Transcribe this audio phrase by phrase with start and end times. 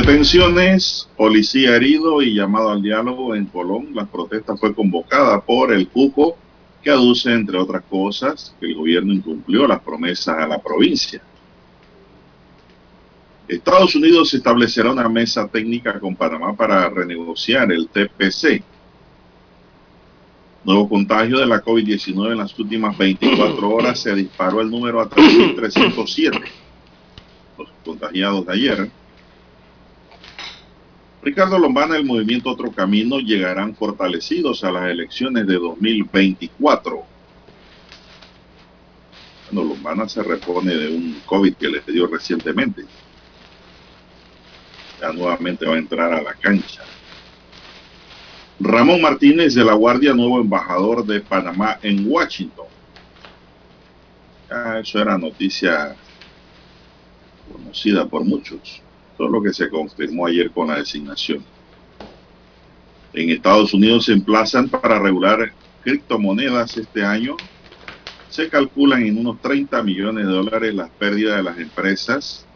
[0.00, 3.88] Detenciones, policía herido y llamado al diálogo en Colón.
[3.92, 6.38] La protesta fue convocada por el CUCO,
[6.82, 11.20] que aduce, entre otras cosas, que el gobierno incumplió las promesas a la provincia.
[13.46, 18.64] Estados Unidos establecerá una mesa técnica con Panamá para renegociar el TPC.
[20.64, 25.10] Nuevo contagio de la COVID-19 en las últimas 24 horas se disparó el número a
[25.10, 26.42] 3.307.
[27.58, 28.99] Los contagiados de ayer
[31.22, 37.04] Ricardo Lombana el movimiento Otro Camino llegarán fortalecidos a las elecciones de 2024.
[39.50, 42.84] Bueno, Lombana se repone de un COVID que le dio recientemente.
[44.98, 46.82] Ya nuevamente va a entrar a la cancha.
[48.58, 52.66] Ramón Martínez de la Guardia, nuevo embajador de Panamá en Washington.
[54.80, 55.94] Eso era noticia
[57.52, 58.82] conocida por muchos
[59.28, 61.44] lo que se confirmó ayer con la designación.
[63.12, 67.36] En Estados Unidos se emplazan para regular criptomonedas este año.
[68.28, 72.46] Se calculan en unos 30 millones de dólares las pérdidas de las empresas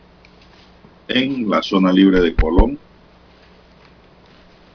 [1.08, 2.78] en la zona libre de Colón.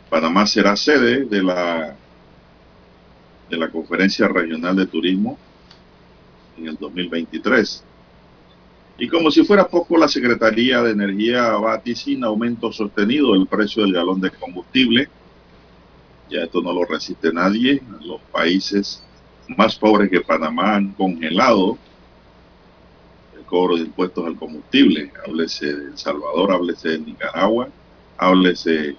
[0.10, 1.96] Panamá será sede de la,
[3.50, 5.40] de la Conferencia Regional de Turismo
[6.58, 7.89] en el 2023.
[9.00, 13.94] Y como si fuera poco, la Secretaría de Energía vaticina aumento sostenido del precio del
[13.94, 15.08] galón de combustible.
[16.30, 17.82] Ya esto no lo resiste nadie.
[18.02, 19.02] Los países
[19.56, 21.78] más pobres que Panamá han congelado
[23.38, 25.14] el cobro de impuestos al combustible.
[25.26, 27.70] Háblese de El Salvador, háblese de Nicaragua,
[28.18, 28.98] háblese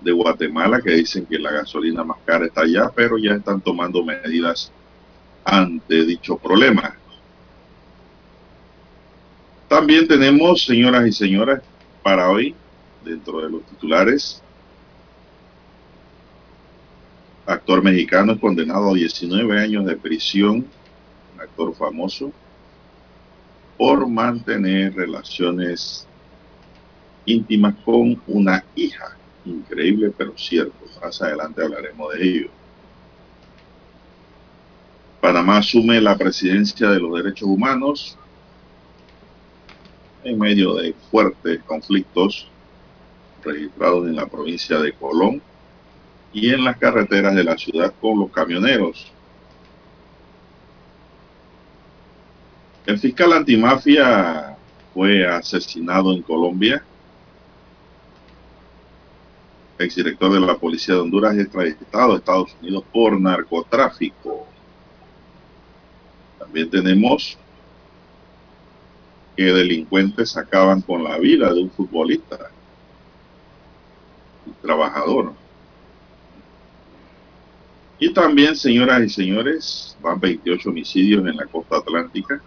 [0.00, 4.02] de Guatemala, que dicen que la gasolina más cara está allá, pero ya están tomando
[4.02, 4.72] medidas
[5.44, 6.96] ante dicho problema.
[9.72, 11.60] También tenemos, señoras y señores,
[12.02, 12.54] para hoy,
[13.02, 14.42] dentro de los titulares,
[17.46, 20.56] actor mexicano condenado a 19 años de prisión,
[21.34, 22.30] un actor famoso,
[23.78, 26.06] por mantener relaciones
[27.24, 29.16] íntimas con una hija.
[29.46, 30.74] Increíble, pero cierto.
[31.02, 32.48] Más adelante hablaremos de ello.
[35.22, 38.18] Panamá asume la presidencia de los derechos humanos
[40.24, 42.48] en medio de fuertes conflictos
[43.44, 45.42] registrados en la provincia de Colón
[46.32, 49.12] y en las carreteras de la ciudad con los camioneros.
[52.86, 54.56] El fiscal antimafia
[54.92, 56.82] fue asesinado en Colombia.
[59.78, 64.46] Exdirector de la Policía de Honduras extraditado a Estados Unidos por narcotráfico.
[66.38, 67.38] También tenemos
[69.36, 72.50] que delincuentes acaban con la vida de un futbolista,
[74.46, 75.32] un trabajador.
[77.98, 82.42] Y también, señoras y señores, van 28 homicidios en la costa atlántica.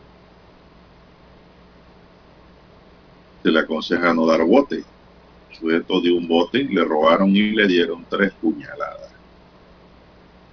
[3.41, 4.83] Se le aconseja no dar bote.
[5.57, 9.14] Sujeto de un bote, le robaron y le dieron tres puñaladas.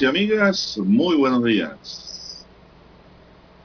[0.00, 2.46] Amigos y amigas, muy buenos días.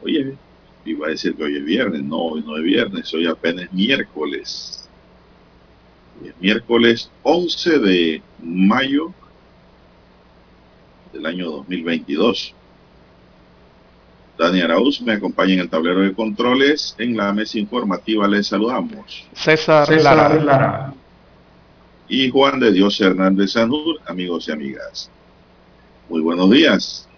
[0.03, 0.35] Oye,
[0.83, 4.89] iba a decir que hoy es viernes, no, hoy no es viernes, hoy apenas miércoles.
[6.19, 9.13] Hoy es miércoles 11 de mayo
[11.13, 12.53] del año 2022.
[14.37, 16.95] Dani Arauz me acompaña en el tablero de controles.
[16.97, 19.25] En la mesa informativa les saludamos.
[19.33, 20.43] César, César Lara.
[20.43, 20.93] Lara.
[22.09, 25.09] Y Juan de Dios Hernández Sanur, amigos y amigas.
[26.07, 27.09] Muy buenos días.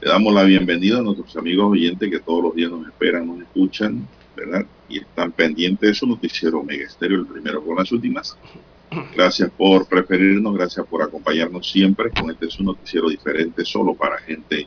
[0.00, 3.40] Le damos la bienvenida a nuestros amigos oyentes que todos los días nos esperan, nos
[3.40, 4.66] escuchan, ¿verdad?
[4.88, 8.36] Y están pendientes de su noticiero Mega Estéreo, el primero con las últimas.
[9.14, 14.66] Gracias por preferirnos, gracias por acompañarnos siempre con este su noticiero diferente, solo para gente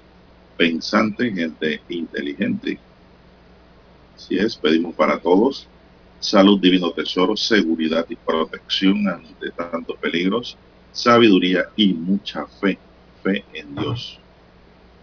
[0.55, 2.79] pensante, gente inteligente.
[4.15, 5.67] Así es, pedimos para todos
[6.21, 10.57] salud, divino tesoro, seguridad y protección ante tantos peligros,
[10.93, 12.79] sabiduría y mucha fe
[13.53, 14.19] en Dios.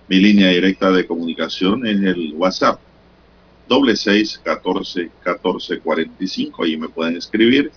[0.09, 2.79] Mi línea directa de comunicación es el WhatsApp,
[3.69, 6.65] doble seis catorce catorce cuarenta y cinco.
[6.65, 7.71] Ahí me pueden escribir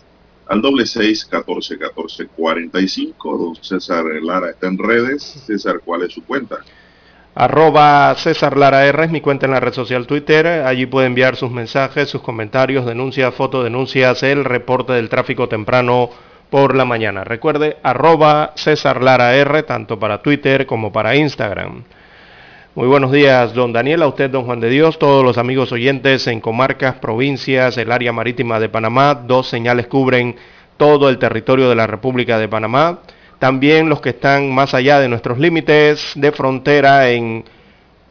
[0.48, 3.38] al doble seis catorce catorce cuarenta y cinco.
[3.38, 5.24] Don César Lara está en redes.
[5.46, 6.58] César, ¿cuál es su cuenta?
[7.36, 10.48] Arroba César Lara R es mi cuenta en la red social Twitter.
[10.48, 16.10] Allí puede enviar sus mensajes, sus comentarios, denuncias, fotodenuncias, el reporte del tráfico temprano
[16.56, 17.26] por la mañana.
[17.26, 21.84] Recuerde, arroba César Lara R, tanto para Twitter como para Instagram.
[22.76, 26.28] Muy buenos días, don Daniel, a usted, don Juan de Dios, todos los amigos oyentes
[26.28, 29.16] en comarcas, provincias, el área marítima de Panamá.
[29.16, 30.38] Dos señales cubren
[30.78, 33.00] todo el territorio de la República de Panamá.
[33.38, 37.44] También los que están más allá de nuestros límites de frontera en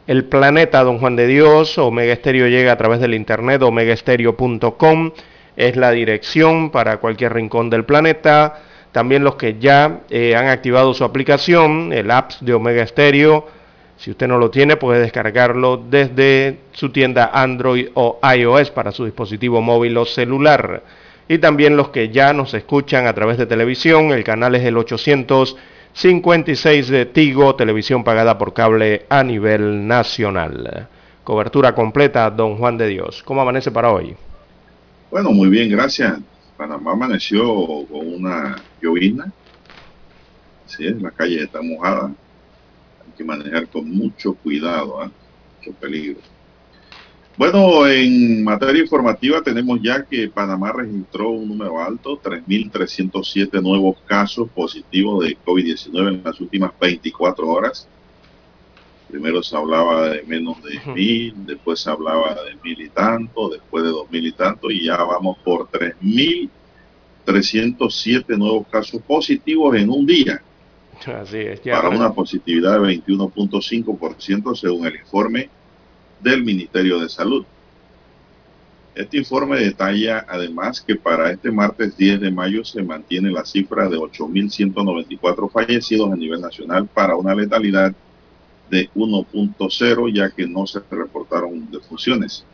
[0.05, 1.79] el planeta Don Juan de Dios.
[1.79, 5.13] Omega Estéreo llega a través del internet omegaestereo.com
[5.55, 8.61] es la dirección para cualquier rincón del planeta.
[8.91, 13.47] También los que ya eh, han activado su aplicación, el apps de Omega Stereo.
[13.97, 19.05] Si usted no lo tiene, puede descargarlo desde su tienda Android o iOS para su
[19.05, 20.83] dispositivo móvil o celular.
[21.27, 24.77] Y también los que ya nos escuchan a través de televisión, el canal es el
[24.77, 30.87] 856 de Tigo, televisión pagada por cable a nivel nacional.
[31.23, 33.23] Cobertura completa, don Juan de Dios.
[33.23, 34.15] ¿Cómo amanece para hoy?
[35.15, 36.19] Bueno, muy bien, gracias.
[36.57, 37.45] Panamá amaneció
[37.89, 39.31] con una llovizna.
[40.65, 42.07] Así es, la calle está mojada.
[42.07, 45.09] Hay que manejar con mucho cuidado, ¿eh?
[45.57, 46.19] mucho peligro.
[47.37, 54.49] Bueno, en materia informativa tenemos ya que Panamá registró un número alto, 3.307 nuevos casos
[54.49, 57.87] positivos de COVID-19 en las últimas 24 horas.
[59.15, 63.85] Primero se hablaba de menos de mil, después se hablaba de mil y tanto, después
[63.85, 66.49] de dos mil y tanto, y ya vamos por tres mil
[67.23, 70.41] trescientos nuevos casos positivos en un día.
[71.05, 75.49] Así es, para una positividad de 21.5% según el informe
[76.19, 77.45] del Ministerio de Salud.
[78.95, 83.87] Este informe detalla además que para este martes 10 de mayo se mantiene la cifra
[83.87, 87.95] de 8.194 fallecidos a nivel nacional para una letalidad
[88.69, 92.45] de 1.0 ya que no se reportaron defunciones.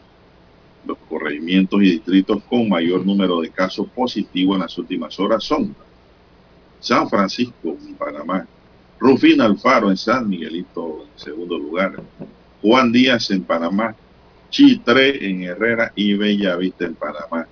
[0.85, 5.75] Los corregimientos y distritos con mayor número de casos positivos en las últimas horas son
[6.79, 8.47] San Francisco, en Panamá,
[8.99, 12.01] Rufina Alfaro en San Miguelito, en segundo lugar,
[12.61, 13.95] Juan Díaz en Panamá,
[14.49, 17.47] Chitre en Herrera y Bellavista en Panamá.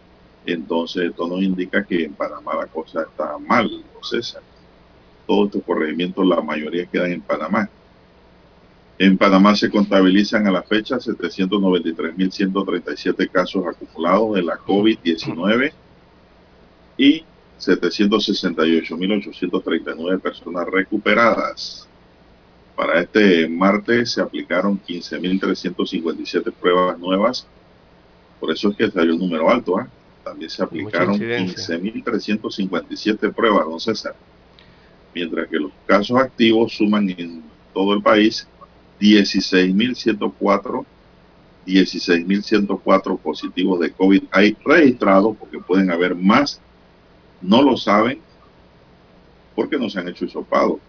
[0.46, 4.42] Entonces esto nos indica que en Panamá la cosa está mal, César.
[5.26, 7.70] Todos estos corregimientos, la mayoría quedan en Panamá.
[9.02, 15.72] En Panamá se contabilizan a la fecha 793.137 casos acumulados de la COVID-19
[16.98, 17.24] y
[17.58, 21.88] 768.839 personas recuperadas.
[22.76, 27.48] Para este martes se aplicaron 15.357 pruebas nuevas.
[28.38, 29.80] Por eso es que salió el número alto.
[29.80, 29.86] ¿eh?
[30.26, 34.14] También se aplicaron 15.357 pruebas, don César.
[35.16, 37.42] Mientras que los casos activos suman en
[37.74, 38.46] todo el país
[39.00, 40.86] 16.104
[41.70, 46.60] 16.104 positivos de COVID hay registrados, porque pueden haber más,
[47.42, 48.20] no lo saben,
[49.56, 50.80] porque no se han hecho hisopados,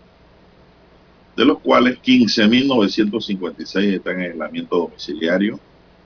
[1.37, 5.61] de los cuales 15.956 están en aislamiento domiciliario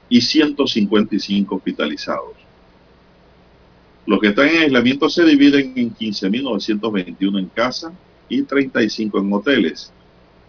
[0.09, 2.35] y 155 hospitalizados.
[4.07, 7.93] Los que están en aislamiento se dividen en 15.921 en casa
[8.29, 9.93] y 35 en hoteles.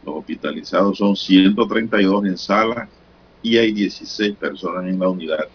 [0.05, 2.87] Los hospitalizados son 132 en sala
[3.41, 5.47] y hay 16 personas en la unidad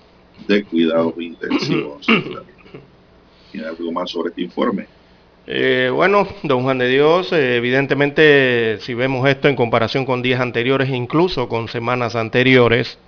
[0.46, 2.06] de cuidados intensivos.
[3.52, 4.86] ¿Tiene algo más sobre este informe?
[5.46, 10.40] Eh, bueno, don Juan de Dios, eh, evidentemente si vemos esto en comparación con días
[10.40, 12.98] anteriores, incluso con semanas anteriores,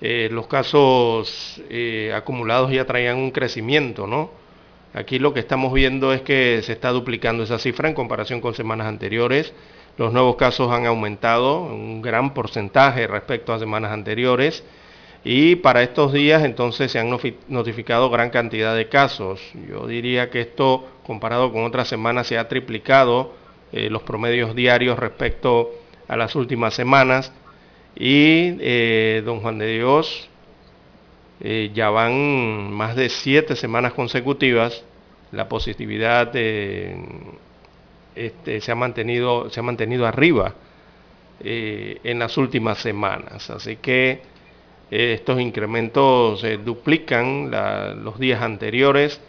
[0.00, 1.60] eh, los casos
[2.14, 4.30] acumulados ya traían un crecimiento, ¿no?
[4.92, 8.54] Aquí lo que estamos viendo es que se está duplicando esa cifra en comparación con
[8.54, 9.52] semanas anteriores.
[9.96, 14.64] Los nuevos casos han aumentado un gran porcentaje respecto a semanas anteriores.
[15.22, 17.10] Y para estos días entonces se han
[17.48, 19.40] notificado gran cantidad de casos.
[19.68, 23.34] Yo diría que esto comparado con otras semanas se ha triplicado
[23.72, 25.70] eh, los promedios diarios respecto
[26.08, 27.32] a las últimas semanas.
[27.94, 30.28] Y eh, don Juan de Dios,
[31.40, 34.84] eh, ya van más de siete semanas consecutivas.
[35.32, 36.32] La positividad
[38.14, 40.54] este, se, ha mantenido, se ha mantenido arriba
[41.42, 43.48] en las últimas semanas.
[43.48, 44.20] Así que
[44.90, 47.50] estos incrementos duplican
[48.04, 49.20] los días anteriores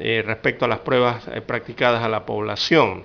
[0.00, 3.02] eh, respecto a las pruebas eh, practicadas a la población.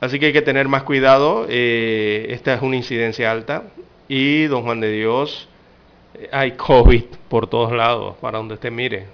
[0.00, 3.64] Así que hay que tener más cuidado, eh, esta es una incidencia alta
[4.08, 5.48] y don Juan de Dios,
[6.32, 9.06] hay COVID por todos lados, para donde usted mire.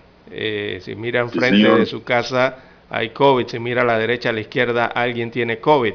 [0.80, 2.56] si mira enfrente de su casa,
[2.90, 5.94] hay COVID, si mira a la derecha, a la izquierda, alguien tiene COVID.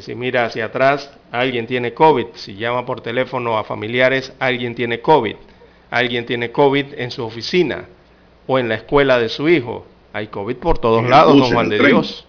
[0.00, 2.28] si mira hacia atrás, alguien tiene COVID.
[2.34, 5.36] Si llama por teléfono a familiares, alguien tiene COVID.
[5.90, 7.86] Alguien tiene COVID en su oficina
[8.46, 9.86] o en la escuela de su hijo.
[10.12, 12.26] Hay COVID por todos lados, don Juan de Dios.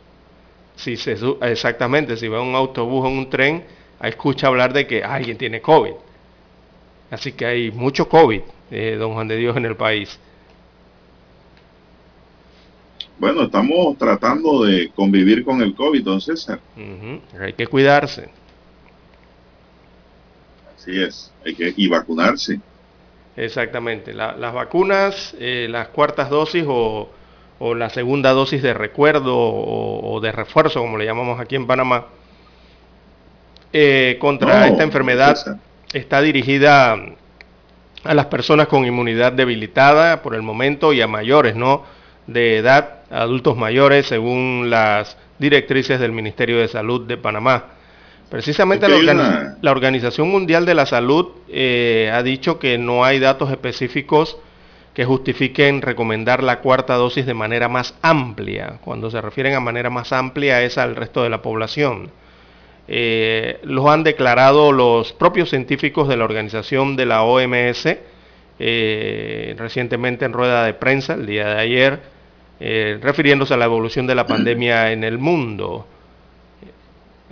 [0.75, 3.63] Si se, exactamente, si va un autobús o un tren,
[4.03, 5.93] escucha hablar de que alguien tiene COVID.
[7.09, 10.19] Así que hay mucho COVID, eh, don Juan de Dios, en el país.
[13.19, 16.59] Bueno, estamos tratando de convivir con el COVID, don César.
[17.39, 18.29] Hay que cuidarse.
[20.75, 22.59] Así es, hay que y vacunarse.
[23.36, 24.13] Exactamente.
[24.13, 27.09] las vacunas, eh, las cuartas dosis o,
[27.59, 32.05] la segunda dosis de recuerdo o, de refuerzo, como le llamamos aquí en Panamá,
[33.74, 35.59] eh, contra esta enfermedad
[35.91, 36.97] está dirigida
[38.03, 41.83] a las personas con inmunidad debilitada por el momento y a mayores, ¿no?
[42.27, 47.65] De edad, adultos mayores, según las directrices del Ministerio de Salud de Panamá.
[48.29, 54.37] Precisamente la, Organización Mundial de la Salud eh, ha dicho que no hay datos específicos
[54.93, 58.79] que justifiquen recomendar la cuarta dosis de manera más amplia.
[58.83, 62.11] Cuando se refieren a manera más amplia es al resto de la población.
[62.89, 67.85] Eh, lo han declarado los propios científicos de la organización de la OMS
[68.59, 71.99] eh, recientemente en rueda de prensa el día de ayer,
[72.59, 75.85] refiriéndose a la evolución de la pandemia en el mundo.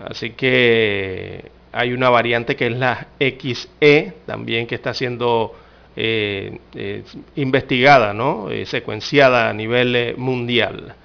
[0.03, 5.53] Así que hay una variante que es la XE también que está siendo
[5.97, 7.03] eh, eh,
[7.35, 8.49] investigada, ¿no?
[8.49, 10.95] Eh, secuenciada a nivel mundial.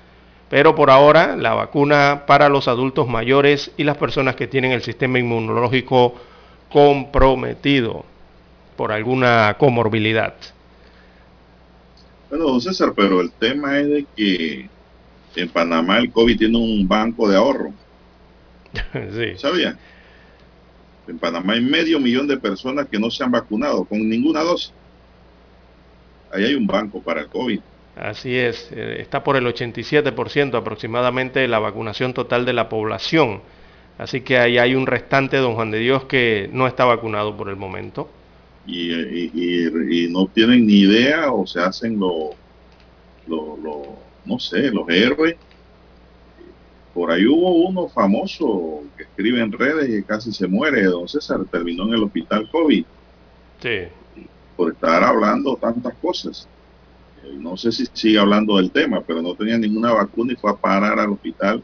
[0.48, 4.82] Pero por ahora la vacuna para los adultos mayores y las personas que tienen el
[4.82, 6.14] sistema inmunológico
[6.72, 8.04] comprometido
[8.76, 10.34] por alguna comorbilidad.
[12.30, 14.68] Bueno, don César, pero el tema es de que
[15.34, 17.72] en Panamá el COVID tiene un banco de ahorro.
[18.92, 19.37] sí.
[19.37, 19.76] ¿Sabía?
[21.08, 24.72] En Panamá hay medio millón de personas que no se han vacunado con ninguna dosis.
[26.32, 27.60] Ahí hay un banco para el COVID.
[27.96, 33.42] Así es, eh, está por el 87% aproximadamente la vacunación total de la población.
[33.99, 37.49] Así que ahí hay un restante, don Juan de Dios, que no está vacunado por
[37.49, 38.08] el momento.
[38.67, 42.35] Y, y, no tienen ni idea o se hacen los,
[43.26, 43.83] lo, lo,
[44.25, 45.37] no sé, los héroes
[46.95, 51.45] por ahí hubo uno famoso que escribe en redes y casi se muere, don César,
[51.50, 52.85] terminó en el hospital COVID.
[53.62, 53.79] Sí.
[54.57, 56.49] Por estar hablando tantas cosas.
[57.25, 60.50] Eh, no sé si sigue hablando del tema, pero no tenía ninguna vacuna y fue
[60.50, 61.62] a parar al hospital.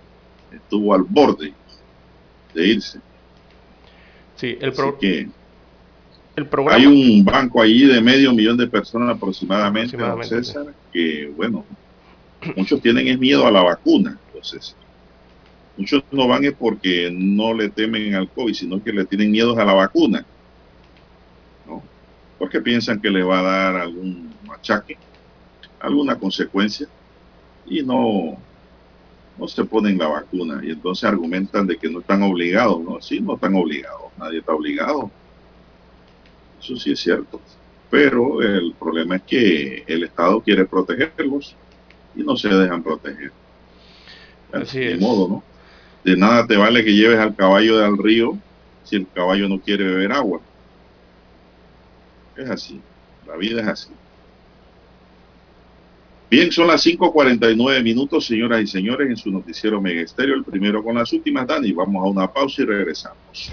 [0.53, 1.53] Estuvo al borde
[2.55, 3.01] de irse.
[4.37, 4.73] Sí, el,
[6.37, 6.77] el programa.
[6.77, 11.65] Hay un banco allí de medio millón de personas aproximadamente, don César, que, bueno,
[12.55, 14.77] muchos tienen es miedo a la vacuna, entonces
[15.77, 19.59] Muchos no van es porque no le temen al COVID, sino que le tienen miedo
[19.59, 20.25] a la vacuna.
[21.67, 21.83] ¿no?
[22.39, 24.97] Porque piensan que le va a dar algún machaque,
[25.81, 26.89] alguna consecuencia,
[27.67, 28.39] y no,
[29.39, 30.63] no se ponen la vacuna.
[30.65, 32.83] Y entonces argumentan de que no están obligados.
[32.83, 34.13] No, sí, no están obligados.
[34.19, 35.11] Nadie está obligado.
[36.67, 37.41] Eso sí es cierto.
[37.89, 41.55] Pero el problema es que el Estado quiere protegerlos
[42.17, 43.31] y no se dejan proteger.
[44.53, 45.45] Así de modo, ¿no?
[46.03, 48.37] De nada te vale que lleves al caballo al río
[48.83, 50.41] si el caballo no quiere beber agua.
[52.37, 52.81] Es así,
[53.27, 53.91] la vida es así.
[56.29, 60.83] Bien, son las 5.49 minutos, señoras y señores, en su noticiero Mega Estéreo, el primero
[60.83, 61.71] con las últimas, Dani.
[61.71, 63.53] Vamos a una pausa y regresamos.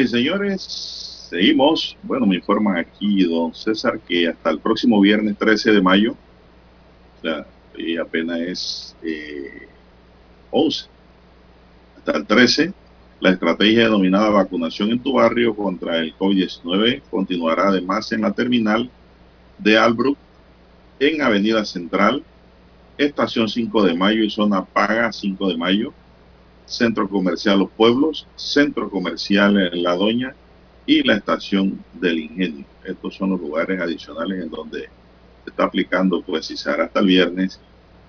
[0.00, 1.96] y señores, seguimos.
[2.02, 7.22] Bueno, me informan aquí, don César, que hasta el próximo viernes 13 de mayo, o
[7.22, 8.96] sea, y apenas es
[10.50, 10.88] 11, eh,
[11.98, 12.72] hasta el 13,
[13.20, 18.90] la estrategia denominada vacunación en tu barrio contra el COVID-19 continuará además en la terminal
[19.58, 20.18] de Albrook,
[20.98, 22.22] en Avenida Central,
[22.98, 25.92] Estación 5 de Mayo y Zona Paga 5 de Mayo,
[26.66, 30.34] Centro Comercial Los Pueblos, Centro Comercial La Doña
[30.86, 32.64] y la Estación del Ingenio.
[32.84, 34.88] Estos son los lugares adicionales en donde
[35.44, 37.60] se está aplicando, pues si será hasta el viernes,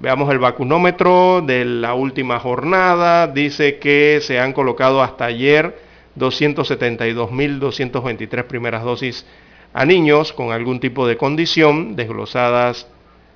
[0.00, 3.26] Veamos el vacunómetro de la última jornada.
[3.26, 5.76] Dice que se han colocado hasta ayer
[6.16, 9.26] 272.223 primeras dosis
[9.74, 12.86] a niños con algún tipo de condición, desglosadas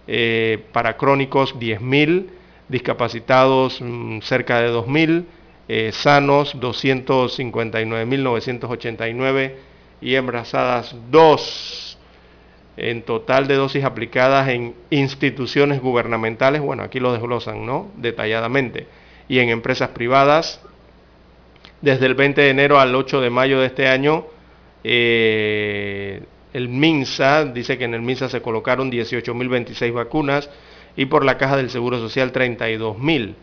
[0.06, 2.26] eh, para crónicos 10.000,
[2.68, 5.24] discapacitados mm, cerca de 2.000,
[5.66, 9.52] eh, sanos 259.989
[10.00, 11.91] y embarazadas 2
[12.76, 17.90] en total de dosis aplicadas en instituciones gubernamentales, bueno, aquí lo desglosan, ¿no?
[17.96, 18.86] Detalladamente.
[19.28, 20.60] Y en empresas privadas,
[21.80, 24.24] desde el 20 de enero al 8 de mayo de este año,
[24.84, 30.50] eh, el MINSA dice que en el MINSA se colocaron 18.026 vacunas
[30.96, 33.34] y por la Caja del Seguro Social 32.000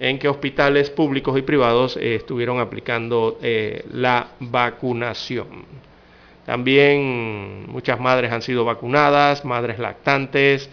[0.00, 5.64] En que hospitales públicos y privados eh, estuvieron aplicando eh, la vacunación.
[6.44, 10.68] También muchas madres han sido vacunadas, madres lactantes,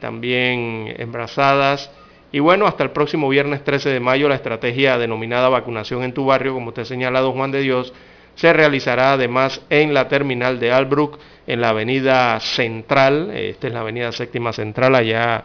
[0.00, 1.90] también embarazadas.
[2.32, 6.24] Y bueno, hasta el próximo viernes 13 de mayo la estrategia denominada vacunación en tu
[6.24, 7.92] barrio, como usted señala, don Juan de Dios,
[8.34, 13.80] se realizará además en la terminal de Albrook, en la avenida Central, esta es la
[13.80, 15.44] avenida Séptima Central allá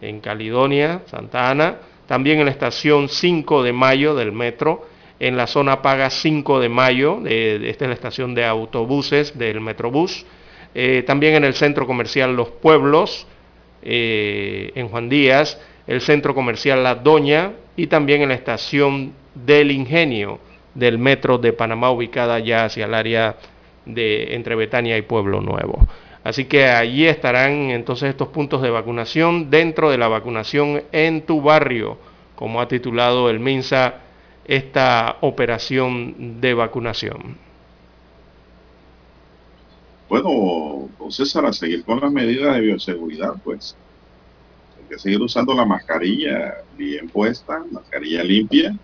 [0.00, 4.86] en Caledonia, Santa Ana, también en la estación 5 de Mayo del metro,
[5.18, 10.26] en la zona Paga 5 de Mayo, esta es la estación de autobuses del Metrobús,
[10.74, 13.26] eh, también en el centro comercial Los Pueblos,
[13.82, 19.70] eh, en Juan Díaz, el centro comercial La Doña y también en la estación del
[19.70, 20.40] Ingenio,
[20.76, 23.36] del metro de Panamá ubicada ya hacia el área
[23.84, 25.86] de entre Betania y Pueblo Nuevo.
[26.22, 31.40] Así que allí estarán entonces estos puntos de vacunación dentro de la vacunación en tu
[31.40, 31.98] barrio,
[32.34, 33.94] como ha titulado el MINSA
[34.44, 37.36] esta operación de vacunación.
[40.08, 43.76] Bueno, don César, a seguir con las medidas de bioseguridad, pues
[44.76, 48.76] hay que seguir usando la mascarilla bien puesta, mascarilla limpia,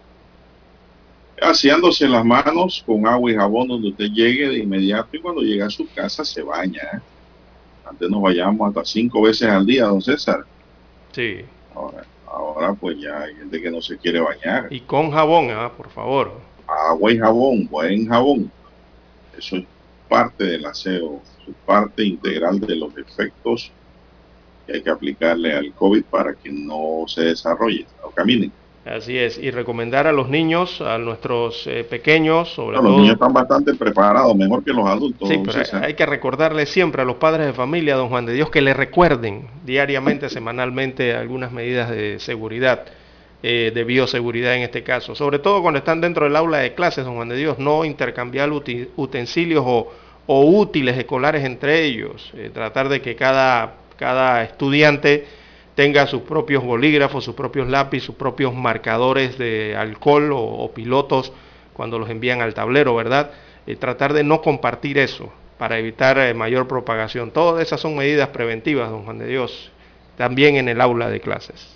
[1.42, 5.66] aseándose las manos con agua y jabón donde usted llegue de inmediato y cuando llega
[5.66, 6.82] a su casa se baña.
[6.94, 7.00] ¿eh?
[7.84, 10.44] Antes nos vayamos hasta cinco veces al día, don César.
[11.12, 11.44] Sí.
[12.26, 14.68] Ahora, pues ya hay gente que no se quiere bañar.
[14.70, 15.70] Y con jabón, ¿ah?
[15.76, 16.32] por favor.
[16.66, 18.50] Agua y jabón, buen jabón.
[19.36, 19.64] Eso es
[20.08, 23.70] parte del aseo, es parte integral de los efectos
[24.66, 28.50] que hay que aplicarle al COVID para que no se desarrolle o camine.
[28.84, 32.88] Así es, y recomendar a los niños, a nuestros eh, pequeños, sobre todo...
[32.88, 35.28] Los niños están bastante preparados, mejor que los adultos.
[35.28, 38.50] Sí, pero hay que recordarle siempre a los padres de familia, don Juan de Dios,
[38.50, 42.86] que le recuerden diariamente, semanalmente, algunas medidas de seguridad,
[43.44, 45.14] eh, de bioseguridad en este caso.
[45.14, 48.50] Sobre todo cuando están dentro del aula de clases, don Juan de Dios, no intercambiar
[48.50, 49.92] utensilios o,
[50.26, 52.32] útiles escolares entre ellos.
[52.34, 55.24] Eh, tratar de que cada, cada estudiante
[55.74, 61.32] tenga sus propios bolígrafos, sus propios lápices, sus propios marcadores de alcohol o, pilotos
[61.72, 63.30] cuando los envían al tablero, ¿verdad?
[63.66, 67.30] Eh, tratar de no compartir eso para evitar eh, mayor propagación.
[67.30, 69.70] Todas esas son medidas preventivas, don Juan de Dios,
[70.16, 71.68] también en el aula de clases.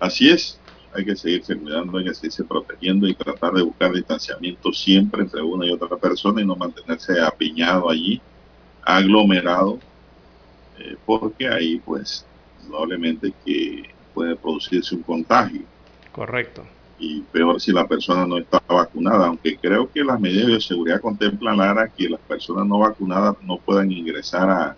[0.00, 0.58] Así es,
[0.92, 5.40] hay que seguirse cuidando, hay que seguirse protegiendo y tratar de buscar distanciamiento siempre entre
[5.40, 8.20] una y otra persona y no mantenerse apiñado allí,
[8.82, 9.78] aglomerado,
[10.82, 12.26] eh, porque ahí pues
[12.66, 15.62] probablemente que puede producirse un contagio.
[16.10, 16.64] Correcto.
[16.98, 21.00] Y peor si la persona no está vacunada, aunque creo que las medidas de seguridad
[21.00, 24.76] contemplan, Lara, que las personas no vacunadas no puedan ingresar a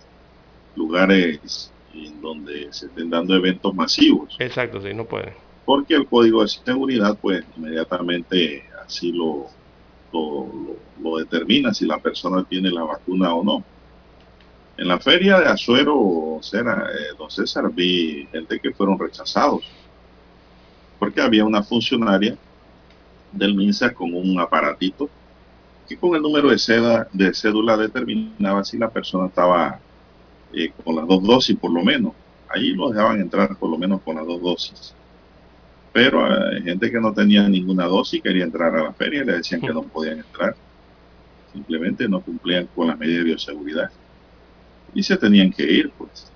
[0.76, 4.36] lugares en donde se estén dando eventos masivos.
[4.38, 5.34] Exacto, sí, no pueden.
[5.64, 9.46] Porque el código de seguridad, pues inmediatamente así lo,
[10.12, 13.64] lo, lo determina si la persona tiene la vacuna o no.
[14.76, 19.64] En la feria de Azuero, eh, don César, vi gente que fueron rechazados
[20.98, 22.36] porque había una funcionaria
[23.30, 25.08] del MINSA con un aparatito
[25.88, 29.78] que con el número de, cédula determinaba si la persona estaba
[30.52, 32.12] eh, con las dos dosis por lo menos.
[32.48, 34.94] Allí lo dejaban entrar por lo menos con las dos dosis.
[35.92, 39.34] Pero hay gente que no tenía ninguna dosis quería entrar a la feria y le
[39.34, 40.56] decían que no podían entrar.
[41.52, 43.90] Simplemente no cumplían con las medidas de bioseguridad
[44.94, 46.30] y se tenían que ir, pues.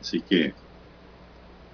[0.00, 0.52] Así que,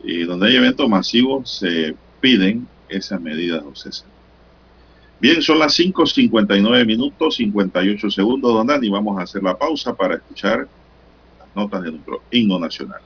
[0.03, 4.09] y donde hay eventos masivos, se piden esas medidas, don César.
[5.21, 8.89] Bien, son las 5.59 minutos, 58 segundos, don Dani.
[8.89, 10.69] Vamos a hacer la pausa para escuchar
[11.41, 13.01] las notas de nuestro himno nacional.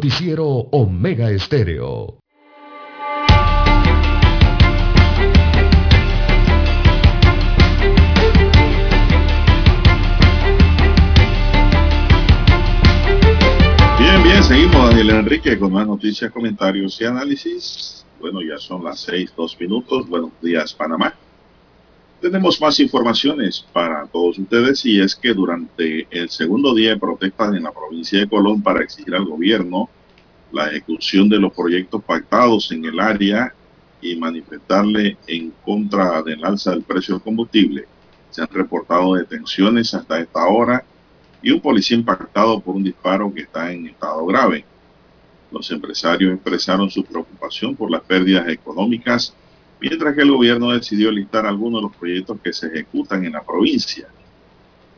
[0.00, 2.16] Noticiero Omega Estéreo.
[13.98, 18.06] Bien, bien, seguimos Daniel Enrique con más noticias, comentarios y análisis.
[18.18, 20.08] Bueno, ya son las seis, dos minutos.
[20.08, 21.14] Buenos días, Panamá.
[22.20, 27.54] Tenemos más informaciones para todos ustedes y es que durante el segundo día de protestas
[27.54, 29.88] en la provincia de Colón para exigir al gobierno
[30.52, 33.54] la ejecución de los proyectos pactados en el área
[34.02, 37.86] y manifestarle en contra del alza del precio del combustible,
[38.28, 40.84] se han reportado detenciones hasta esta hora
[41.42, 44.66] y un policía impactado por un disparo que está en estado grave.
[45.50, 49.34] Los empresarios expresaron su preocupación por las pérdidas económicas
[49.80, 53.42] mientras que el gobierno decidió listar algunos de los proyectos que se ejecutan en la
[53.42, 54.08] provincia.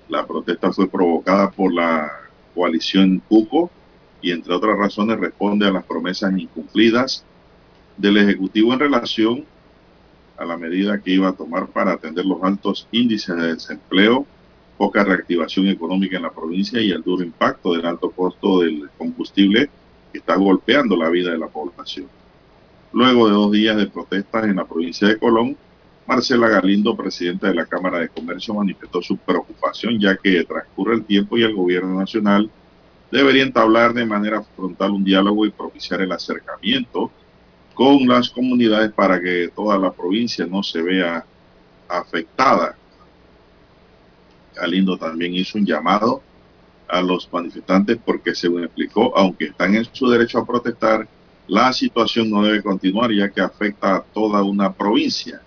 [0.08, 2.10] La protesta fue provocada por la
[2.54, 3.70] coalición Cuco
[4.20, 7.24] y entre otras razones responde a las promesas incumplidas
[7.96, 9.44] del Ejecutivo en relación
[10.36, 14.26] a la medida que iba a tomar para atender los altos índices de desempleo,
[14.76, 19.70] poca reactivación económica en la provincia y el duro impacto del alto costo del combustible
[20.10, 22.08] que está golpeando la vida de la población.
[22.92, 25.56] Luego de dos días de protestas en la provincia de Colón,
[26.06, 31.04] Marcela Galindo, presidenta de la Cámara de Comercio, manifestó su preocupación ya que transcurre el
[31.04, 32.50] tiempo y el gobierno nacional
[33.10, 37.10] debería entablar de manera frontal un diálogo y propiciar el acercamiento
[37.74, 41.24] con las comunidades para que toda la provincia no se vea
[41.88, 42.76] afectada.
[44.54, 46.22] Galindo también hizo un llamado
[46.88, 51.08] a los manifestantes porque, según explicó, aunque están en su derecho a protestar,
[51.52, 55.42] la situación no debe continuar ya que afecta a toda una provincia.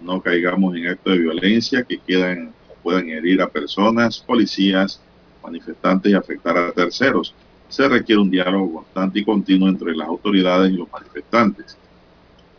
[0.00, 5.00] No caigamos en actos de violencia que quedan puedan herir a personas, policías,
[5.42, 7.34] manifestantes y afectar a terceros.
[7.68, 11.76] se requiere un diálogo constante y continuo entre las autoridades y los manifestantes.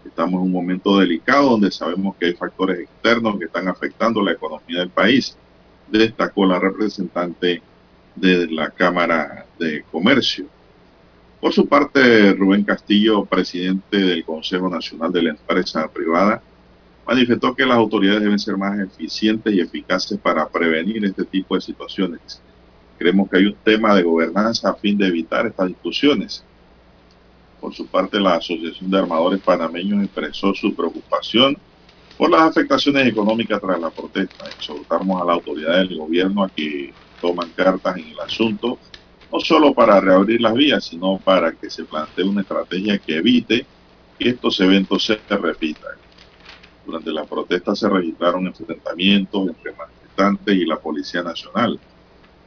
[0.06, 4.34] Estamos en un momento delicado donde sabemos que hay factores externos que están afectando la
[4.34, 5.38] economía del país,
[5.90, 7.62] destacó la representante
[8.18, 10.46] de la Cámara de Comercio.
[11.42, 16.40] Por su parte, Rubén Castillo, presidente del Consejo Nacional de la Empresa Privada,
[17.08, 21.62] manifestó que las autoridades deben ser más eficientes y eficaces para prevenir este tipo de
[21.62, 22.40] situaciones.
[23.00, 26.44] Creemos que hay un tema de gobernanza a fin de evitar estas discusiones.
[27.60, 31.58] Por su parte, la Asociación de Armadores Panameños expresó su preocupación
[32.20, 34.46] por las afectaciones económicas tras la protesta.
[34.46, 38.78] Exhortamos a la autoridad del gobierno a que toman cartas en el asunto,
[39.32, 43.66] no solo para reabrir las vías, sino para que se plantee una estrategia que evite
[44.20, 45.96] que estos eventos se repitan.
[46.86, 51.80] Durante la protesta se registraron enfrentamientos entre manifestantes y la Policía Nacional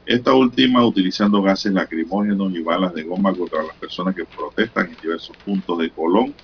[0.07, 4.97] esta última utilizando gases lacrimógenos y balas de goma contra las personas que protestan en
[5.01, 6.35] diversos puntos de Colón.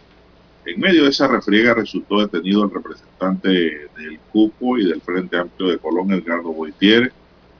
[0.64, 5.68] En medio de esa refriega resultó detenido el representante del CUPO y del Frente Amplio
[5.68, 7.12] de Colón, Edgardo Boitier.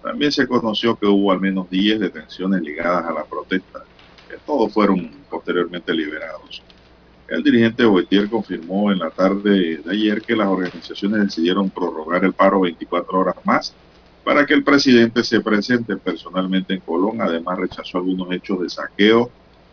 [0.02, 3.84] También se conoció que hubo al menos 10 detenciones ligadas a la protesta,
[4.28, 6.62] que todos fueron posteriormente liberados.
[7.28, 12.32] El dirigente Boitier confirmó en la tarde de ayer que las organizaciones decidieron prorrogar el
[12.32, 13.74] paro 24 horas más
[14.24, 17.20] para que el presidente se presente personalmente en Colón.
[17.20, 19.30] Además, rechazó algunos hechos de saqueo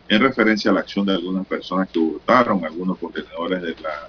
[0.07, 4.07] en referencia a la acción de algunas personas que hurtaron algunos contenedores de la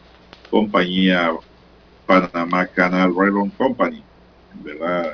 [0.51, 1.33] compañía
[2.07, 4.03] Panamá Canal Railroad Company.
[4.55, 5.11] En verdad,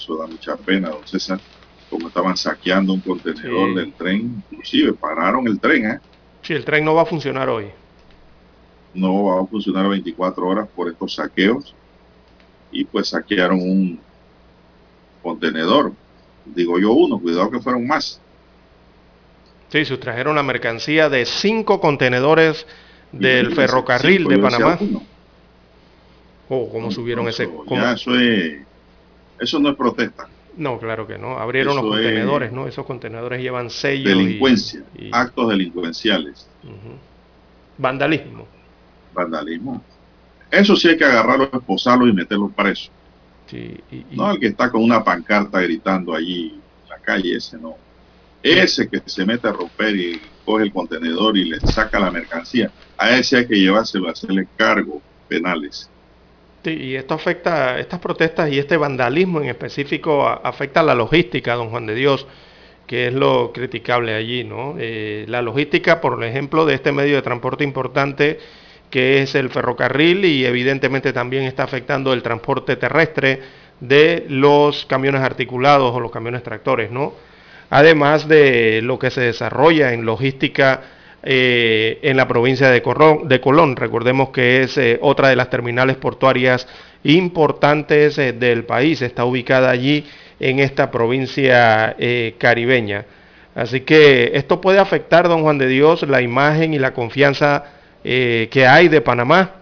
[0.00, 1.40] eso da mucha pena, don César,
[1.88, 4.42] como estaban saqueando un contenedor del tren.
[4.50, 6.00] Inclusive pararon el tren, ¿eh?
[6.42, 7.66] Sí, el tren no va a funcionar hoy.
[8.94, 11.74] No va a funcionar 24 horas por estos saqueos.
[12.72, 14.00] Y pues saquearon un
[15.22, 15.92] contenedor.
[16.44, 18.20] Digo yo uno, cuidado que fueron más.
[19.68, 22.66] Sí, sustrajeron la mercancía de cinco contenedores
[23.12, 24.78] del ferrocarril de Panamá.
[26.48, 27.44] Oh, ¿cómo subieron ese?
[27.44, 28.10] eso,
[29.40, 30.28] eso no es protesta.
[30.56, 31.38] No, claro que no.
[31.38, 32.66] Abrieron los contenedores, ¿no?
[32.66, 34.04] Esos contenedores llevan sellos.
[34.04, 36.48] Delincuencia, actos delincuenciales.
[37.78, 38.46] Vandalismo.
[39.14, 39.82] Vandalismo.
[40.50, 42.90] Eso sí hay que agarrarlos, esposarlos y meterlos presos.
[44.10, 47.76] No el que está con una pancarta gritando allí en la calle, ese no.
[48.42, 52.70] Ese que se mete a romper y coge el contenedor y le saca la mercancía,
[52.96, 55.89] a ese hay que llevárselo a hacerle cargo penales.
[56.62, 61.54] Sí, y esto afecta, estas protestas y este vandalismo en específico afecta a la logística,
[61.54, 62.26] don Juan de Dios,
[62.86, 64.74] que es lo criticable allí, ¿no?
[64.78, 68.38] Eh, la logística, por ejemplo, de este medio de transporte importante
[68.90, 73.40] que es el ferrocarril y evidentemente también está afectando el transporte terrestre
[73.78, 77.14] de los camiones articulados o los camiones tractores, ¿no?
[77.70, 80.82] Además de lo que se desarrolla en logística
[81.22, 82.80] eh, en la provincia de,
[83.24, 83.76] de, Colón.
[83.76, 86.66] Recordemos que es eh, otra de las terminales portuarias
[87.04, 90.06] importantes eh, del país, está ubicada allí
[90.38, 91.94] en esta provincia
[92.38, 93.04] caribeña.
[93.54, 97.64] Así que esto puede afectar, don Juan de Dios, la imagen y la confianza
[98.02, 99.56] que hay de Panamá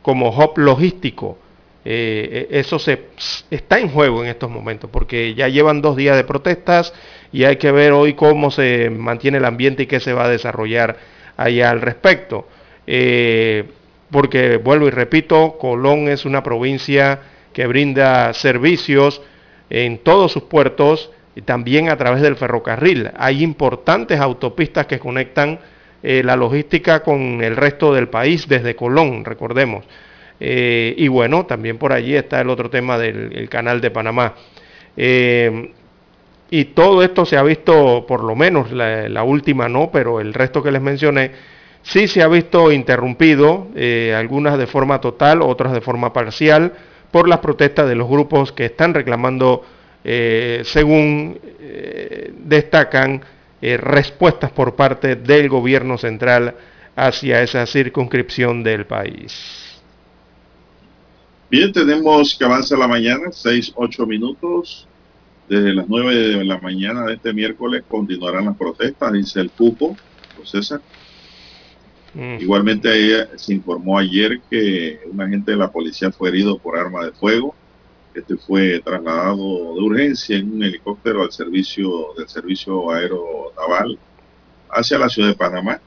[0.00, 1.36] como hub logístico.
[1.84, 3.06] Eh, e, eso se,
[3.50, 6.92] está en juego en estos momentos, porque ya llevan dos días de protestas
[7.32, 10.28] y hay que ver hoy cómo se mantiene el ambiente y qué se va a
[10.28, 10.96] desarrollar
[11.36, 12.46] allá al respecto.
[12.86, 13.64] Eh,
[14.10, 17.20] porque, vuelvo y repito, Colón es una provincia
[17.52, 19.22] que brinda servicios
[19.70, 23.10] en todos sus puertos y también a través del ferrocarril.
[23.16, 25.58] Hay importantes autopistas que conectan
[26.02, 29.84] eh, la logística con el resto del país desde Colón, recordemos.
[30.44, 34.34] Eh, y bueno, también por allí está el otro tema del canal de Panamá.
[34.96, 35.72] Eh,
[36.50, 40.62] y todo esto se ha visto, por lo menos la, última no, pero el resto
[40.62, 41.30] que les mencioné,
[41.82, 43.68] sí se ha visto interrumpido,
[44.14, 46.72] algunas de forma total, otras de forma parcial,
[47.10, 49.64] por las protestas de los grupos que están reclamando,
[50.02, 51.38] según
[52.44, 53.22] destacan,
[53.64, 56.56] eh, respuestas por parte del gobierno central
[56.96, 59.61] hacia esa circunscripción del país.
[61.52, 64.88] Bien, tenemos que avanza la mañana, 6, 8 minutos.
[65.48, 69.96] Desde las 9 de la mañana de este miércoles continuarán las protestas, dice el cupo,
[70.44, 70.80] César.
[72.14, 72.40] Mm.
[72.40, 77.12] Igualmente se informó ayer que un agente de la policía fue herido por arma de
[77.12, 77.54] fuego
[78.14, 83.98] este fue trasladado de urgencia en un helicóptero al servicio del servicio aeronaval
[84.70, 85.80] hacia la ciudad de Panamá.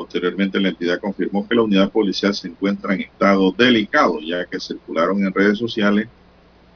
[0.00, 4.58] Posteriormente, la entidad confirmó que la unidad policial se encuentra en estado delicado, ya que
[4.58, 6.08] circularon en redes sociales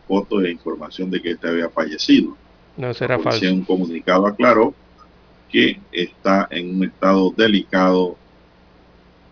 [0.06, 2.36] fotos e información de que este había fallecido.
[2.76, 3.46] No será falso.
[3.46, 4.74] Un comunicado aclaró
[5.50, 8.18] que está en un estado delicado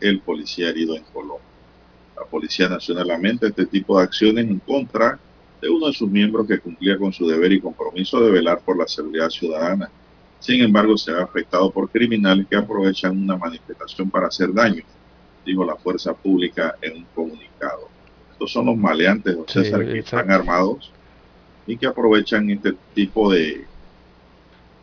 [0.01, 1.47] el policía herido en Colombia.
[2.17, 5.19] La Policía Nacional lamenta este tipo de acciones en contra
[5.61, 8.79] de uno de sus miembros que cumplía con su deber y compromiso de velar por
[8.79, 9.91] la seguridad ciudadana.
[10.43, 14.83] Sin embargo, se ha afectado por criminales que aprovechan una manifestación para hacer daño,
[15.47, 17.89] dijo la fuerza pública en un comunicado.
[18.33, 20.91] Estos son los maleantes, don César, que están armados
[21.65, 23.65] y que aprovechan este tipo de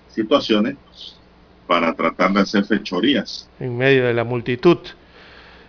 [0.07, 0.77] situaciones
[1.67, 3.49] para tratar de hacer fechorías.
[3.59, 4.77] En medio de la multitud.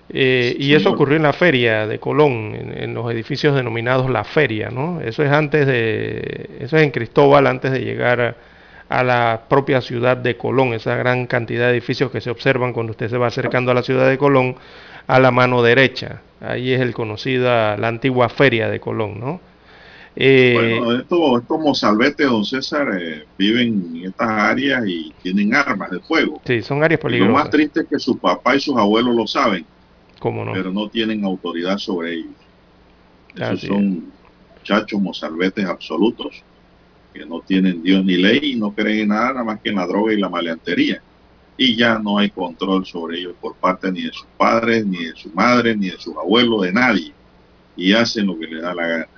[0.08, 4.70] Eh, y eso ocurrió en la feria de Colón, en, los edificios denominados la feria,
[4.70, 5.00] ¿no?
[5.00, 8.36] Eso es antes de, eso es en Cristóbal, antes de llegar a,
[8.90, 13.08] la propia ciudad de Colón, esa gran cantidad de edificios que se observan cuando usted
[13.08, 14.56] se va acercando a la ciudad de Colón,
[15.06, 16.22] a la mano derecha.
[16.40, 19.40] Ahí es el conocida, la antigua feria de Colón, ¿no?
[20.16, 25.90] Eh, bueno, estos, estos mozalbetes, don César, eh, viven en estas áreas y tienen armas
[25.90, 26.42] de fuego.
[26.44, 27.32] Sí, son áreas peligrosas.
[27.32, 29.64] lo más triste es que su papá y sus abuelos lo saben
[30.28, 30.52] no?
[30.52, 32.34] Pero no tienen autoridad sobre ellos.
[33.34, 34.12] Esos son
[34.56, 36.42] muchachos mozalbetes absolutos
[37.12, 39.76] que no tienen Dios ni ley y no creen en nada, nada más que en
[39.76, 41.00] la droga y la maleantería.
[41.56, 45.16] Y ya no hay control sobre ellos por parte ni de sus padres, ni de
[45.16, 47.12] su madre, ni de sus abuelos, de nadie.
[47.76, 49.08] Y hacen lo que les da la gana.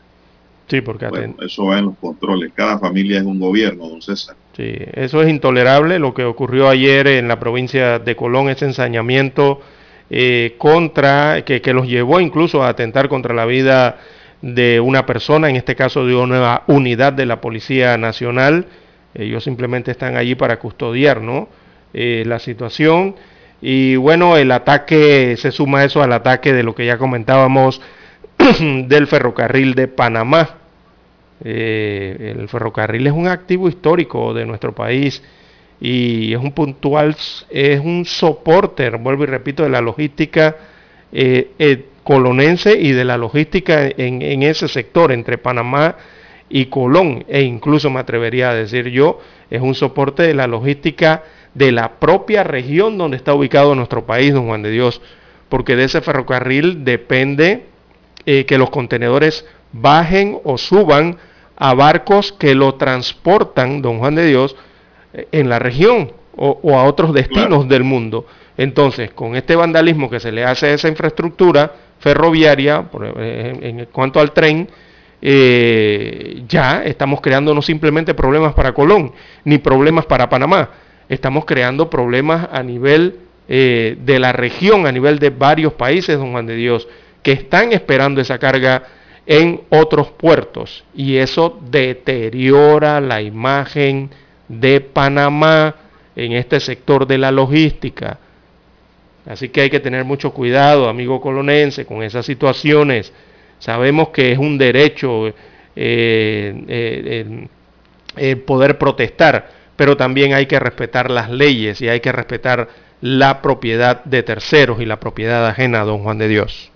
[0.68, 1.06] Sí, porque
[1.40, 2.52] eso va en los controles.
[2.54, 4.36] Cada familia es un gobierno, don César.
[4.56, 5.98] Sí, eso es intolerable.
[5.98, 9.60] Lo que ocurrió ayer en la provincia de Colón, ese ensañamiento
[10.10, 13.98] eh, contra, que, los llevó incluso a atentar contra la vida
[14.42, 18.66] de una persona, en este caso de una unidad de la Policía Nacional.
[19.14, 21.48] Ellos simplemente están allí para custodiar ¿no?
[21.94, 23.14] Eh, la situación.
[23.60, 27.80] Y bueno, el ataque se suma eso al ataque de lo que ya comentábamos
[28.60, 30.56] del ferrocarril de Panamá.
[31.44, 35.22] Eh, el ferrocarril es un activo histórico de nuestro país
[35.80, 37.16] y es un puntual,
[37.50, 40.56] es un soporte, vuelvo y repito, de la logística
[41.12, 41.50] eh,
[42.04, 45.96] colonense y de la logística en, en, ese sector entre Panamá
[46.48, 51.22] y Colón, e incluso me atrevería a decir yo, es un soporte de la logística
[51.54, 55.00] de la propia región donde está ubicado nuestro país, don Juan de Dios,
[55.48, 57.66] porque de ese ferrocarril depende
[58.26, 61.18] eh, que los contenedores bajen o suban
[61.56, 64.56] a barcos que lo transportan, don Juan de Dios,
[65.12, 68.26] en la región o, a otros destinos del mundo.
[68.56, 72.84] Entonces, con este vandalismo que se le hace a esa infraestructura ferroviaria,
[73.16, 74.68] en, cuanto al tren,
[75.20, 79.12] eh, ya estamos creando no simplemente problemas para Colón,
[79.44, 80.70] ni problemas para Panamá,
[81.08, 86.32] estamos creando problemas a nivel eh, de la región, a nivel de varios países, don
[86.32, 86.88] Juan de Dios,
[87.22, 88.82] que están esperando esa carga
[89.24, 94.10] en otros puertos y eso deteriora la imagen
[94.48, 95.76] de Panamá
[96.16, 98.18] en este sector de la logística.
[99.26, 103.12] Así que hay que tener mucho cuidado, amigo colonense, con esas situaciones.
[103.58, 105.34] Sabemos que es un derecho eh,
[105.76, 107.46] eh,
[108.16, 112.68] eh, poder protestar, pero también hay que respetar las leyes y hay que respetar
[113.00, 116.70] la propiedad de terceros y la propiedad ajena, don Juan de Dios.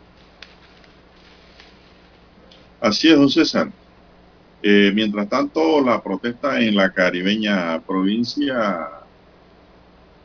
[2.80, 3.68] Así es, don César.
[4.62, 8.88] Eh, mientras tanto, la protesta en la caribeña provincia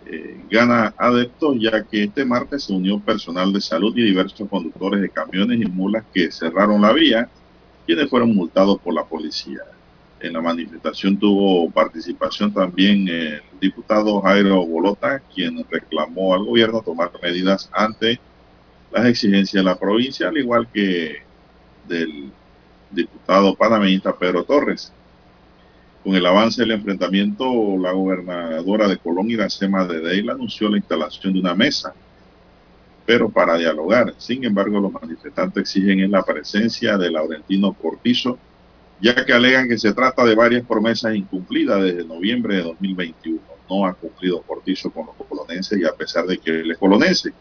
[0.06, 5.02] eh, gana adeptos ya que este martes se unió personal de salud y diversos conductores
[5.02, 7.30] de camiones y mulas que cerraron la vía,
[7.86, 9.60] quienes fueron multados por la policía.
[10.20, 17.12] En la manifestación tuvo participación también el diputado Jairo Bolota, quien reclamó al gobierno tomar
[17.22, 18.20] medidas ante
[18.92, 21.24] las exigencias de la provincia, al igual que
[21.88, 22.32] del
[22.92, 24.94] diputado panameñista Pedro Torres.
[26.04, 31.34] Con el avance del enfrentamiento, la gobernadora de Colón, Iracema de Deila, anunció la instalación
[31.34, 31.94] de una mesa,
[33.06, 34.16] pero para dialogar.
[34.18, 38.40] Sin embargo, los manifestantes exigen la presencia de Laurentino Cortizo,
[39.00, 43.40] ya que alegan que se trata de varias promesas incumplidas desde noviembre de 2021.
[43.70, 47.32] No ha cumplido Cortizo con los colonenses y a pesar de que él es colonense.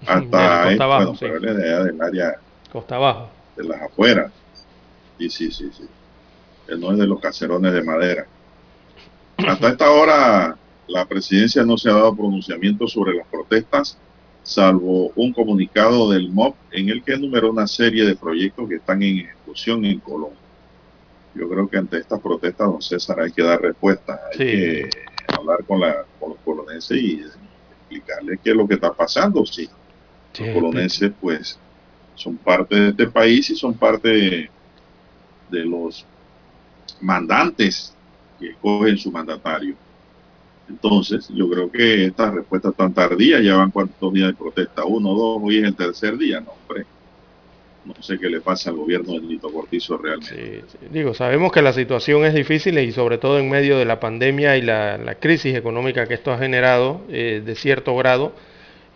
[0.06, 2.36] Hasta bueno, pero él es de del área
[2.70, 4.32] Costa Abajo de las afueras.
[5.18, 5.84] Sí, sí, sí, sí.
[6.78, 8.26] No es de los caserones de madera.
[9.38, 10.56] Hasta esta hora
[10.88, 13.98] la presidencia no se ha dado pronunciamiento sobre las protestas,
[14.42, 19.02] salvo un comunicado del MOB en el que enumeró una serie de proyectos que están
[19.02, 20.38] en ejecución en Colombia.
[21.34, 24.20] Yo creo que ante estas protestas, don César, hay que dar respuesta.
[24.32, 24.90] Hay que
[25.36, 27.22] hablar con, la, con los colonenses y
[27.80, 29.44] explicarles qué es lo que está pasando.
[29.44, 29.68] Sí,
[30.38, 31.58] los colonenses, pues,
[32.14, 34.08] son parte de este país y son parte
[35.50, 36.06] de, los
[37.00, 37.94] mandantes
[38.38, 39.74] que escogen su mandatario.
[40.68, 45.14] Entonces, yo creo que estas respuestas tan tardías, ya van cuántos días de protesta, uno,
[45.14, 46.84] dos, hoy es el tercer día, no, hombre.
[47.84, 50.64] No sé qué le pasa al gobierno de Nito Cortizo realmente.
[50.68, 54.00] Sí, Digo, sabemos que la situación es difícil y sobre todo en medio de la
[54.00, 58.32] pandemia y la, crisis económica que esto ha generado eh, de cierto grado,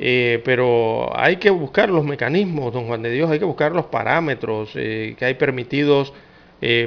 [0.00, 3.86] eh, pero hay que buscar los mecanismos, don Juan de Dios, hay que buscar los
[3.86, 6.12] parámetros eh, que hay permitidos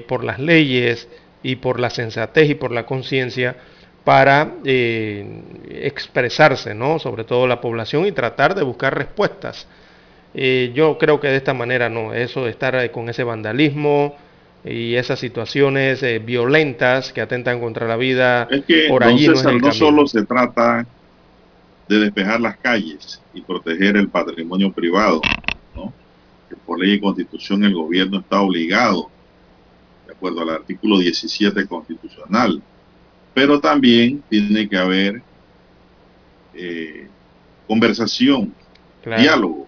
[0.08, 1.08] por las leyes
[1.42, 3.56] y por la sensatez y por la conciencia
[4.04, 7.00] para expresarse, ¿no?
[7.00, 9.68] Sobre todo la población y tratar de buscar respuestas
[10.34, 14.16] yo creo que de esta manera no, eso de estar eh, con ese vandalismo
[14.66, 18.48] y esas situaciones eh, violentas que atentan contra la vida
[18.88, 20.86] por allí no, no solo se trata
[21.88, 25.22] de despejar las calles y proteger el patrimonio privado,
[25.76, 25.94] ¿no?
[26.50, 29.10] que por ley y constitución el gobierno está obligado,
[30.28, 32.62] acuerdo al artículo 17 constitucional,
[33.34, 35.22] pero también tiene que haber
[36.54, 37.08] eh,
[37.68, 38.54] conversación,
[39.04, 39.68] diálogo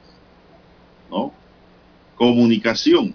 [2.15, 3.13] Comunicación.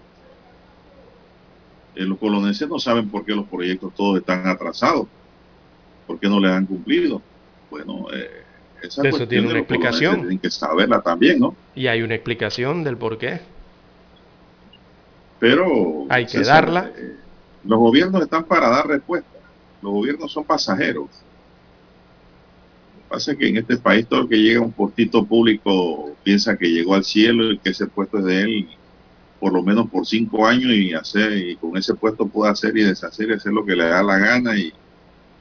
[1.95, 5.07] Eh, los colonenses no saben por qué los proyectos todos están atrasados,
[6.07, 7.23] por qué no les han cumplido.
[7.71, 8.29] Bueno, eh,
[8.83, 10.17] esa Eso tiene una explicación.
[10.17, 11.57] Tienen que saberla también, ¿no?
[11.75, 13.41] Y hay una explicación del por qué.
[15.39, 16.93] Pero hay que darla.
[16.95, 17.17] Eh,
[17.65, 19.29] los gobiernos están para dar respuesta.
[19.83, 21.09] Los gobiernos son pasajeros.
[23.09, 26.71] Pasa que en este país todo el que llega a un postito público piensa que
[26.71, 28.69] llegó al cielo y que ese puesto es de él
[29.41, 32.85] por lo menos por cinco años y hacer y con ese puesto puede hacer y
[32.85, 34.71] deshacer y hacer lo que le da la gana y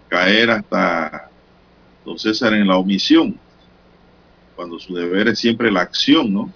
[0.08, 1.30] caer hasta
[2.06, 3.38] don César en la omisión
[4.56, 6.52] cuando su deber es siempre la acción no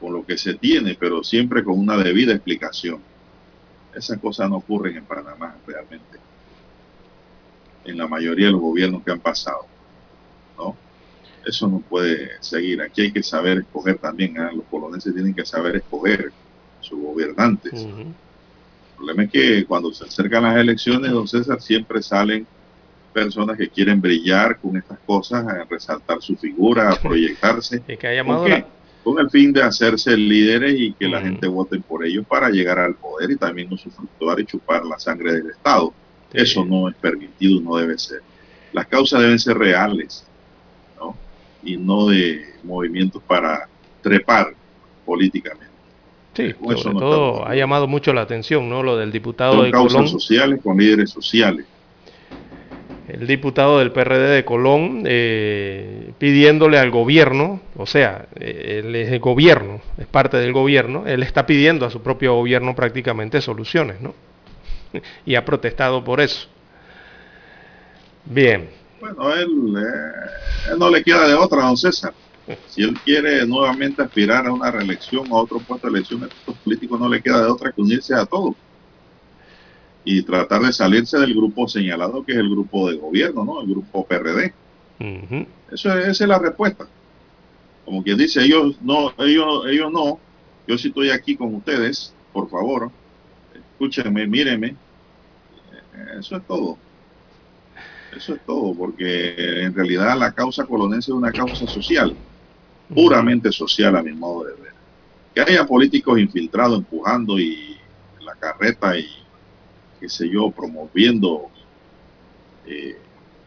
[0.00, 3.00] con lo que se tiene pero siempre con una debida explicación
[3.94, 6.18] esas cosas no ocurren en Panamá realmente
[7.84, 9.66] en la mayoría de los gobiernos que han pasado
[11.46, 12.82] eso no puede seguir.
[12.82, 14.38] Aquí hay que saber escoger también.
[14.38, 14.50] ¿ah?
[14.54, 16.32] Los poloneses tienen que saber escoger
[16.80, 17.72] sus gobernantes.
[17.72, 18.14] El
[18.96, 22.46] problema es que cuando se acercan las elecciones, don César, siempre salen
[23.12, 27.82] personas que quieren brillar con estas cosas, a resaltar su figura, a proyectarse.
[29.02, 32.78] ¿Con, el fin de hacerse líderes y que la gente vote por ellos para llegar
[32.78, 35.92] al poder y también no usufructuar y chupar la sangre del Estado.
[36.32, 38.20] Eso no es permitido, no debe ser.
[38.72, 40.24] Las causas deben ser reales
[41.64, 43.68] y no de movimientos para
[44.02, 44.54] trepar
[45.04, 45.72] políticamente.
[46.34, 48.82] Sí, sobre todo ha llamado mucho la atención, ¿no?
[48.82, 51.66] Lo del diputado de causas sociales con líderes sociales.
[53.08, 59.10] El diputado del PRD de Colón eh, pidiéndole al gobierno, o sea, eh, él es
[59.10, 64.00] el gobierno, es parte del gobierno, él está pidiendo a su propio gobierno prácticamente soluciones,
[64.00, 64.14] ¿no?
[65.26, 66.46] y ha protestado por eso.
[68.24, 68.68] Bien,
[69.02, 72.14] bueno, él, eh, no le queda de otra, don César.
[72.68, 76.26] Si él quiere nuevamente aspirar a una reelección o a otro puesto de elección, a
[76.26, 78.54] estos políticos no le queda de otra que unirse a todos
[80.04, 83.60] y tratar de salirse del grupo señalado que es el grupo de gobierno, ¿no?
[83.60, 84.52] El grupo PRD.
[85.70, 86.86] Eso es, esa es la respuesta.
[87.84, 90.18] Como quien dice, ellos no, ellos, ellos no,
[90.66, 92.90] yo sí estoy aquí con ustedes, por favor,
[93.54, 94.76] escúchenme, mírenme.
[96.18, 96.78] Eso es todo.
[98.16, 102.14] Eso es todo, porque en realidad la causa colonense es una causa social,
[102.94, 104.72] puramente social a mi modo de ver.
[105.34, 107.76] Que haya políticos infiltrados empujando y
[108.20, 109.06] la carreta y
[110.02, 111.48] qué sé yo, promoviendo
[112.66, 112.98] eh,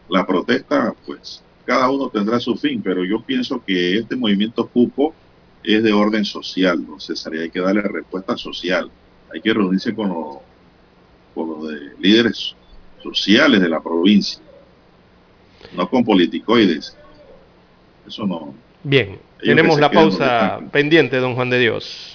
[0.10, 5.14] la protesta, pues cada uno tendrá su fin, pero yo pienso que este movimiento cupo
[5.64, 7.00] es de orden social, ¿no?
[7.00, 8.90] César, hay que darle respuesta social,
[9.34, 10.38] hay que reunirse con los,
[11.34, 12.56] con los de líderes
[13.04, 14.42] sociales de la provincia
[15.76, 16.96] no con politicoides.
[18.08, 18.54] Eso no.
[18.84, 22.15] Bien, tenemos la pausa pendiente, don Juan de Dios.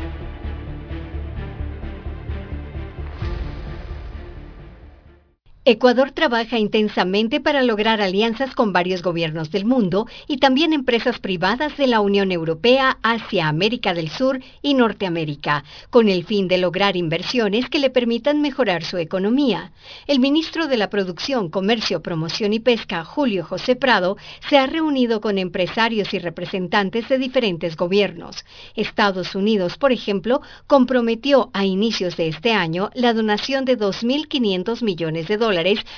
[5.63, 11.77] Ecuador trabaja intensamente para lograr alianzas con varios gobiernos del mundo y también empresas privadas
[11.77, 16.97] de la Unión Europea hacia América del Sur y Norteamérica, con el fin de lograr
[16.97, 19.71] inversiones que le permitan mejorar su economía.
[20.07, 24.17] El ministro de la Producción, Comercio, Promoción y Pesca, Julio José Prado,
[24.49, 28.45] se ha reunido con empresarios y representantes de diferentes gobiernos.
[28.75, 35.27] Estados Unidos, por ejemplo, comprometió a inicios de este año la donación de 2.500 millones
[35.27, 35.51] de dólares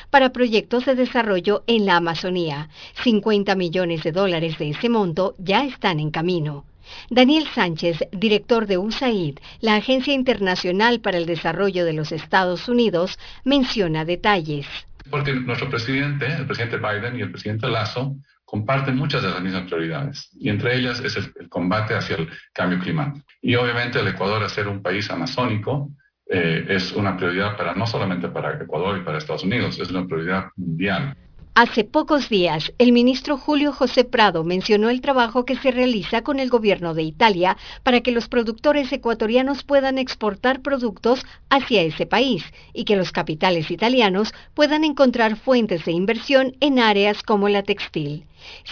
[0.09, 2.70] para proyectos de desarrollo en la Amazonía.
[3.03, 6.66] 50 millones de dólares de ese monto ya están en camino.
[7.09, 13.18] Daniel Sánchez, director de USAID, la Agencia Internacional para el Desarrollo de los Estados Unidos,
[13.43, 14.68] menciona detalles.
[15.09, 19.64] Porque nuestro presidente, el presidente Biden y el presidente Lazo, comparten muchas de las mismas
[19.64, 23.26] prioridades, y entre ellas es el, combate hacia el cambio climático.
[23.41, 25.89] Y obviamente el Ecuador, a ser un país amazónico,
[26.34, 30.07] eh, es una prioridad para no solamente para Ecuador y para Estados Unidos, es una
[30.07, 31.15] prioridad mundial.
[31.55, 36.39] Hace pocos días, el ministro Julio José Prado mencionó el trabajo que se realiza con
[36.39, 42.43] el gobierno de Italia para que los productores ecuatorianos puedan exportar productos hacia ese país
[42.73, 48.25] y que los capitales italianos puedan encontrar fuentes de inversión en áreas como la textil.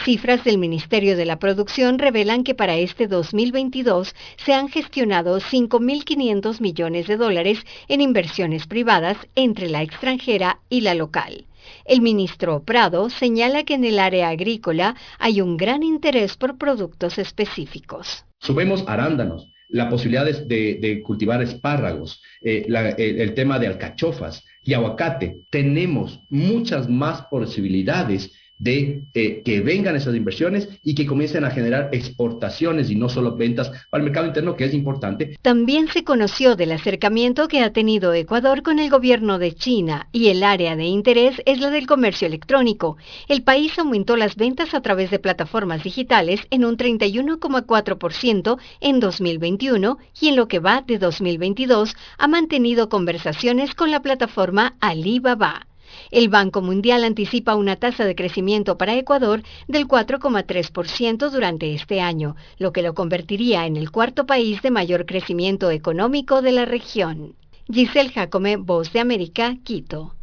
[0.04, 6.62] Cifras del Ministerio de la Producción revelan que para este 2022 se han gestionado 5.500
[6.62, 11.46] millones de dólares en inversiones privadas entre la extranjera y la local.
[11.86, 17.18] El ministro Prado señala que en el área agrícola hay un gran interés por productos
[17.18, 18.26] específicos.
[18.40, 22.66] Subimos arándanos, la posibilidad de, cultivar espárragos, eh,
[22.98, 25.46] el tema de alcachofas y aguacate.
[25.50, 28.32] Tenemos muchas más posibilidades
[28.62, 33.36] de eh, que vengan esas inversiones y que comiencen a generar exportaciones y no solo
[33.36, 35.36] ventas al mercado interno, que es importante.
[35.42, 40.28] También se conoció del acercamiento que ha tenido Ecuador con el gobierno de China y
[40.28, 42.98] el área de interés es la del comercio electrónico.
[43.28, 49.98] El país aumentó las ventas a través de plataformas digitales en un 31,4% en 2021
[50.20, 55.66] y en lo que va de 2022 ha mantenido conversaciones con la plataforma Alibaba.
[56.10, 62.36] El Banco Mundial anticipa una tasa de crecimiento para Ecuador del 4,3% durante este año,
[62.58, 67.36] lo que lo convertiría en el cuarto país de mayor crecimiento económico de la región.
[67.72, 70.16] Giselle Jacome, Voz de América, Quito.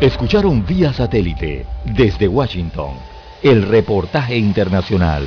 [0.00, 3.12] Escucharon vía satélite desde Washington
[3.42, 5.26] el reportaje internacional.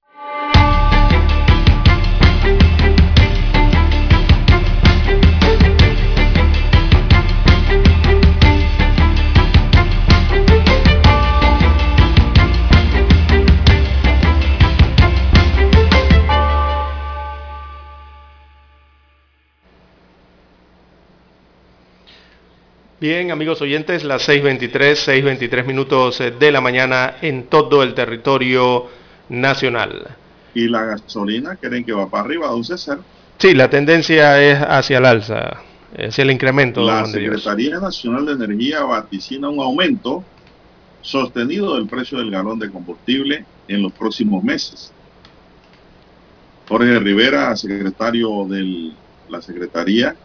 [23.01, 28.89] Bien, amigos oyentes, las 6.23, 6.23 minutos eh, de la mañana en todo el territorio
[29.27, 30.15] nacional.
[30.53, 32.99] ¿Y la gasolina creen que va para arriba, don César?
[33.39, 35.63] Sí, la tendencia es hacia el alza,
[35.97, 36.85] hacia el incremento.
[36.85, 40.23] La Secretaría Nacional de Energía vaticina un aumento
[41.01, 44.93] sostenido del precio del galón de combustible en los próximos meses.
[46.69, 48.91] Jorge Rivera, secretario de
[49.27, 50.15] la Secretaría,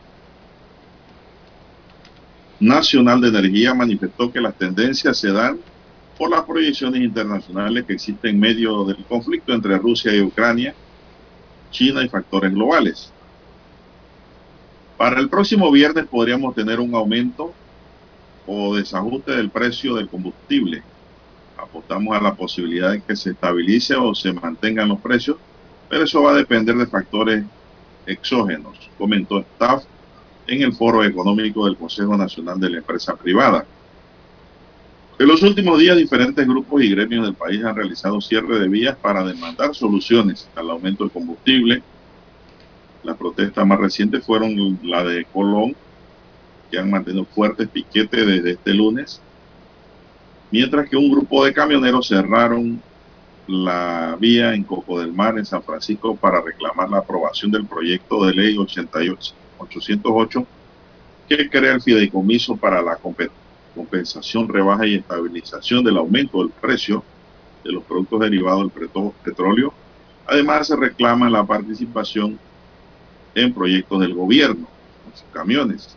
[2.61, 5.59] Nacional de Energía manifestó que las tendencias se dan
[6.16, 10.74] por las proyecciones internacionales que existen en medio del conflicto entre Rusia y Ucrania,
[11.70, 13.12] China y factores globales.
[14.96, 17.52] Para el próximo viernes podríamos tener un aumento
[18.46, 20.82] o desajuste del precio del combustible.
[21.59, 25.36] Apostamos a la posibilidad de que se estabilice o se mantengan los precios,
[25.90, 27.44] pero eso va a depender de factores
[28.07, 29.84] exógenos, comentó Staff
[30.47, 33.64] en el Foro Económico del Consejo Nacional de la Empresa Privada.
[35.18, 38.97] En los últimos días, diferentes grupos y gremios del país han realizado cierre de vías
[38.97, 41.82] para demandar soluciones al aumento del combustible.
[43.03, 45.74] Las protestas más recientes fueron la de Colón,
[46.70, 49.20] que han mantenido fuertes piquetes desde este lunes,
[50.51, 52.82] mientras que un grupo de camioneros cerraron
[53.47, 58.26] la vía en Coco del Mar, en San Francisco, para reclamar la aprobación del proyecto
[58.26, 60.46] de ley 88, 808
[61.28, 62.98] que crea el fideicomiso para la
[63.74, 67.02] compensación, rebaja y estabilización del aumento del precio
[67.64, 69.74] de los productos derivados del petróleo.
[70.26, 72.38] Además, se reclama la participación
[73.34, 74.66] en proyectos del gobierno,
[75.04, 75.96] con sus camiones.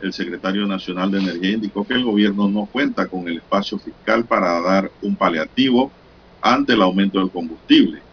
[0.00, 4.24] El secretario nacional de Energía indicó que el gobierno no cuenta con el espacio fiscal
[4.24, 5.90] para dar un paliativo
[6.42, 8.05] ante el aumento del combustible.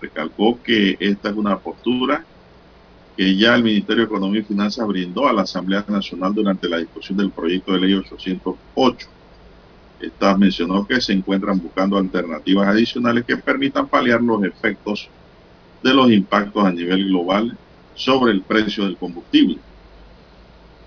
[0.00, 2.24] Recalcó que esta es una postura
[3.16, 6.78] que ya el Ministerio de Economía y Finanzas brindó a la Asamblea Nacional durante la
[6.78, 9.08] discusión del proyecto de ley 808.
[10.00, 15.08] Esta mencionó que se encuentran buscando alternativas adicionales que permitan paliar los efectos
[15.82, 17.56] de los impactos a nivel global
[17.94, 19.58] sobre el precio del combustible.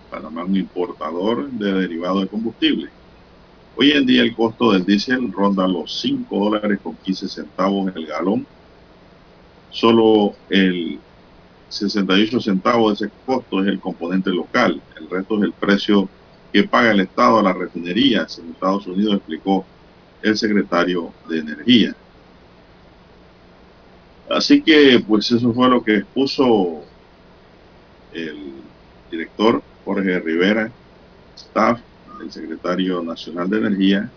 [0.09, 2.89] Panamá es un importador de derivados de combustible.
[3.75, 8.05] Hoy en día el costo del diésel ronda los 5 dólares con 15 centavos el
[8.05, 8.45] galón.
[9.71, 10.99] Solo el
[11.69, 16.09] 68 centavos de ese costo es el componente local, el resto es el precio
[16.51, 19.65] que paga el Estado a las refinerías en Estados Unidos, explicó
[20.21, 21.95] el secretario de Energía.
[24.29, 26.83] Así que, pues eso fue lo que expuso
[28.13, 28.53] el
[29.09, 30.71] director Jorge Rivera,
[31.35, 31.79] staff,
[32.21, 34.11] el secretario nacional de Energía,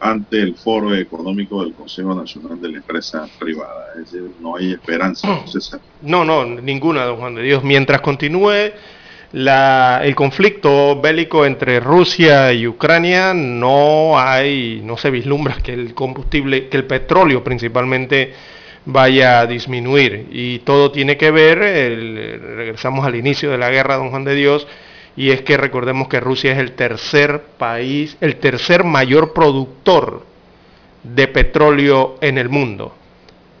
[0.00, 3.86] ante el foro económico del Consejo Nacional de la Empresa Privada.
[3.94, 5.28] Es decir, no hay esperanza.
[6.02, 7.64] No, no, ninguna, don Juan de Dios.
[7.64, 8.72] Mientras continúe
[9.32, 15.94] la, el conflicto bélico entre Rusia y Ucrania, no hay, no se vislumbra que el
[15.94, 18.32] combustible, que el petróleo principalmente
[18.84, 20.28] vaya a disminuir.
[20.30, 24.66] Y todo tiene que ver, regresamos al inicio de la guerra, don Juan de Dios,
[25.16, 30.24] y es que recordemos que Rusia es el tercer país, el tercer mayor productor
[31.02, 32.94] de petróleo en el mundo.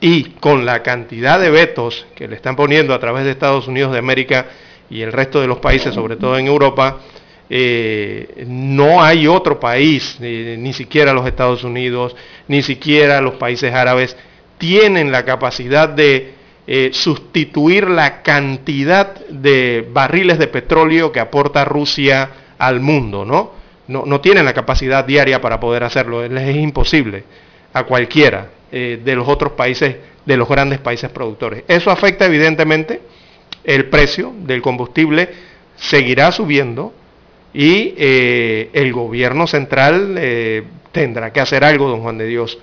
[0.00, 3.92] Y con la cantidad de vetos que le están poniendo a través de Estados Unidos
[3.92, 4.46] de América
[4.88, 7.00] y el resto de los países, sobre todo en Europa,
[7.50, 12.14] eh, no hay otro país, ni siquiera los Estados Unidos,
[12.46, 14.16] ni siquiera los países árabes,
[14.58, 16.37] tienen la capacidad de
[16.70, 23.52] eh, sustituir la cantidad de barriles de petróleo que aporta Rusia al mundo, ¿no?
[23.86, 27.24] No, tienen la capacidad diaria para poder hacerlo, les es imposible
[27.72, 29.96] a cualquiera eh, de los otros países,
[30.26, 31.64] de los grandes países productores.
[31.68, 33.00] Eso afecta evidentemente
[33.64, 35.30] el precio del combustible,
[35.74, 36.92] seguirá subiendo
[37.54, 40.20] y eh, el gobierno central
[40.92, 42.58] tendrá que hacer algo, don Juan de Dios.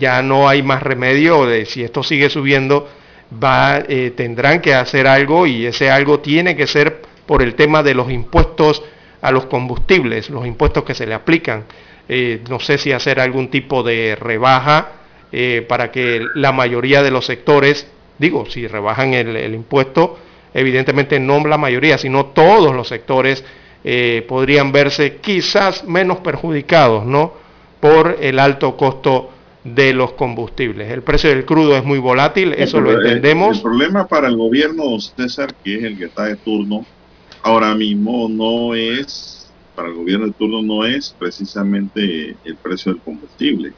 [0.00, 2.88] ya no hay más remedio de si esto sigue subiendo,
[3.32, 7.82] va, eh, tendrán que hacer algo y ese algo tiene que ser por el tema
[7.82, 8.82] de los impuestos
[9.22, 11.64] a los combustibles, los impuestos que se le aplican.
[12.08, 14.92] Eh, no sé si hacer algún tipo de rebaja
[15.30, 17.86] eh, para que la mayoría de los sectores,
[18.18, 20.18] digo, si rebajan el, impuesto,
[20.52, 23.44] evidentemente no la mayoría, sino todos los sectores
[24.28, 27.32] podrían verse quizás menos perjudicados, ¿no?
[27.80, 29.30] Por el alto costo
[29.64, 30.90] de los combustibles.
[30.90, 33.56] El precio del crudo es muy volátil, eso lo entendemos.
[33.56, 36.86] El, problema para el gobierno, César, que es el que está de turno,
[37.42, 43.02] ahora mismo no es, para el gobierno de turno no es precisamente el precio del
[43.02, 43.72] combustible.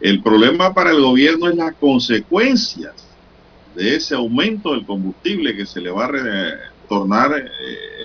[0.00, 2.92] El problema para el gobierno es las consecuencias
[3.74, 7.50] de ese aumento del combustible que se le va a retornar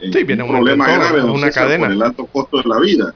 [0.02, 1.86] eh, un problema grave una cadena.
[1.86, 3.14] por el alto costo de la vida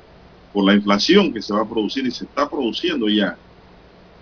[0.53, 3.35] por la inflación que se va a producir y se está produciendo ya.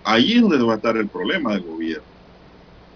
[0.04, 2.04] Allí es donde va a estar el problema del gobierno.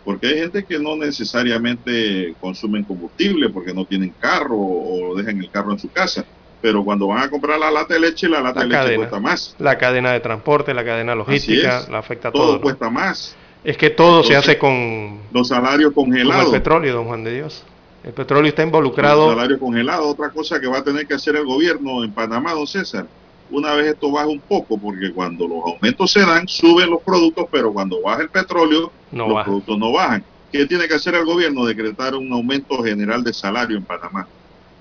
[0.03, 5.49] Porque hay gente que no necesariamente consumen combustible porque no tienen carro o dejan el
[5.49, 6.23] carro en su casa.
[6.61, 9.55] Pero cuando van a comprar la lata de leche, la lata de leche cuesta más.
[9.59, 12.53] La cadena de transporte, la cadena logística, la afecta a todo.
[12.53, 13.35] Todo cuesta más.
[13.63, 16.45] Es que todo se hace con los salarios congelados.
[16.45, 17.63] Con el petróleo, don Juan de Dios.
[18.03, 19.25] El petróleo está involucrado.
[19.25, 20.05] Los salarios congelados.
[20.05, 23.07] Otra cosa que va a tener que hacer el gobierno en Panamá, don César,
[23.49, 27.45] una vez esto baja un poco, porque cuando los aumentos se dan, suben los productos,
[27.51, 30.23] pero cuando baja el petróleo, los productos no bajan.
[30.51, 31.65] ¿Qué tiene que hacer el gobierno?
[31.65, 34.27] Decretar un aumento general de salario en Panamá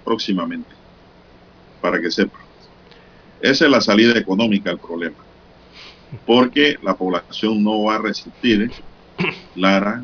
[0.04, 0.70] próximamente,
[1.80, 2.40] para que sepan.
[3.40, 5.16] Esa es la salida económica al problema,
[6.26, 8.70] porque la población no va a resistir,
[9.54, 10.02] Lara,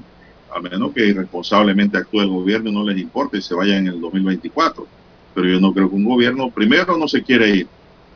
[0.55, 3.87] a menos que irresponsablemente actúe el gobierno y no les importe y se vaya en
[3.87, 4.87] el 2024
[5.35, 7.69] Pero yo no creo que un gobierno, primero, no se quiere ir.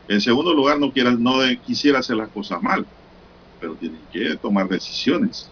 [0.07, 2.85] En segundo lugar, no, quiera, no quisiera hacer las cosas mal,
[3.59, 5.49] pero tienen que tomar decisiones.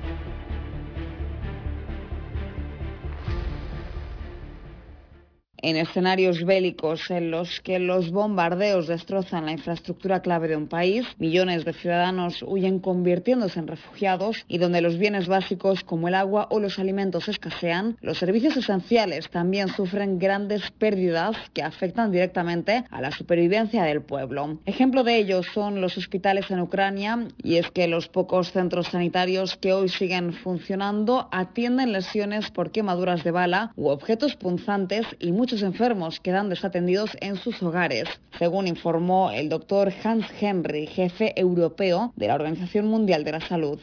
[5.61, 11.05] En escenarios bélicos en los que los bombardeos destrozan la infraestructura clave de un país,
[11.17, 16.47] millones de ciudadanos huyen convirtiéndose en refugiados y donde los bienes básicos como el agua
[16.49, 23.01] o los alimentos escasean, los servicios esenciales también sufren grandes pérdidas que afectan directamente a
[23.01, 24.59] la supervivencia del pueblo.
[24.65, 29.57] Ejemplo de ello son los hospitales en Ucrania y es que los pocos centros sanitarios
[29.57, 35.67] que hoy siguen funcionando atienden lesiones por quemaduras de bala u objetos punzantes y muchos
[35.67, 38.07] enfermos quedan desatendidos en sus hogares,
[38.39, 43.77] según informó el doctor Hans Henry, jefe europeo de la Organización Mundial de la Salud.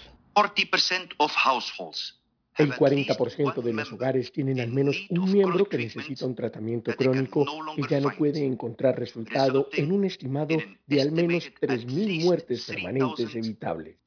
[2.57, 7.45] El 40% de los hogares tienen al menos un miembro que necesita un tratamiento crónico
[7.77, 10.57] y ya no puede encontrar resultado en un estimado
[10.87, 13.99] de al menos 3.000 muertes permanentes evitables.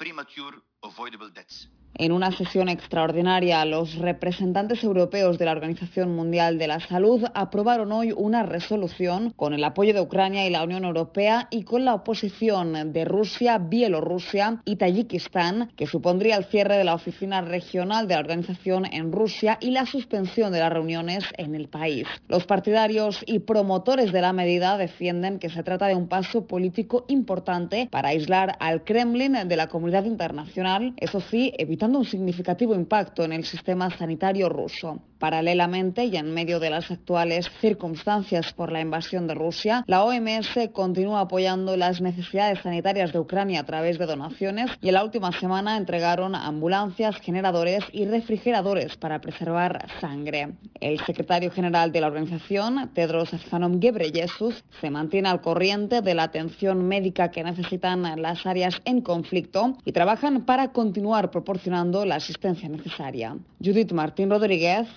[1.96, 7.92] En una sesión extraordinaria, los representantes europeos de la Organización Mundial de la Salud aprobaron
[7.92, 11.94] hoy una resolución con el apoyo de Ucrania y la Unión Europea y con la
[11.94, 18.14] oposición de Rusia, Bielorrusia y Tayikistán, que supondría el cierre de la oficina regional de
[18.14, 22.08] la organización en Rusia y la suspensión de las reuniones en el país.
[22.30, 27.04] Los partidarios y promotores de la medida defienden que se trata de un paso político
[27.10, 33.24] importante para aislar al Kremlin de la comunidad internacional, eso sí, evitando un significativo impacto
[33.24, 35.11] en el sistema sanitario ruso.
[35.22, 40.72] Paralelamente y en medio de las actuales circunstancias por la invasión de Rusia, la OMS
[40.74, 45.32] continúa apoyando las necesidades sanitarias de Ucrania a través de donaciones y en la última
[45.32, 50.54] semana entregaron ambulancias, generadores y refrigeradores para preservar sangre.
[50.80, 56.24] El secretario general de la organización, Tedros Adhanom Ghebreyesus, se mantiene al corriente de la
[56.24, 62.68] atención médica que necesitan las áreas en conflicto y trabajan para continuar proporcionando la asistencia
[62.68, 63.38] necesaria.
[63.64, 64.88] Judith Martín Rodríguez,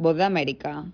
[0.00, 0.86] Voz de América.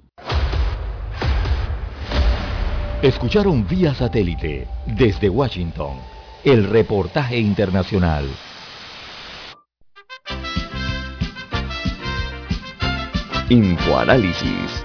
[3.02, 5.98] Escucharon vía satélite desde Washington
[6.42, 8.24] el reportaje internacional.
[13.48, 14.84] Infoanálisis,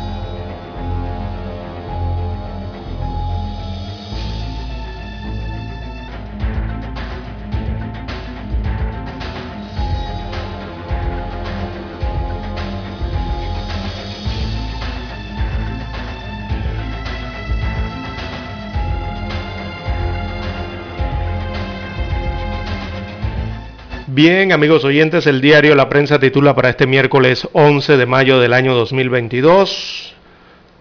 [24.13, 28.51] Bien, amigos oyentes, el diario La Prensa titula para este miércoles 11 de mayo del
[28.51, 30.13] año 2022,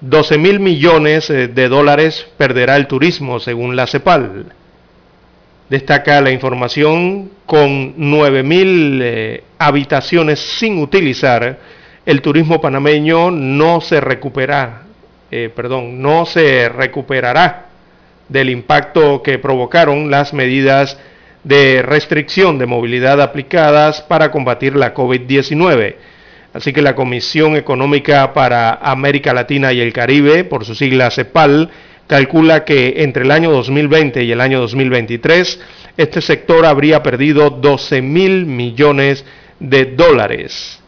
[0.01, 4.47] 12 mil millones eh, de dólares perderá el turismo según la CEPAL.
[5.69, 11.57] Destaca la información con 9 mil eh, habitaciones sin utilizar,
[12.05, 14.83] el turismo panameño no se recupera,
[15.31, 17.67] eh, perdón, no se recuperará
[18.29, 20.99] del impacto que provocaron las medidas
[21.45, 25.95] de restricción de movilidad aplicadas para combatir la COVID-19.
[26.53, 31.71] Así que la Comisión Económica para América Latina y el Caribe, por su sigla CEPAL,
[32.07, 35.61] calcula que entre el año 2020 y el año 2023
[35.97, 39.25] este sector habría perdido 12 mil millones
[39.61, 40.81] de dólares.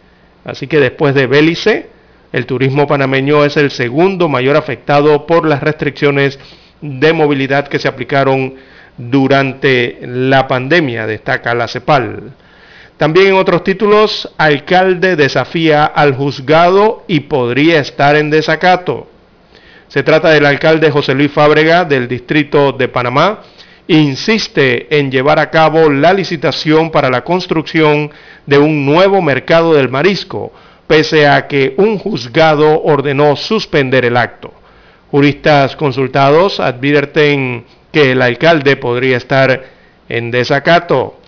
[0.44, 1.86] Así que después de Bélice,
[2.32, 6.38] el turismo panameño es el segundo mayor afectado por las restricciones
[6.80, 8.54] de movilidad que se aplicaron
[8.96, 12.32] durante la pandemia, destaca la CEPAL.
[12.96, 19.08] También en otros títulos, alcalde desafía al juzgado y podría estar en desacato.
[19.88, 23.40] Se trata del alcalde José Luis Fábrega del distrito de Panamá.
[23.88, 28.10] Insiste en llevar a cabo la licitación para la construcción
[28.46, 30.52] de un nuevo mercado del marisco,
[30.86, 34.52] pese a que un juzgado ordenó suspender el acto.
[35.10, 39.64] Juristas consultados advierten que el alcalde podría estar
[40.08, 41.18] en desacato.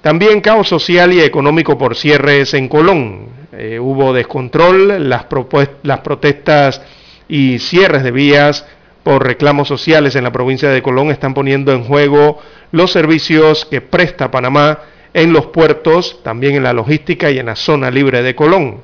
[0.00, 3.28] También caos social y económico por cierres en Colón.
[3.52, 5.26] Eh, hubo descontrol, las,
[5.82, 6.82] las protestas
[7.28, 8.66] y cierres de vías
[9.02, 12.38] por reclamos sociales en la provincia de Colón están poniendo en juego
[12.72, 14.80] los servicios que presta Panamá
[15.12, 18.82] en los puertos, también en la logística y en la zona libre de Colón.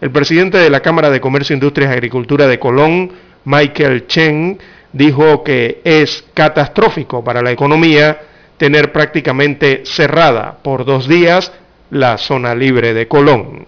[0.00, 3.12] El presidente de la Cámara de Comercio, Industrias y Agricultura de Colón,
[3.44, 4.58] Michael Chen,
[4.92, 8.20] dijo que es catastrófico para la economía
[8.56, 11.52] tener prácticamente cerrada por dos días
[11.90, 13.66] la zona libre de Colón.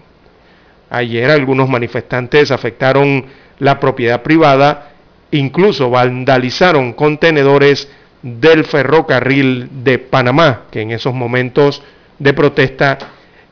[0.91, 3.27] Ayer algunos manifestantes afectaron
[3.59, 4.91] la propiedad privada,
[5.31, 7.89] incluso vandalizaron contenedores
[8.23, 11.83] del ferrocarril de Panamá, que en esos momentos
[12.19, 12.99] de protesta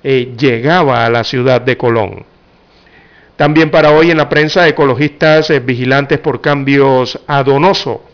[0.03, 2.25] eh, llegaba a la ciudad de Colón.
[3.37, 8.05] También para hoy en la prensa, ecologistas eh, vigilantes por cambios a Donoso,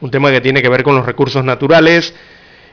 [0.00, 2.14] un tema que tiene que ver con los recursos naturales.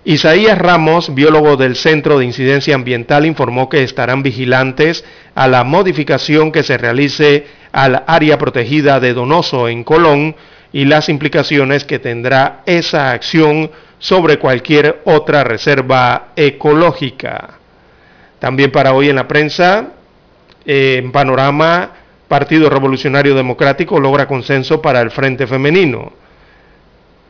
[0.06, 5.04] Isaías Ramos, biólogo del Centro de Incidencia Ambiental, informó que estarán vigilantes
[5.36, 10.36] a la modificación que se realice al área protegida de Donoso en Colón
[10.72, 13.70] y las implicaciones que tendrá esa acción
[14.00, 17.60] sobre cualquier otra reserva ecológica.
[18.40, 19.88] También para hoy en la prensa,
[20.68, 21.92] en panorama,
[22.28, 26.12] Partido Revolucionario Democrático logra consenso para el Frente Femenino.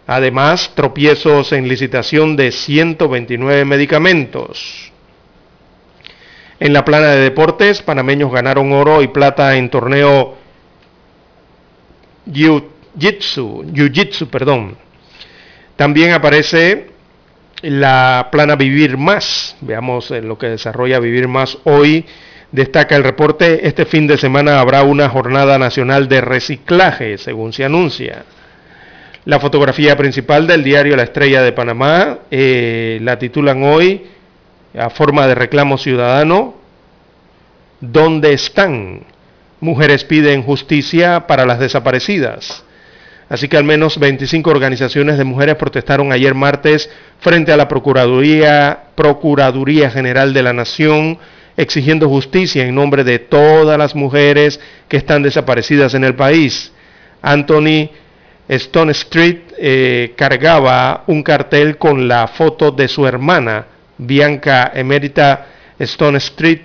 [0.08, 4.92] Además, tropiezos en licitación de 129 medicamentos.
[6.60, 10.36] En la plana de deportes, panameños ganaron oro y plata en torneo
[12.26, 14.78] Jiu-Jitsu, Jiu-Jitsu, perdón.
[15.76, 16.90] También aparece
[17.62, 19.56] la plana Vivir Más.
[19.62, 22.04] Veamos en lo que desarrolla Vivir Más hoy
[22.52, 27.66] Destaca el reporte, este fin de semana habrá una jornada nacional de reciclaje, según se
[27.66, 28.24] anuncia.
[29.26, 34.06] La fotografía principal del diario La Estrella de Panamá eh, la titulan hoy
[34.78, 36.56] a forma de reclamo ciudadano,
[37.82, 39.02] ¿dónde están?
[39.60, 42.64] Mujeres piden justicia para las desaparecidas.
[43.28, 46.90] Así que al menos 25 organizaciones de mujeres protestaron ayer martes
[47.20, 51.20] frente a la Procuraduría, Procuraduría General de la Nación
[51.58, 56.72] exigiendo justicia en nombre de todas las mujeres que están desaparecidas en el país.
[57.22, 57.90] Anthony
[58.48, 63.66] Stone Street eh, cargaba un cartel con la foto de su hermana,
[63.98, 65.48] Bianca Emerita
[65.80, 66.62] Stone Street,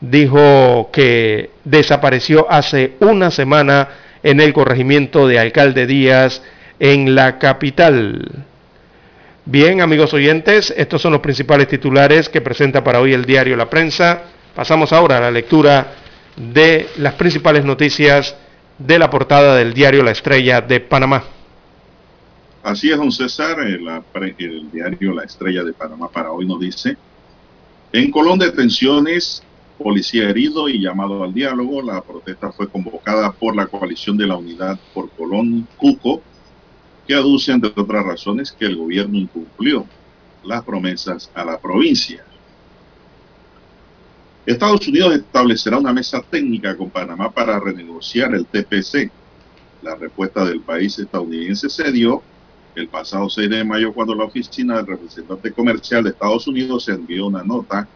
[0.00, 3.88] dijo que desapareció hace una semana
[4.22, 6.42] en el corregimiento de Alcalde Díaz
[6.80, 8.44] en la capital.
[9.46, 13.68] Bien, amigos oyentes, estos son los principales titulares que presenta para hoy el diario La
[13.68, 14.22] Prensa.
[14.54, 15.92] Pasamos ahora a la lectura
[16.34, 18.34] de las principales noticias
[18.78, 21.24] de la portada del diario La Estrella de Panamá.
[22.62, 23.86] Así es, don César, el,
[24.38, 26.96] el diario La Estrella de Panamá para hoy nos dice,
[27.92, 29.42] en Colón de Tensiones,
[29.76, 34.36] policía herido y llamado al diálogo, la protesta fue convocada por la coalición de la
[34.36, 36.22] unidad por Colón Cuco,
[37.06, 39.86] que aduce, entre otras razones, que el gobierno incumplió
[40.44, 42.24] las promesas a la provincia.
[44.46, 49.10] Estados Unidos establecerá una mesa técnica con Panamá para renegociar el TPC.
[49.82, 52.22] La respuesta del país estadounidense se dio
[52.74, 57.26] el pasado 6 de mayo cuando la oficina del representante comercial de Estados Unidos envió
[57.26, 57.88] una nota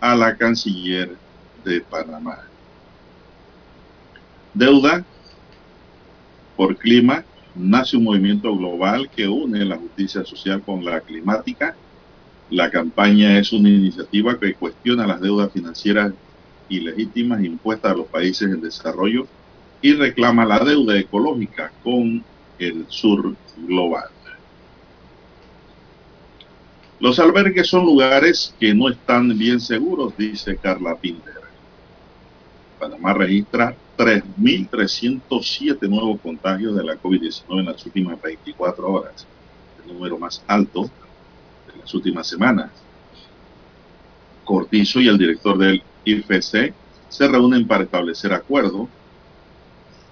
[0.00, 1.16] a la canciller
[1.64, 2.38] de Panamá.
[4.54, 5.04] Deuda
[6.56, 7.24] por clima.
[7.54, 11.76] Nace un movimiento global que une la justicia social con la climática.
[12.50, 16.12] La campaña es una iniciativa que cuestiona las deudas financieras
[16.68, 19.26] ilegítimas impuestas a los países en desarrollo
[19.82, 22.24] y reclama la deuda ecológica con
[22.58, 23.34] el sur
[23.66, 24.08] global.
[27.00, 31.41] Los albergues son lugares que no están bien seguros, dice Carla Pinder.
[32.82, 39.24] Panamá registra 3.307 nuevos contagios de la COVID-19 en las últimas 24 horas,
[39.80, 40.90] el número más alto
[41.68, 42.72] de las últimas semanas.
[44.44, 46.74] Cortizo y el director del IFC
[47.08, 48.88] se reúnen para establecer acuerdo.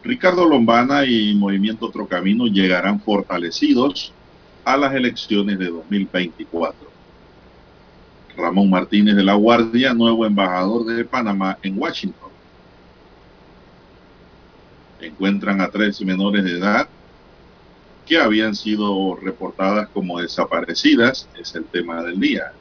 [0.05, 4.13] Ricardo Lombana y Movimiento Otro Camino llegarán fortalecidos
[4.65, 6.89] a las elecciones de 2024.
[8.37, 12.30] Ramón Martínez de la Guardia, nuevo embajador de Panamá en Washington.
[15.01, 16.89] Encuentran a tres menores de edad
[18.07, 22.53] que habían sido reportadas como desaparecidas, es el tema del día.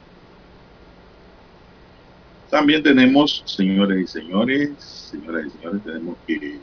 [2.50, 6.60] También tenemos, señores y señores, señoras y señores, tenemos que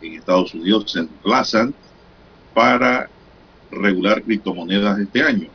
[0.00, 1.74] en Estados Unidos se emplazan
[2.54, 3.08] para
[3.70, 5.48] regular criptomonedas este año.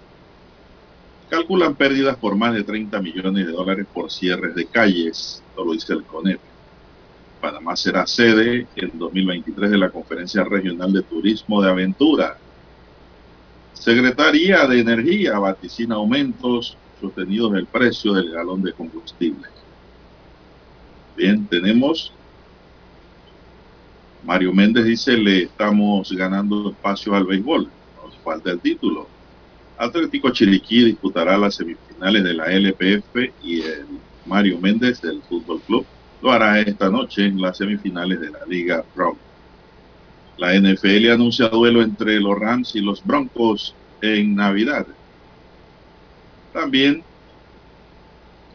[1.29, 5.93] Calculan pérdidas por más de 30 millones de dólares por cierres de calles, lo dice
[5.93, 6.39] el CONEP.
[7.43, 12.37] Panamá será sede en 2023 de la Conferencia Regional de Turismo de Aventura.
[13.73, 19.49] Secretaría de Energía vaticina aumentos sostenidos del precio del galón de combustible.
[21.17, 22.13] Bien, tenemos
[24.23, 27.69] Mario Méndez dice, le estamos ganando espacio al béisbol.
[28.05, 29.05] Nos falta el título.
[29.77, 33.85] Atlético Chiriquí disputará las semifinales de la LPF y el
[34.25, 35.85] Mario Méndez del Fútbol Club
[36.23, 39.17] lo hará esta noche en las semifinales de la Liga Pro.
[40.37, 44.87] La NFL anuncia duelo entre los Rams y los Broncos en Navidad.
[46.53, 47.03] También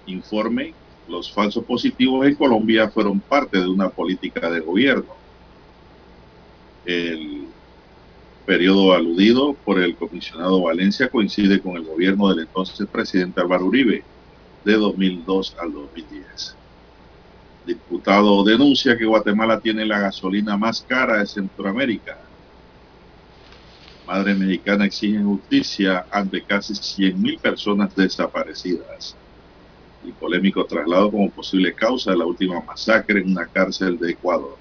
[0.07, 0.73] informe,
[1.09, 5.14] los falsos positivos en Colombia fueron parte de una política de gobierno.
[6.87, 7.49] El
[8.47, 14.03] periodo aludido por el comisionado Valencia coincide con el gobierno del entonces presidente Álvaro Uribe
[14.64, 16.57] de 2002 al 2010.
[17.69, 22.16] Diputado denuncia que Guatemala tiene la gasolina más cara de Centroamérica.
[24.07, 29.14] Madre mexicana exige justicia ante casi 100.000 personas desaparecidas.
[30.03, 34.57] Y polémico traslado como posible causa de la última masacre en una cárcel de Ecuador.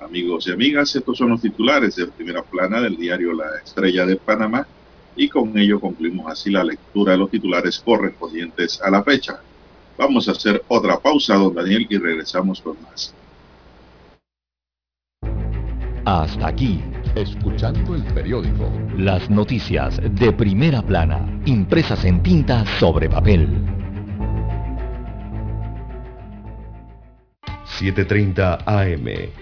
[0.00, 4.16] Amigos y amigas, estos son los titulares de primera plana del diario La Estrella de
[4.16, 4.66] Panamá
[5.14, 9.38] y con ello concluimos así la lectura de los titulares correspondientes a la fecha.
[9.96, 13.14] Vamos a hacer otra pausa, don Daniel, y regresamos con más.
[16.04, 16.82] Hasta aquí,
[17.14, 18.70] escuchando el periódico.
[18.96, 23.48] Las noticias de primera plana, impresas en tinta sobre papel.
[27.78, 29.41] 7.30 AM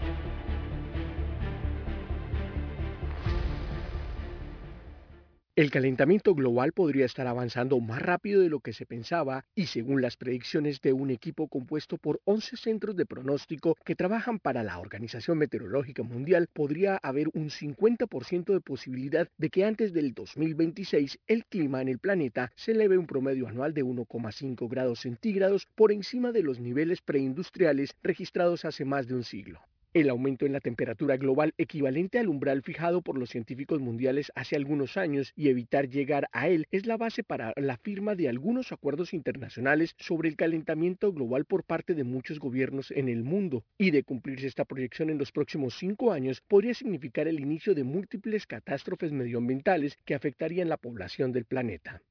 [5.57, 10.01] El calentamiento global podría estar avanzando más rápido de lo que se pensaba y según
[10.01, 14.79] las predicciones de un equipo compuesto por 11 centros de pronóstico que trabajan para la
[14.79, 21.43] Organización Meteorológica Mundial, podría haber un 50% de posibilidad de que antes del 2026 el
[21.43, 26.31] clima en el planeta se eleve un promedio anual de 1,5 grados centígrados por encima
[26.31, 29.59] de los niveles preindustriales registrados hace más de un siglo.
[29.93, 34.55] El aumento en la temperatura global equivalente al umbral fijado por los científicos mundiales hace
[34.55, 38.71] algunos años y evitar llegar a él es la base para la firma de algunos
[38.71, 43.65] acuerdos internacionales sobre el calentamiento global por parte de muchos gobiernos en el mundo.
[43.77, 47.83] Y de cumplirse esta proyección en los próximos cinco años podría significar el inicio de
[47.83, 52.01] múltiples catástrofes medioambientales que afectarían la población del planeta.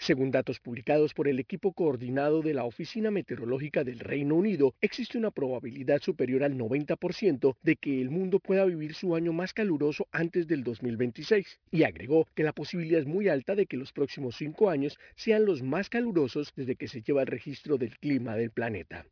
[0.00, 5.18] Según datos publicados por el equipo coordinado de la Oficina Meteorológica del Reino Unido, existe
[5.18, 10.06] una probabilidad superior al 90% de que el mundo pueda vivir su año más caluroso
[10.12, 14.36] antes del 2026, y agregó que la posibilidad es muy alta de que los próximos
[14.36, 18.50] cinco años sean los más calurosos desde que se lleva el registro del clima del
[18.52, 19.04] planeta.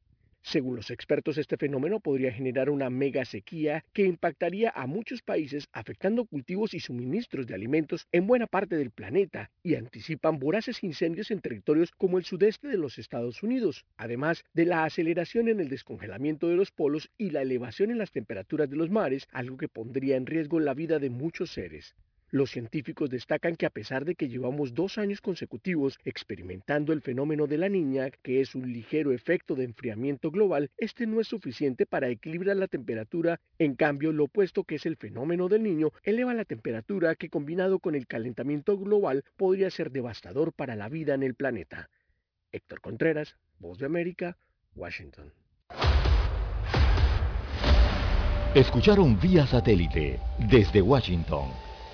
[0.48, 5.66] Según los expertos, este fenómeno podría generar una mega sequía que impactaría a muchos países
[5.72, 11.32] afectando cultivos y suministros de alimentos en buena parte del planeta y anticipan voraces incendios
[11.32, 15.68] en territorios como el sudeste de los Estados Unidos, además de la aceleración en el
[15.68, 19.66] descongelamiento de los polos y la elevación en las temperaturas de los mares, algo que
[19.66, 21.96] pondría en riesgo la vida de muchos seres.
[22.30, 27.46] Los científicos destacan que a pesar de que llevamos dos años consecutivos experimentando el fenómeno
[27.46, 31.86] de la niña, que es un ligero efecto de enfriamiento global, este no es suficiente
[31.86, 33.40] para equilibrar la temperatura.
[33.60, 37.78] En cambio, lo opuesto que es el fenómeno del niño eleva la temperatura que combinado
[37.78, 41.90] con el calentamiento global podría ser devastador para la vida en el planeta.
[42.50, 44.36] Héctor Contreras, Voz de América,
[44.74, 45.32] Washington.
[48.54, 50.18] Escucharon vía satélite
[50.50, 51.65] desde Washington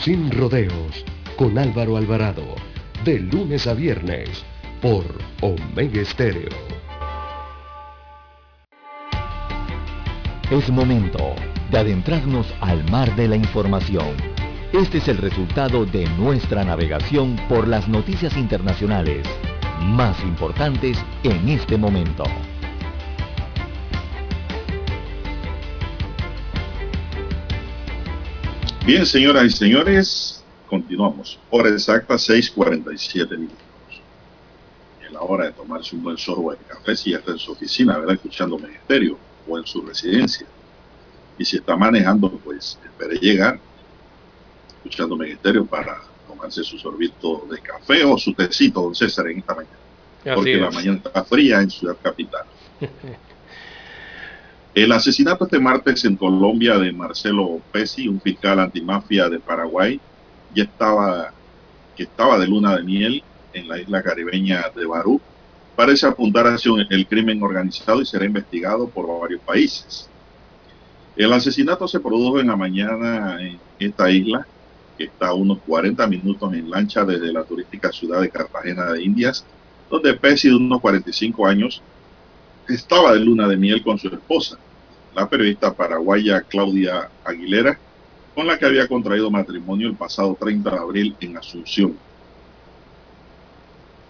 [0.00, 1.04] sin rodeos,
[1.36, 2.56] con Álvaro Alvarado,
[3.04, 4.44] de lunes a viernes,
[4.80, 5.04] por
[5.40, 6.50] Omega Estéreo.
[10.50, 11.34] Es momento
[11.70, 14.16] de adentrarnos al mar de la información.
[14.72, 19.26] Este es el resultado de nuestra navegación por las noticias internacionales
[19.82, 22.24] más importantes en este momento.
[28.84, 31.38] Bien, señoras y señores, continuamos.
[31.50, 33.56] Hora exacta, 6.47 minutos.
[35.00, 37.52] Es la hora de tomarse un buen sorbo de café si ya está en su
[37.52, 38.16] oficina, ¿verdad?
[38.16, 40.48] Escuchando Ministerio o en su residencia.
[41.38, 43.60] Y si está manejando, pues espere llegar
[44.78, 49.54] escuchando Ministerio para tomarse su sorbito de café o su tecito, don César, en esta
[49.54, 49.76] mañana.
[50.34, 52.46] Porque la mañana está fría en Ciudad Capital.
[54.74, 60.00] El asesinato este martes en Colombia de Marcelo Pesi, un fiscal antimafia de Paraguay,
[60.54, 63.22] que estaba de luna de miel
[63.52, 65.20] en la isla caribeña de Barú,
[65.76, 70.08] parece apuntar hacia el crimen organizado y será investigado por varios países.
[71.16, 74.46] El asesinato se produjo en la mañana en esta isla,
[74.96, 79.02] que está a unos 40 minutos en lancha desde la turística ciudad de Cartagena de
[79.02, 79.44] Indias,
[79.90, 81.82] donde Pesi, de unos 45 años,
[82.74, 84.58] estaba de luna de miel con su esposa,
[85.14, 87.78] la periodista paraguaya Claudia Aguilera,
[88.34, 91.96] con la que había contraído matrimonio el pasado 30 de abril en Asunción.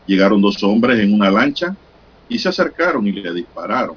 [0.06, 1.76] Llegaron dos hombres en una lancha
[2.28, 3.96] y se acercaron y le dispararon,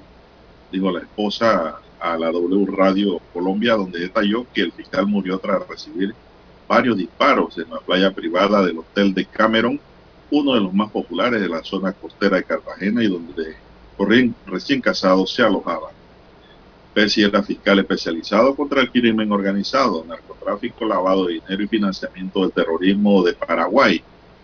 [0.72, 5.68] dijo la esposa a la W Radio Colombia, donde detalló que el fiscal murió tras
[5.68, 6.14] recibir
[6.68, 9.80] varios disparos en la playa privada del Hotel de Cameron,
[10.32, 13.56] uno de los más populares de la zona costera de Cartagena y donde
[13.98, 15.94] recién casados se alojaban.
[16.94, 22.52] Pesi era fiscal especializado contra el crimen organizado, narcotráfico, lavado de dinero y financiamiento del
[22.52, 24.02] terrorismo de Paraguay,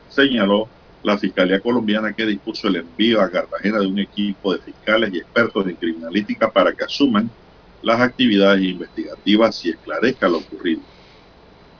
[0.09, 0.67] señaló
[1.03, 5.19] la Fiscalía colombiana que dispuso el envío a Cartagena de un equipo de fiscales y
[5.19, 7.29] expertos en criminalística para que asuman
[7.81, 10.81] las actividades investigativas y esclarezca lo ocurrido.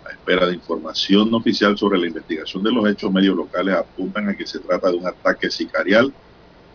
[0.07, 4.35] A espera de información oficial sobre la investigación de los hechos, medios locales apuntan a
[4.35, 6.11] que se trata de un ataque sicarial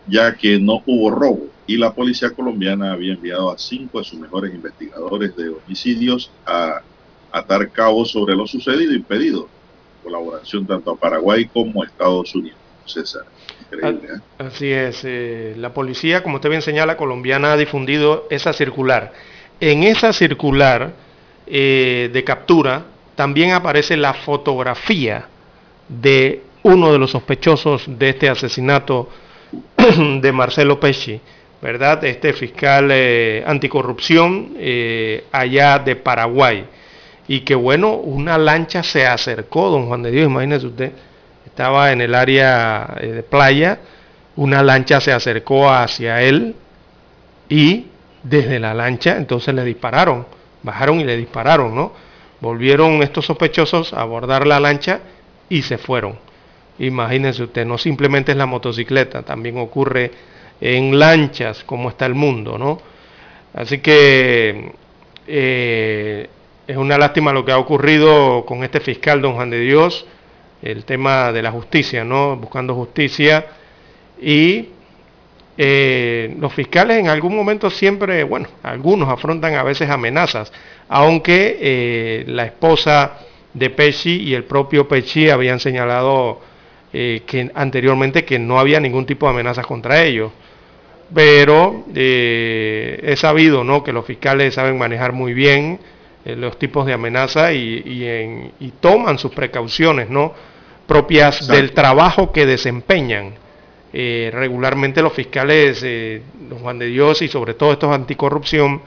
[0.07, 4.19] ya que no hubo robo y la policía colombiana había enviado a cinco de sus
[4.19, 6.81] mejores investigadores de homicidios a
[7.31, 9.49] atar cabos sobre lo sucedido y pedido
[10.07, 12.57] colaboración tanto a Paraguay como a Estados Unidos.
[12.85, 13.23] César.
[13.65, 14.19] Increíble, ¿eh?
[14.37, 15.01] Así es.
[15.03, 19.11] Eh, la policía, como usted bien señala, colombiana ha difundido esa circular.
[19.59, 20.93] En esa circular
[21.47, 22.85] eh, de captura
[23.15, 25.27] también aparece la fotografía
[25.89, 29.09] de uno de los sospechosos de este asesinato
[30.21, 31.19] de Marcelo Pesci,
[31.61, 32.03] ¿verdad?
[32.03, 36.65] Este fiscal eh, anticorrupción eh, allá de Paraguay.
[37.27, 40.91] Y que bueno, una lancha se acercó, don Juan de Dios, imagínese usted,
[41.45, 43.79] estaba en el área eh, de playa,
[44.35, 46.55] una lancha se acercó hacia él
[47.49, 47.87] y
[48.23, 50.25] desde la lancha entonces le dispararon,
[50.63, 51.93] bajaron y le dispararon, ¿no?
[52.39, 54.99] Volvieron estos sospechosos a abordar la lancha
[55.49, 56.26] y se fueron.
[56.79, 60.11] Imagínense usted, no simplemente es la motocicleta, también ocurre
[60.61, 62.79] en lanchas como está el mundo, ¿no?
[63.53, 64.71] Así que
[65.27, 66.29] eh,
[66.67, 70.05] es una lástima lo que ha ocurrido con este fiscal, don Juan de Dios,
[70.61, 72.35] el tema de la justicia, ¿no?
[72.37, 73.45] Buscando justicia.
[74.21, 74.69] Y
[75.57, 80.51] eh, los fiscales en algún momento siempre, bueno, algunos afrontan a veces amenazas,
[80.89, 83.19] aunque eh, la esposa
[83.53, 86.41] de Pesci y el propio Pesci habían señalado
[86.93, 90.31] eh, que anteriormente que no había ningún tipo de amenazas contra ellos.
[91.13, 93.83] Pero eh, he sabido ¿no?
[93.83, 95.79] que los fiscales saben manejar muy bien
[96.23, 100.33] eh, los tipos de amenaza y, toman sus precauciones ¿no?
[100.87, 103.33] propias del trabajo que desempeñan.
[103.91, 105.83] regularmente los fiscales,
[106.49, 108.81] los Juan de Dios y sobre todo estos anticorrupción,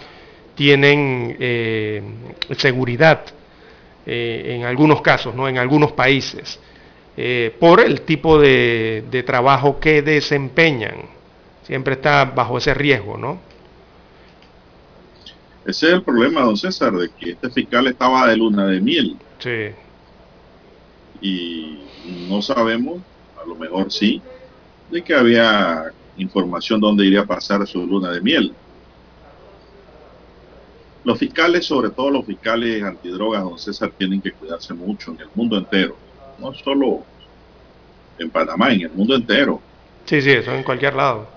[0.55, 1.37] tienen
[2.57, 3.25] seguridad
[4.07, 5.49] en algunos casos, ¿no?
[5.49, 6.59] en algunos países.
[7.17, 10.97] Eh, por el tipo de, trabajo que desempeñan.
[11.65, 13.41] Siempre está bajo ese riesgo, ¿no?
[15.65, 19.17] Ese es el problema, don César, de que este fiscal estaba de luna de miel.
[19.39, 19.69] Sí.
[21.21, 21.81] Y
[22.29, 23.03] no sabemos,
[23.41, 24.23] a lo mejor sí,
[24.91, 28.55] de que había información donde iría a pasar su luna de miel.
[31.05, 35.29] Los fiscales, sobre todo los fiscales antidrogas, don César, tienen que cuidarse mucho en el
[35.35, 35.97] mundo entero
[36.41, 37.05] no solo
[38.19, 39.61] en Panamá, en el mundo entero.
[40.05, 41.29] Sí, sí, eso en cualquier lado.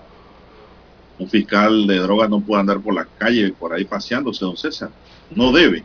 [1.18, 4.90] Un fiscal de drogas no puede andar por la calle, por ahí paseándose, don César.
[5.30, 5.84] No debe.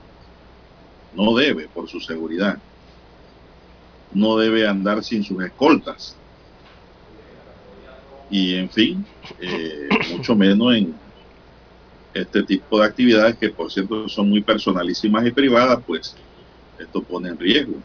[1.13, 2.57] No debe, por su seguridad.
[4.11, 6.15] No debe andar sin sus escoltas.
[8.31, 9.05] Y en fin,
[9.39, 10.95] eh, mucho menos en
[12.13, 16.15] este tipo de actividades que por cierto son muy personalísimas y privadas, pues
[16.79, 17.75] esto pone en riesgo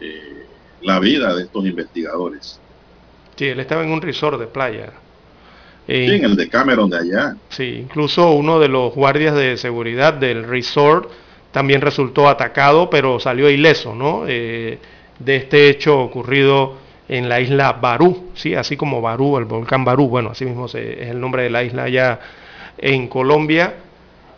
[0.00, 0.46] eh,
[0.82, 2.60] la vida de estos investigadores.
[3.36, 4.92] Sí, él estaba en un resort de playa.
[5.86, 7.36] sí, en el de Cameron de allá.
[7.48, 11.10] Sí, incluso uno de los guardias de seguridad del resort
[11.52, 14.24] también resultó atacado, pero salió ileso, ¿no?
[14.26, 14.78] Eh,
[15.18, 16.74] de este hecho ocurrido
[17.08, 20.74] en la isla Barú, sí, así como Barú, el volcán Barú, bueno, así mismo es
[20.74, 22.20] el nombre de la isla allá
[22.78, 23.74] en Colombia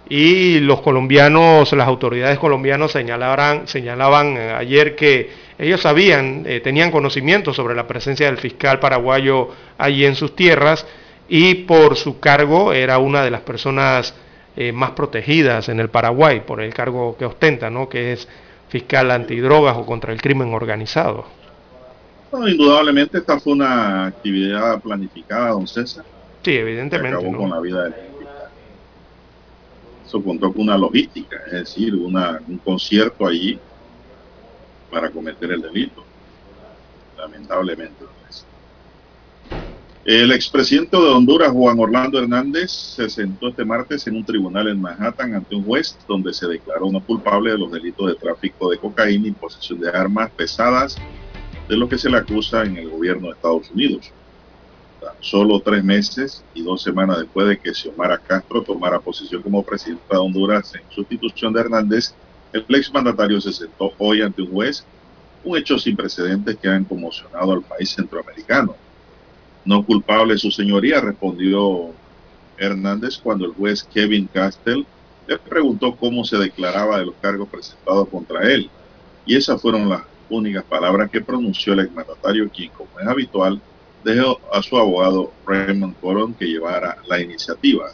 [0.09, 6.91] y los colombianos, las autoridades colombianas señalaban, señalaban eh, ayer que ellos sabían, eh, tenían
[6.91, 10.87] conocimiento sobre la presencia del fiscal paraguayo allí en sus tierras
[11.29, 14.15] y por su cargo era una de las personas
[14.57, 17.89] eh, más protegidas en el Paraguay por el cargo que ostenta, ¿no?
[17.89, 18.29] que es
[18.69, 21.27] fiscal antidrogas o contra el crimen organizado.
[22.31, 26.05] Bueno, indudablemente esta fue una actividad planificada, don César.
[26.43, 27.17] Sí, evidentemente.
[27.19, 27.95] acabó con la vida del
[30.09, 33.61] eso contó con una logística, es decir, un concierto allí
[34.91, 36.03] para cometer el delito.
[37.19, 38.07] Lamentablemente.
[40.07, 44.81] El expresidente de Honduras, Juan Orlando Hernández, se sentó este martes en un tribunal en
[44.81, 48.79] Manhattan ante un juez donde se declaró no culpable de los delitos de tráfico de
[48.79, 50.97] cocaína y posesión de armas pesadas
[51.69, 54.11] de lo que se le acusa en el gobierno de Estados Unidos
[55.21, 60.05] solo tres meses y dos semanas después de que Xiomara Castro tomara posición como presidenta
[60.11, 62.15] de Honduras en sustitución de Hernández,
[62.53, 64.85] el exmandatario se sentó hoy ante un juez,
[65.45, 68.75] un hecho sin precedentes que han conmocionado al país centroamericano.
[69.65, 71.91] No culpable su señoría, respondió
[72.57, 74.87] Hernández cuando el juez Kevin Castell
[75.27, 78.71] le preguntó cómo se declaraba de los cargos presentados contra él.
[79.27, 83.61] Y esas fueron las únicas palabras que pronunció el exmandatario, quien, como es habitual,
[84.05, 87.91] dejó a su abogado Raymond Coron que llevara la iniciativa.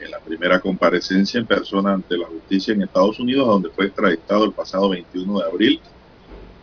[0.00, 4.44] En la primera comparecencia en persona ante la justicia en Estados Unidos, donde fue extraditado
[4.44, 5.80] el pasado 21 de abril,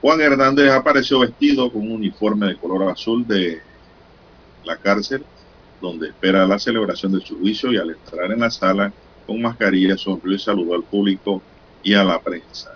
[0.02, 3.62] Juan Hernández apareció vestido con un uniforme de color azul de
[4.64, 5.24] la cárcel,
[5.82, 8.94] donde espera la celebración de su juicio y al entrar en la sala
[9.26, 11.42] con mascarilla sonrió y saludó al público
[11.84, 12.76] y a la prensa.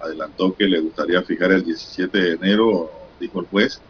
[0.00, 3.80] adelantó que le gustaría fijar el 17 de enero, dijo el juez,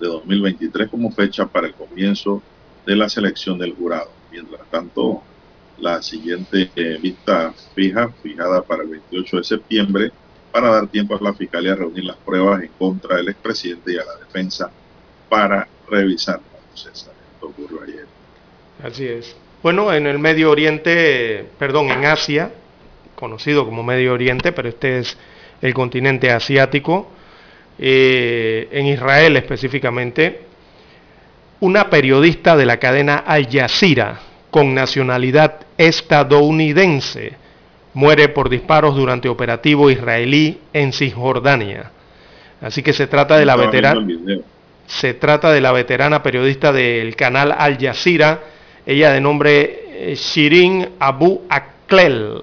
[0.00, 2.42] de 2023 como fecha para el comienzo
[2.86, 4.10] de la selección del jurado.
[4.30, 5.22] Mientras tanto,
[5.78, 10.12] la siguiente eh, vista fija, fijada para el 28 de septiembre,
[10.52, 13.96] para dar tiempo a la Fiscalía a reunir las pruebas en contra del expresidente y
[13.96, 14.70] a la defensa
[15.28, 16.40] para revisar.
[16.74, 17.08] Esto
[17.40, 18.06] ocurrió ayer.
[18.82, 19.36] Así es.
[19.62, 22.52] Bueno, en el Medio Oriente, perdón, en Asia,
[23.14, 25.16] conocido como Medio Oriente, pero este es
[25.62, 27.10] el continente asiático,
[27.78, 30.40] eh, en Israel específicamente,
[31.60, 34.20] una periodista de la cadena Al Jazeera
[34.50, 37.32] con nacionalidad estadounidense
[37.94, 41.90] muere por disparos durante operativo israelí en Cisjordania.
[42.60, 44.06] Así que se trata de la veterana
[44.86, 48.40] se trata de la veterana periodista del canal Al Jazeera,
[48.84, 52.42] ella de nombre eh, Shirin Abu Aklel.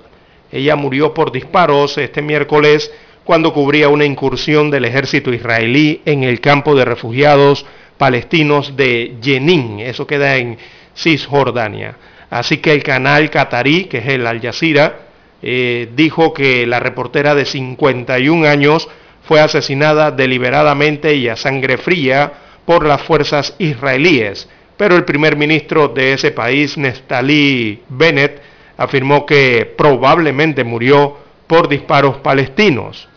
[0.52, 2.92] Ella murió por disparos este miércoles
[3.24, 7.66] cuando cubría una incursión del ejército israelí en el campo de refugiados
[7.98, 10.58] palestinos de Jenin, eso queda en
[10.96, 11.96] Cisjordania.
[12.30, 15.00] Así que el canal qatarí, que es el Al Jazeera,
[15.42, 18.88] eh, dijo que la reportera de 51 años
[19.24, 22.32] fue asesinada deliberadamente y a sangre fría
[22.66, 28.42] por las fuerzas israelíes, pero el primer ministro de ese país, Neftali Bennett,
[28.78, 31.18] afirmó que probablemente murió
[31.48, 33.10] por disparos palestinos.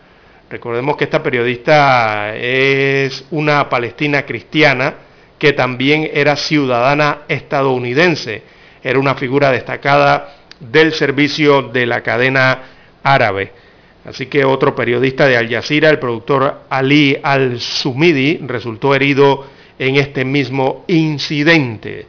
[0.51, 4.95] Recordemos que esta periodista es una palestina cristiana
[5.39, 8.43] que también era ciudadana estadounidense.
[8.83, 12.63] Era una figura destacada del servicio de la cadena
[13.03, 13.53] árabe.
[14.05, 19.47] Así que otro periodista de Al Jazeera, el productor Ali Al-Sumidi, resultó herido
[19.79, 22.07] en este mismo incidente.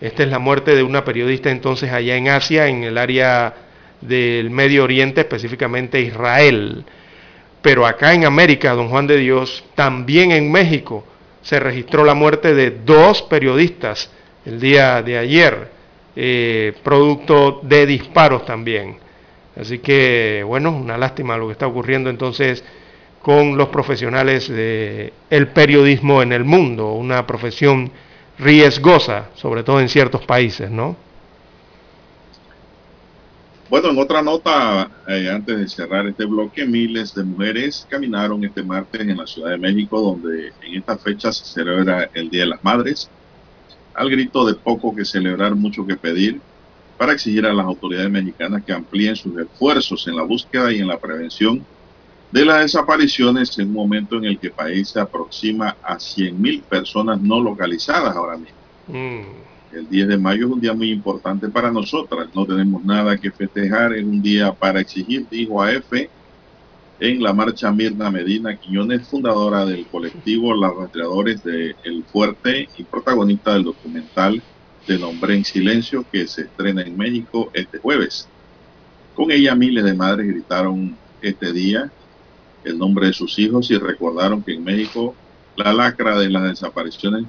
[0.00, 3.54] Esta es la muerte de una periodista entonces allá en Asia, en el área
[4.00, 6.84] del Medio Oriente, específicamente Israel.
[7.62, 11.04] Pero acá en América, don Juan de Dios, también en México,
[11.42, 14.10] se registró la muerte de dos periodistas
[14.44, 15.68] el día de ayer,
[16.14, 18.98] eh, producto de disparos también.
[19.60, 22.64] Así que, bueno, una lástima lo que está ocurriendo entonces
[23.20, 27.90] con los profesionales del periodismo en el mundo, una profesión
[28.38, 30.96] riesgosa, sobre todo en ciertos países, ¿no?
[33.68, 38.62] Bueno, en otra nota, eh, antes de cerrar este bloque, miles de mujeres caminaron este
[38.62, 42.48] martes en la Ciudad de México, donde en esta fecha se celebra el Día de
[42.48, 43.10] las Madres,
[43.92, 46.40] al grito de poco que celebrar, mucho que pedir,
[46.96, 50.88] para exigir a las autoridades mexicanas que amplíen sus esfuerzos en la búsqueda y en
[50.88, 51.62] la prevención
[52.30, 56.62] de las desapariciones en un momento en el que el país se aproxima a 100.000
[56.64, 58.58] personas no localizadas ahora mismo.
[58.86, 59.57] Mm.
[59.72, 62.28] El 10 de mayo es un día muy importante para nosotras.
[62.34, 63.92] No tenemos nada que festejar.
[63.92, 65.92] Es un día para exigir, dijo AF
[67.00, 72.82] en la marcha Mirna Medina Quiñones, fundadora del colectivo Los Rastreadores de El Fuerte y
[72.82, 74.42] protagonista del documental
[74.86, 78.28] de Nombre en Silencio que se estrena en México este jueves.
[79.14, 81.92] Con ella miles de madres gritaron este día
[82.64, 85.14] el nombre de sus hijos y recordaron que en México
[85.56, 87.26] la lacra de las desapariciones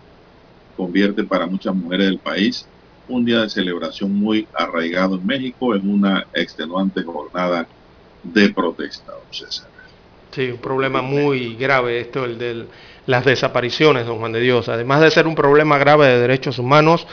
[0.79, 2.65] convierte para muchas mujeres del país
[3.09, 7.67] un día de celebración muy arraigado en México en una extenuante jornada
[8.23, 9.11] de protesta,
[10.31, 12.65] Sí, un problema muy grave esto, el de
[13.07, 14.69] las desapariciones, don Juan de Dios.
[14.69, 17.05] Además de ser un problema grave de derechos humanos,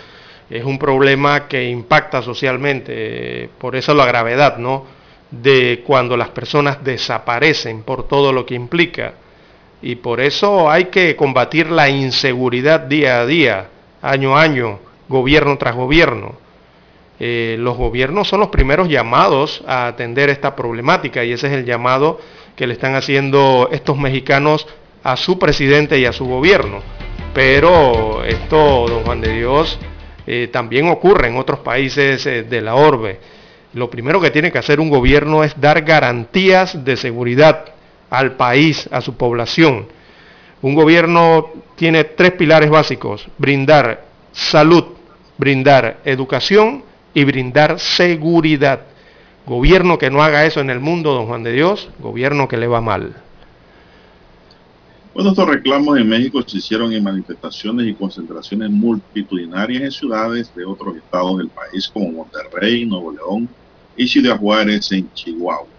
[0.48, 4.84] es un problema que impacta socialmente, por eso la gravedad, ¿no?
[5.32, 9.14] De cuando las personas desaparecen por todo lo que implica.
[9.82, 13.68] Y por eso hay que combatir la inseguridad día a día,
[14.02, 14.78] año a año,
[15.08, 16.34] gobierno tras gobierno.
[17.18, 21.64] Eh, los gobiernos son los primeros llamados a atender esta problemática y ese es el
[21.64, 22.20] llamado
[22.56, 24.66] que le están haciendo estos mexicanos
[25.02, 26.82] a su presidente y a su gobierno.
[27.32, 29.78] Pero esto, don Juan de Dios,
[30.26, 33.20] eh, también ocurre en otros países eh, de la orbe.
[33.72, 37.75] Lo primero que tiene que hacer un gobierno es dar garantías de seguridad
[38.10, 39.86] al país, a su población.
[40.62, 44.84] Un gobierno tiene tres pilares básicos, brindar salud,
[45.38, 46.82] brindar educación
[47.14, 48.80] y brindar seguridad.
[49.46, 52.66] Gobierno que no haga eso en el mundo, don Juan de Dios, gobierno que le
[52.66, 53.14] va mal.
[55.14, 60.64] Bueno, estos reclamos en México se hicieron en manifestaciones y concentraciones multitudinarias en ciudades de
[60.66, 63.48] otros estados del país como Monterrey, Nuevo León
[63.96, 65.75] y Ciudad Juárez en Chihuahua.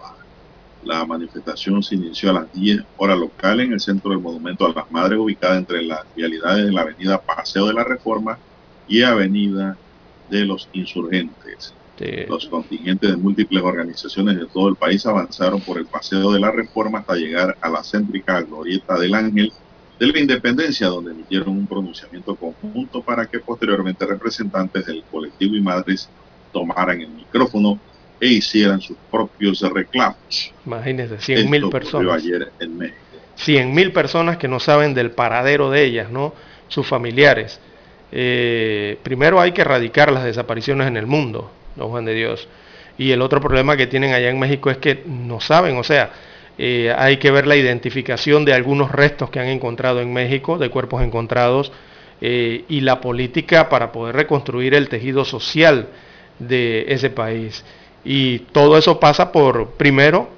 [0.88, 4.74] La manifestación se inició a las 10 horas locales en el centro del Monumento a
[4.74, 8.40] las Madres, ubicada entre las vialidades de la avenida Paseo de la Reforma
[8.88, 9.78] y avenida
[10.30, 11.74] de los Insurgentes.
[12.30, 16.52] Los contingentes de múltiples organizaciones de todo el país avanzaron por el paseo de la
[16.52, 19.52] reforma hasta llegar a la céntrica glorieta del Ángel
[20.00, 25.62] de la Independencia, donde emitieron un pronunciamiento conjunto para que posteriormente representantes del colectivo y
[25.62, 26.08] madres
[26.54, 27.78] tomaran el micrófono
[28.20, 30.54] e hicieran sus propios reclamos.
[30.66, 32.24] Imagínense, 100 mil personas.
[32.24, 32.98] ayer en México.
[33.36, 36.34] 100 mil personas que no saben del paradero de ellas, ¿no?
[36.68, 37.60] Sus familiares.
[38.12, 42.48] Eh, primero hay que erradicar las desapariciones en el mundo, no Juan de Dios.
[42.98, 46.12] Y el otro problema que tienen allá en México es que no saben, o sea,
[46.58, 50.70] eh, hay que ver la identificación de algunos restos que han encontrado en México, de
[50.70, 51.72] cuerpos encontrados,
[52.20, 55.90] eh, y la política para poder reconstruir el tejido social
[56.40, 57.64] de ese país.
[58.10, 60.30] Y todo eso pasa por, primero,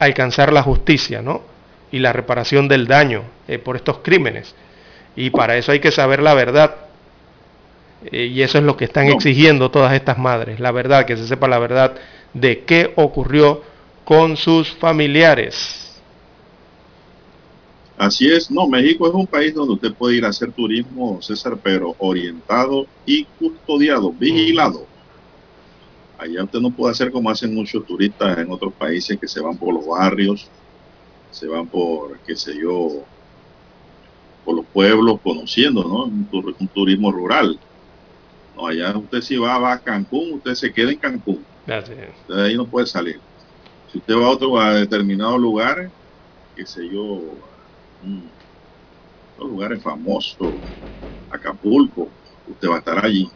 [0.00, 1.42] alcanzar la justicia, ¿no?
[1.92, 4.56] Y la reparación del daño eh, por estos crímenes.
[5.14, 6.74] Y para eso hay que saber la verdad.
[8.10, 11.46] y eso es lo que están exigiendo todas estas madres, la verdad, que se sepa
[11.46, 11.94] la verdad
[12.34, 13.62] de qué ocurrió
[14.04, 16.00] con sus familiares.
[17.96, 21.56] Así es, no, México es un país donde usted puede ir a hacer turismo, César,
[21.62, 24.91] pero orientado y custodiado, vigilado.
[26.22, 29.58] Allá usted no puede hacer como hacen muchos turistas en otros países que se van
[29.58, 30.48] por los barrios,
[31.30, 33.04] se van por, qué sé yo,
[34.44, 36.04] por los pueblos conociendo, ¿no?
[36.04, 37.58] Un, turismo rural.
[38.54, 41.44] No, allá usted si va, va a Cancún, usted se queda en Cancún.
[42.20, 43.20] Usted de ahí no puede salir.
[43.86, 45.90] Si usted va a otro a determinado lugar,
[46.54, 47.40] qué sé yo,
[49.38, 50.54] los lugares famosos,
[51.30, 52.12] Acapulco,
[52.46, 53.26] usted va a estar allí.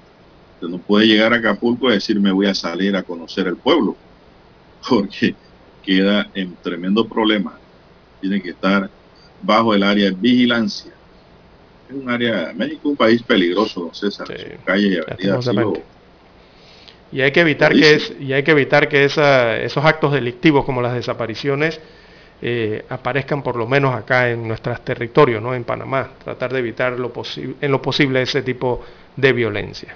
[0.56, 3.56] Usted no puede llegar a Acapulco y decir me voy a salir a conocer el
[3.56, 3.96] pueblo,
[4.88, 5.34] porque
[5.82, 7.58] queda en tremendo problema.
[8.20, 8.90] Tiene que estar
[9.42, 10.92] bajo el área de vigilancia.
[11.88, 14.26] Es un área, México es un país peligroso, don César.
[14.64, 15.40] calle y avenida
[17.12, 20.82] y hay que evitar que, es, y hay que, evitar que esos actos delictivos como
[20.82, 21.80] las desapariciones
[22.42, 25.54] eh, aparezcan por lo menos acá en nuestros territorios, ¿no?
[25.54, 26.10] en Panamá.
[26.22, 27.12] Tratar de evitar lo
[27.60, 28.84] en lo posible ese tipo
[29.16, 29.94] de violencia.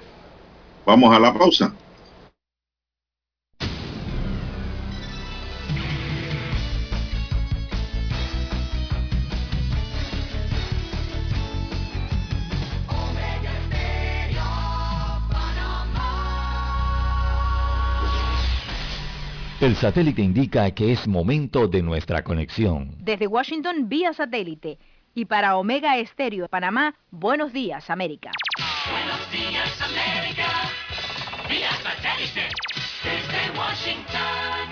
[0.90, 1.72] Vamos a la pausa.
[19.60, 22.96] El satélite indica que es momento de nuestra conexión.
[22.98, 24.80] Desde Washington vía satélite
[25.14, 28.32] y para Omega Estéreo Panamá, buenos días América.
[28.90, 30.59] Buenos días América,
[31.50, 32.48] vía satélite
[33.02, 34.68] desde Washington.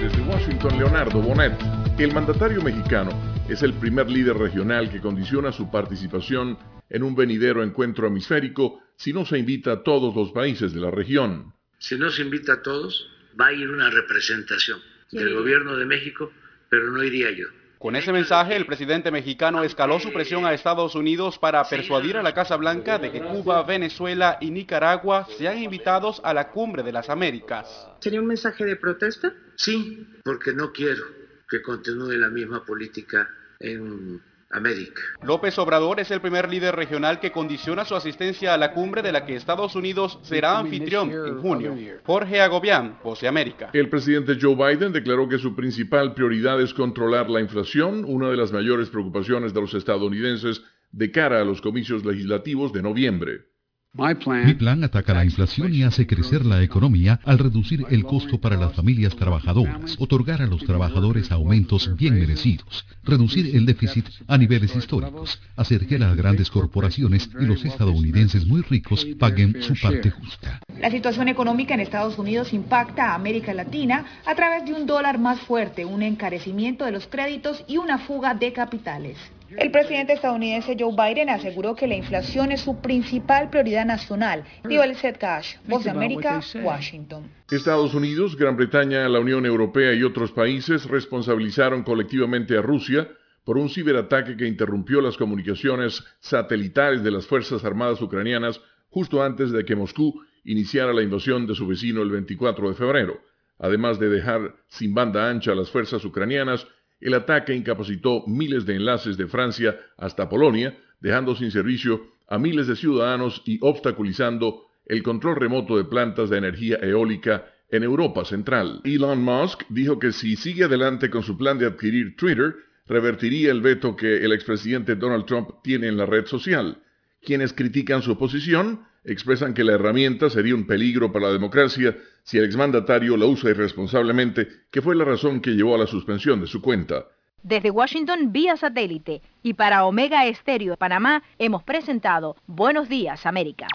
[0.00, 1.52] Desde Washington, Leonardo Bonet,
[1.98, 3.10] el mandatario mexicano
[3.50, 9.12] es el primer líder regional que condiciona su participación en un venidero encuentro hemisférico si
[9.12, 11.52] no se invita a todos los países de la región.
[11.78, 14.80] Si no se invita a todos, va a ir una representación
[15.12, 16.32] del gobierno de México,
[16.70, 17.57] pero no iría yo.
[17.78, 22.24] Con ese mensaje, el presidente mexicano escaló su presión a Estados Unidos para persuadir a
[22.24, 26.90] la Casa Blanca de que Cuba, Venezuela y Nicaragua sean invitados a la cumbre de
[26.90, 27.86] las Américas.
[28.00, 29.32] ¿Sería un mensaje de protesta?
[29.54, 31.04] Sí, porque no quiero
[31.48, 33.30] que continúe la misma política
[33.60, 35.02] en América.
[35.22, 39.12] López Obrador es el primer líder regional que condiciona su asistencia a la cumbre de
[39.12, 41.76] la que Estados Unidos será anfitrión en junio.
[42.04, 43.70] Jorge Agobián, Voce América.
[43.74, 48.36] El presidente Joe Biden declaró que su principal prioridad es controlar la inflación, una de
[48.36, 50.62] las mayores preocupaciones de los estadounidenses
[50.92, 53.57] de cara a los comicios legislativos de noviembre.
[53.98, 58.56] Mi plan ataca la inflación y hace crecer la economía al reducir el costo para
[58.56, 64.76] las familias trabajadoras, otorgar a los trabajadores aumentos bien merecidos, reducir el déficit a niveles
[64.76, 70.60] históricos, hacer que las grandes corporaciones y los estadounidenses muy ricos paguen su parte justa.
[70.80, 75.18] La situación económica en Estados Unidos impacta a América Latina a través de un dólar
[75.18, 79.16] más fuerte, un encarecimiento de los créditos y una fuga de capitales.
[79.56, 84.44] El presidente estadounidense Joe Biden aseguró que la inflación es su principal prioridad nacional.
[84.68, 87.30] Dijo el Seth Cash, Voz de América, Washington.
[87.50, 93.08] Estados Unidos, Gran Bretaña, la Unión Europea y otros países responsabilizaron colectivamente a Rusia
[93.44, 98.60] por un ciberataque que interrumpió las comunicaciones satelitales de las Fuerzas Armadas ucranianas
[98.90, 103.20] justo antes de que Moscú iniciara la invasión de su vecino el 24 de febrero.
[103.58, 106.66] Además de dejar sin banda ancha a las fuerzas ucranianas,
[107.00, 112.66] el ataque incapacitó miles de enlaces de Francia hasta Polonia, dejando sin servicio a miles
[112.66, 118.80] de ciudadanos y obstaculizando el control remoto de plantas de energía eólica en Europa Central.
[118.84, 122.54] Elon Musk dijo que si sigue adelante con su plan de adquirir Twitter,
[122.86, 126.78] revertiría el veto que el expresidente Donald Trump tiene en la red social.
[127.22, 132.38] Quienes critican su posición expresan que la herramienta sería un peligro para la democracia si
[132.38, 136.46] el exmandatario la usa irresponsablemente, que fue la razón que llevó a la suspensión de
[136.46, 137.06] su cuenta.
[137.42, 143.68] Desde Washington vía satélite y para Omega Estéreo de Panamá hemos presentado Buenos Días América.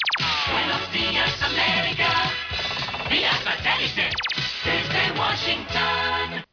[0.52, 2.10] Buenos días América,
[3.10, 4.10] vía satélite
[4.64, 6.53] desde Washington.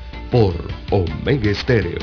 [0.31, 0.55] Por
[0.91, 1.99] Omega Estéreo.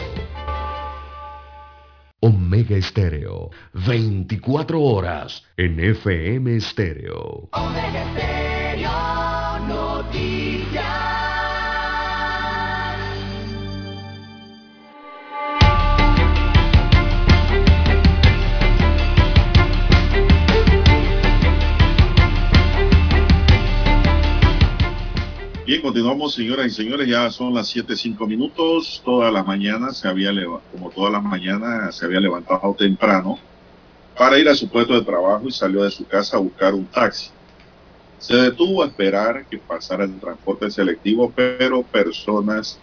[2.21, 7.49] Omega Estéreo, 24 horas en FM Estéreo.
[7.53, 8.91] Omega Estéreo
[9.67, 10.98] Noticias.
[25.69, 27.07] Bien, continuamos, señoras y señores.
[27.07, 29.03] Ya son las 7.05 minutos.
[29.05, 30.33] Todas las mañanas se había
[30.73, 33.39] como todas las mañanas se había levantado temprano
[34.17, 36.87] para ir a su puesto de trabajo y salió de su casa a buscar un
[36.87, 37.29] taxi.
[38.19, 42.79] Se detuvo a esperar que pasara el transporte selectivo, pero personas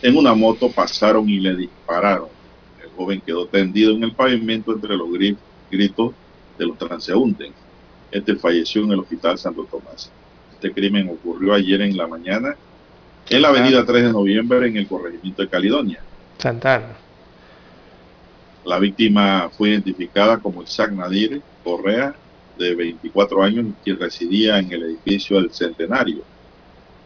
[0.00, 2.28] en una moto pasaron y le dispararon.
[2.82, 5.10] El joven quedó tendido en el pavimento entre los
[5.70, 6.12] gritos
[6.58, 7.52] de los transeúntes.
[8.10, 10.10] Este falleció en el hospital Santo Tomás.
[10.60, 12.56] Este crimen ocurrió ayer en la mañana
[13.30, 16.00] en la avenida 3 de noviembre en el corregimiento de Caledonia.
[16.38, 16.96] Santana.
[18.64, 22.14] La víctima fue identificada como Isaac Nadir Correa,
[22.58, 26.22] de 24 años, quien residía en el edificio del Centenario.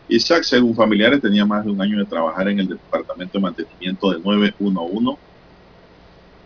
[0.09, 4.13] Isaac, según familiares, tenía más de un año de trabajar en el Departamento de Mantenimiento
[4.13, 5.21] de 911,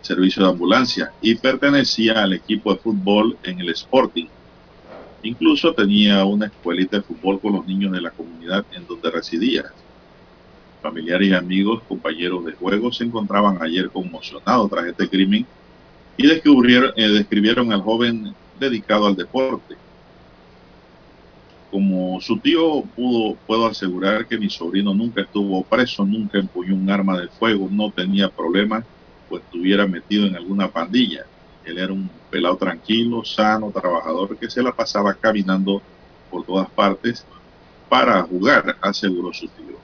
[0.01, 4.27] servicio de ambulancia, y pertenecía al equipo de fútbol en el Sporting.
[5.23, 9.65] Incluso tenía una escuelita de fútbol con los niños de la comunidad en donde residía.
[10.81, 15.45] Familiares y amigos, compañeros de juego, se encontraban ayer conmocionados tras este crimen
[16.17, 19.75] y descubrieron, eh, describieron al joven dedicado al deporte.
[21.71, 26.89] Como su tío pudo, puedo asegurar que mi sobrino nunca estuvo preso, nunca empuñó un
[26.89, 28.85] arma de fuego, no tenía problemas,
[29.27, 31.25] pues estuviera metido en alguna pandilla.
[31.67, 35.81] Él era un pelado tranquilo, sano, trabajador, que se la pasaba caminando
[36.31, 37.25] por todas partes
[37.89, 39.77] para jugar, aseguró su tío.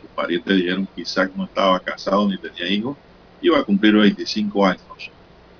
[0.00, 2.96] Sus parientes dijeron que Isaac no estaba casado ni tenía hijos,
[3.40, 5.10] iba a cumplir 25 años.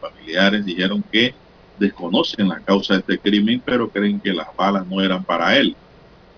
[0.00, 1.34] Familiares dijeron que
[1.78, 5.76] desconocen la causa de este crimen, pero creen que las balas no eran para él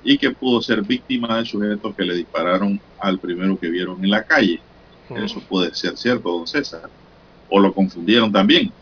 [0.04, 4.10] y que pudo ser víctima de sujetos que le dispararon al primero que vieron en
[4.10, 4.60] la calle.
[5.10, 6.88] Eso puede ser cierto, don César.
[7.48, 8.72] O lo confundieron también.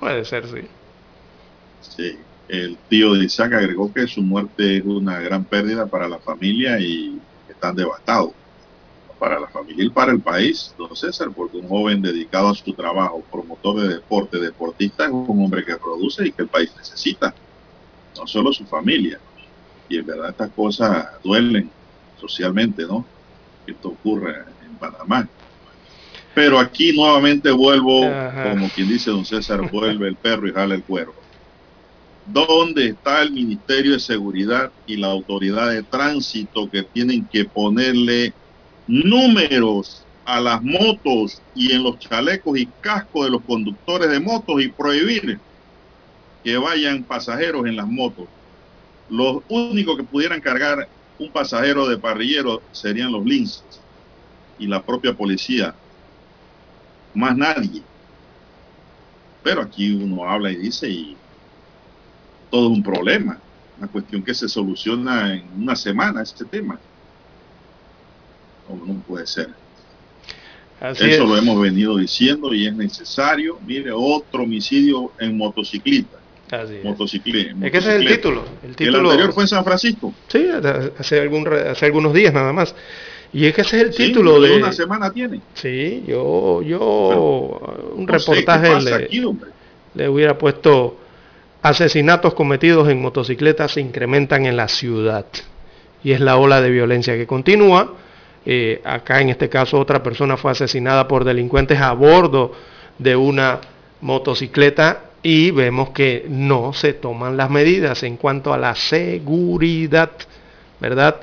[0.00, 0.66] Puede ser, sí.
[1.82, 2.18] Sí.
[2.48, 6.80] El tío de Isaac agregó que su muerte es una gran pérdida para la familia
[6.80, 8.32] y están devastados.
[9.18, 12.72] Para la familia y para el país, don César, porque un joven dedicado a su
[12.72, 17.34] trabajo, promotor de deporte, deportista, es un hombre que produce y que el país necesita.
[18.16, 19.20] No solo su familia.
[19.90, 21.70] Y en verdad estas cosas duelen
[22.18, 23.04] socialmente, ¿no?
[23.66, 25.28] Esto ocurre en Panamá.
[26.34, 28.50] Pero aquí nuevamente vuelvo, Ajá.
[28.50, 31.14] como quien dice don César, vuelve el perro y jala el cuervo.
[32.26, 38.32] ¿Dónde está el Ministerio de Seguridad y la Autoridad de Tránsito que tienen que ponerle
[38.86, 44.62] números a las motos y en los chalecos y cascos de los conductores de motos
[44.62, 45.40] y prohibir
[46.44, 48.28] que vayan pasajeros en las motos?
[49.08, 50.88] Los únicos que pudieran cargar
[51.18, 53.64] un pasajero de parrillero serían los linces
[54.56, 55.74] y la propia policía
[57.14, 57.82] más nadie.
[59.42, 61.16] Pero aquí uno habla y dice y
[62.50, 63.38] todo es un problema,
[63.78, 66.78] una cuestión que se soluciona en una semana este tema.
[68.68, 69.48] No, no puede ser.
[70.80, 71.28] Así Eso es.
[71.28, 73.58] lo hemos venido diciendo y es necesario.
[73.66, 76.16] Mire, otro homicidio en motociclista.
[76.50, 76.84] Así es.
[76.84, 78.16] Motocicli- Es que ese es el motocicleta.
[78.16, 78.44] título.
[78.62, 80.14] El El título anterior fue en San Francisco.
[80.28, 80.46] Sí,
[80.98, 82.74] hace, algún, hace algunos días nada más.
[83.32, 84.56] Y es que ese es el Sí, título de...
[84.56, 85.40] Una semana tiene.
[85.54, 87.60] Sí, yo, yo,
[87.94, 89.22] un No sé, ¿qué reportaje le, aquí,
[89.94, 90.96] le hubiera puesto
[91.62, 95.26] asesinatos cometidos en motocicletas se incrementan en la ciudad.
[96.02, 97.94] Y es la ola de violencia que continúa.
[98.46, 102.52] Eh, acá en este caso otra persona fue asesinada por delincuentes a bordo
[102.98, 103.60] de una
[104.00, 110.10] motocicleta y vemos que no se toman las medidas en cuanto a la seguridad,
[110.80, 111.20] ¿verdad?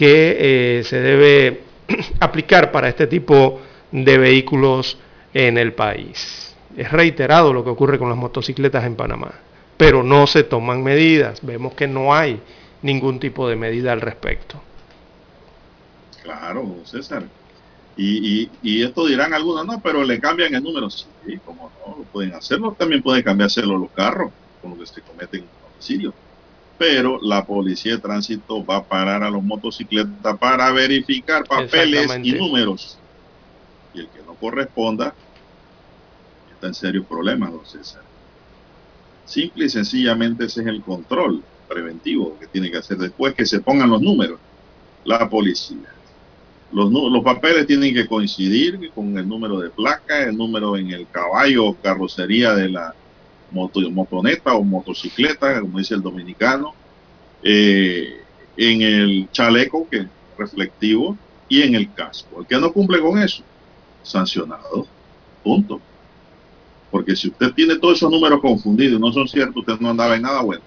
[0.00, 1.60] Que eh, se debe
[2.20, 3.60] aplicar para este tipo
[3.92, 4.96] de vehículos
[5.34, 6.54] en el país.
[6.74, 9.32] Es reiterado lo que ocurre con las motocicletas en Panamá,
[9.76, 11.40] pero no se toman medidas.
[11.42, 12.40] Vemos que no hay
[12.80, 14.58] ningún tipo de medida al respecto.
[16.22, 17.24] Claro, César.
[17.98, 20.88] Y, y, y, esto dirán algunos, no, pero le cambian el número.
[20.88, 21.04] Sí,
[21.44, 22.74] como no, lo pueden hacerlo.
[22.78, 24.32] También pueden cambiárselo los carros
[24.62, 25.44] con los que se cometen
[25.74, 26.14] homicidios.
[26.80, 32.32] Pero la policía de tránsito va a parar a los motocicletas para verificar papeles y
[32.32, 32.96] números.
[33.92, 35.14] Y el que no corresponda
[36.54, 38.00] está en serios problemas, don César.
[39.26, 43.60] Simple y sencillamente ese es el control preventivo que tiene que hacer después que se
[43.60, 44.40] pongan los números.
[45.04, 45.92] La policía
[46.72, 51.06] los, los, papeles tienen que coincidir con el número de placa, el número en el
[51.10, 52.94] caballo o carrocería de la
[53.50, 56.74] moto, motoneta o motocicleta, como dice el dominicano,
[57.42, 58.20] eh,
[58.56, 60.06] en el chaleco que
[60.36, 61.16] reflectivo
[61.48, 62.40] y en el casco.
[62.40, 63.42] El que no cumple con eso,
[64.02, 64.86] sancionado.
[65.42, 65.80] Punto.
[66.90, 70.16] Porque si usted tiene todos esos números confundidos y no son ciertos, usted no andaba
[70.16, 70.62] en nada bueno.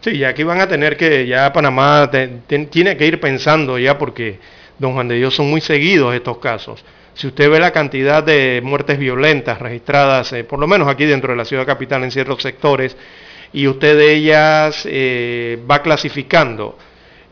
[0.00, 2.10] Sí, y aquí van a tener que, ya Panamá
[2.46, 4.40] tiene que ir pensando ya porque,
[4.78, 6.84] don Juan de Dios, son muy seguidos estos casos.
[7.14, 11.32] Si usted ve la cantidad de muertes violentas registradas, eh, por lo menos aquí dentro
[11.32, 12.96] de la ciudad capital en ciertos sectores,
[13.52, 16.78] y usted de ellas eh, va clasificando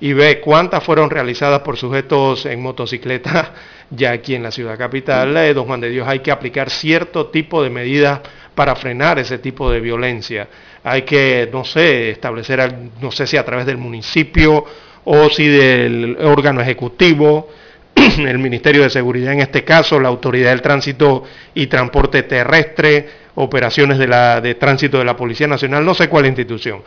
[0.00, 3.52] y ve cuántas fueron realizadas por sujetos en motocicleta,
[3.90, 7.26] ya aquí en la ciudad capital, eh, don Juan de Dios, hay que aplicar cierto
[7.26, 8.20] tipo de medidas
[8.54, 10.48] para frenar ese tipo de violencia.
[10.84, 14.64] Hay que, no sé, establecer, no sé si a través del municipio
[15.04, 17.50] o si del órgano ejecutivo,
[18.18, 23.98] el Ministerio de Seguridad en este caso, la Autoridad del Tránsito y Transporte Terrestre, operaciones
[23.98, 26.82] de, la, de tránsito de la Policía Nacional, no sé cuál institución.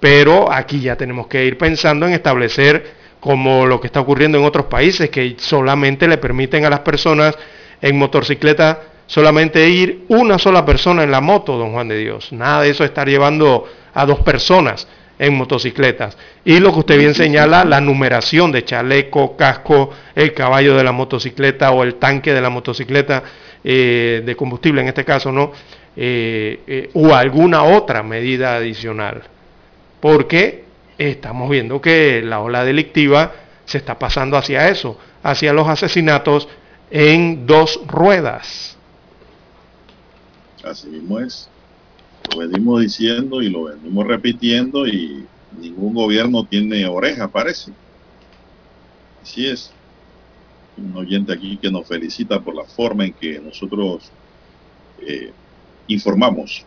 [0.00, 4.44] Pero aquí ya tenemos que ir pensando en establecer como lo que está ocurriendo en
[4.44, 7.36] otros países, que solamente le permiten a las personas
[7.80, 12.32] en motocicleta solamente ir una sola persona en la moto, don Juan de Dios.
[12.32, 14.86] Nada de eso estar llevando a dos personas
[15.18, 16.16] en motocicletas.
[16.44, 20.92] Y lo que usted bien señala, la numeración de chaleco, casco, el caballo de la
[20.92, 23.22] motocicleta o el tanque de la motocicleta
[23.64, 25.52] eh, de combustible en este caso, ¿no?
[25.96, 29.22] Eh, eh, o alguna otra medida adicional.
[30.00, 30.64] Porque
[30.98, 33.32] estamos viendo que la ola delictiva
[33.64, 36.48] se está pasando hacia eso, hacia los asesinatos
[36.90, 38.76] en dos ruedas.
[40.62, 41.48] Así mismo es.
[42.32, 45.26] Lo venimos diciendo y lo venimos repitiendo y
[45.60, 47.72] ningún gobierno tiene oreja, parece.
[49.22, 49.72] Así es.
[50.76, 54.10] Un oyente aquí que nos felicita por la forma en que nosotros
[55.00, 55.32] eh,
[55.88, 56.64] informamos.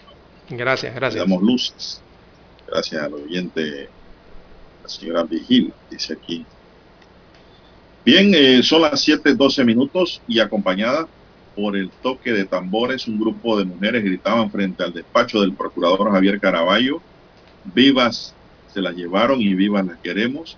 [0.49, 1.23] Gracias, gracias.
[1.23, 2.01] damos luces.
[2.67, 3.89] Gracias al oyente,
[4.83, 6.45] la señora Vigil, dice aquí.
[8.05, 11.07] Bien, eh, son las 7:12 minutos y acompañada
[11.59, 16.09] por el toque de tambores, un grupo de mujeres gritaban frente al despacho del procurador
[16.09, 17.01] Javier Caraballo,
[17.73, 18.33] vivas
[18.73, 20.57] se las llevaron y vivas las queremos.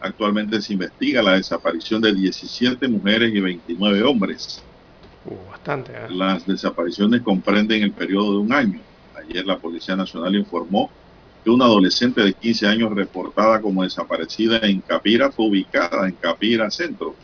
[0.00, 4.60] Actualmente se investiga la desaparición de 17 mujeres y 29 hombres.
[5.24, 5.92] Uh, bastante.
[5.92, 6.10] ¿eh?
[6.10, 8.80] Las desapariciones comprenden el periodo de un año.
[9.14, 10.90] Ayer la Policía Nacional informó
[11.44, 16.68] que una adolescente de 15 años reportada como desaparecida en Capira fue ubicada en Capira
[16.68, 17.14] Centro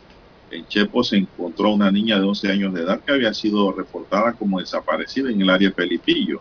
[0.51, 4.33] en Chepo se encontró una niña de 11 años de edad que había sido reportada
[4.33, 6.41] como desaparecida en el área Felipillo.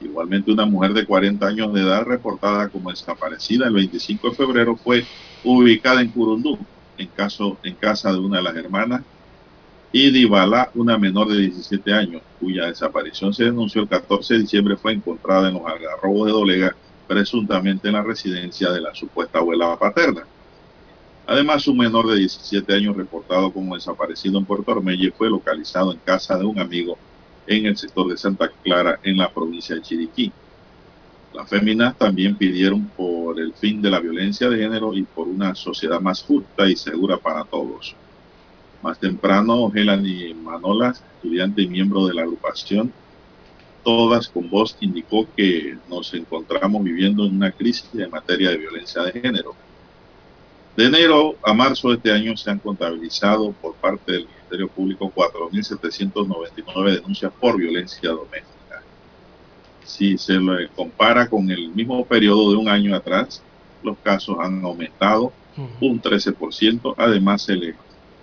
[0.00, 4.76] Igualmente una mujer de 40 años de edad reportada como desaparecida el 25 de febrero
[4.76, 5.04] fue
[5.44, 6.58] ubicada en Curundú,
[6.96, 9.02] en, caso, en casa de una de las hermanas,
[9.90, 14.76] y Dibala, una menor de 17 años, cuya desaparición se denunció el 14 de diciembre,
[14.76, 19.78] fue encontrada en los algarrobos de Dolega, presuntamente en la residencia de la supuesta abuela
[19.78, 20.24] paterna.
[21.30, 25.98] Además, un menor de 17 años reportado como desaparecido en Puerto Armelle fue localizado en
[25.98, 26.96] casa de un amigo
[27.46, 30.32] en el sector de Santa Clara, en la provincia de Chiriquí.
[31.34, 35.54] Las féminas también pidieron por el fin de la violencia de género y por una
[35.54, 37.94] sociedad más justa y segura para todos.
[38.82, 42.90] Más temprano, Gelani Manolas, estudiante y miembro de la agrupación,
[43.84, 49.02] todas con voz indicó que nos encontramos viviendo en una crisis en materia de violencia
[49.02, 49.67] de género
[50.78, 55.12] de enero a marzo de este año se han contabilizado por parte del Ministerio Público
[55.12, 58.80] 4.799 denuncias por violencia doméstica.
[59.82, 63.42] Si se lo compara con el mismo periodo de un año atrás,
[63.82, 65.32] los casos han aumentado
[65.80, 66.94] un 13%.
[66.96, 67.74] Además, se le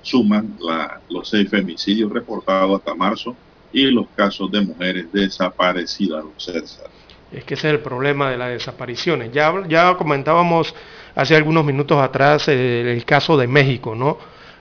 [0.02, 3.36] suman la, los seis femicidios reportados hasta marzo
[3.73, 6.90] y los casos de mujeres desaparecidas, César.
[7.34, 9.34] Es que ese es el problema de las desapariciones.
[9.34, 10.73] Ya, ya comentábamos
[11.16, 14.18] hace algunos minutos atrás el, el caso de México, ¿no?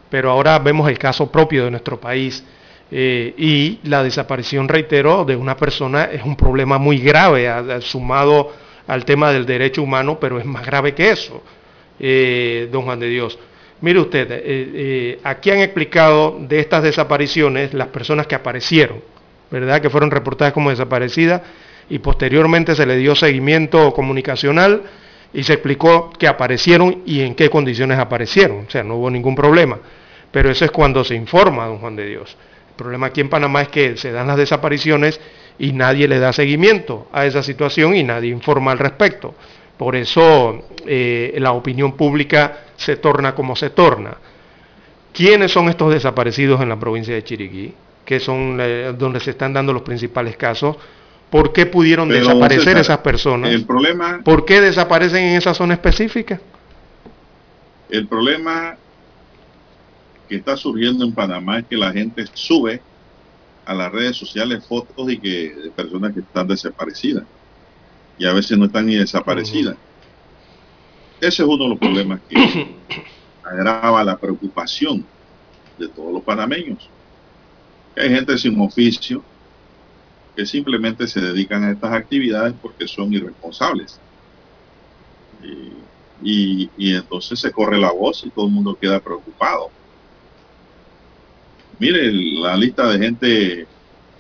[0.09, 2.45] Pero ahora vemos el caso propio de nuestro país.
[2.91, 7.51] Eh, y la desaparición, reitero, de una persona es un problema muy grave,
[7.81, 8.53] sumado
[8.87, 11.43] al tema del derecho humano, pero es más grave que eso,
[11.99, 13.39] eh, don Juan de Dios.
[13.81, 19.03] Mire usted, eh, eh, aquí han explicado de estas desapariciones las personas que aparecieron,
[19.51, 19.81] ¿verdad?
[19.81, 21.43] Que fueron reportadas como desaparecidas
[21.91, 24.83] y posteriormente se le dio seguimiento comunicacional
[25.35, 28.67] y se explicó que aparecieron y en qué condiciones aparecieron.
[28.67, 29.79] O sea, no hubo ningún problema.
[30.31, 32.37] Pero eso es cuando se informa, don Juan de Dios.
[32.69, 35.21] El problema aquí en Panamá es que se dan las desapariciones
[35.59, 39.35] y nadie le da seguimiento a esa situación y nadie informa al respecto.
[39.77, 44.17] Por eso eh, la opinión pública se torna como se torna.
[45.13, 47.75] ¿Quiénes son estos desaparecidos en la provincia de Chiriquí?
[48.05, 50.77] Que son eh, donde se están dando los principales casos.
[51.35, 53.51] ¿Por qué pudieron Pero, desaparecer César, esas personas?
[53.51, 56.41] El problema, ¿Por qué desaparecen en esa zona específica?
[57.91, 58.77] El problema
[60.29, 62.81] que está surgiendo en Panamá es que la gente sube
[63.67, 67.25] a las redes sociales fotos y que de personas que están desaparecidas
[68.17, 69.75] y a veces no están ni desaparecidas.
[69.75, 71.27] Uh -huh.
[71.27, 72.37] Ese es uno de los problemas que
[73.43, 75.05] agrava la preocupación
[75.81, 76.89] de todos los panameños.
[77.97, 79.25] Hay gente sin oficio
[80.35, 84.01] que simplemente se dedican a estas actividades porque son irresponsables.
[86.23, 89.71] Y, y, entonces se corre la voz y todo el mundo queda preocupado.
[91.79, 93.67] Mire la lista de gente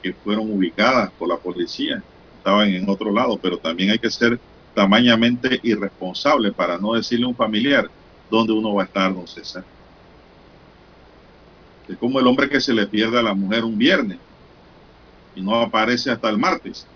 [0.02, 2.02] que fueron ubicadas por la policía
[2.36, 4.38] estaban en otro lado, pero también hay que ser
[4.74, 7.88] tamañamente irresponsable para no decirle a un familiar
[8.30, 9.64] dónde uno va a estar, don César.
[11.88, 14.18] Es como el hombre que se le pierde a la mujer un viernes
[15.34, 16.86] y no aparece hasta el martes.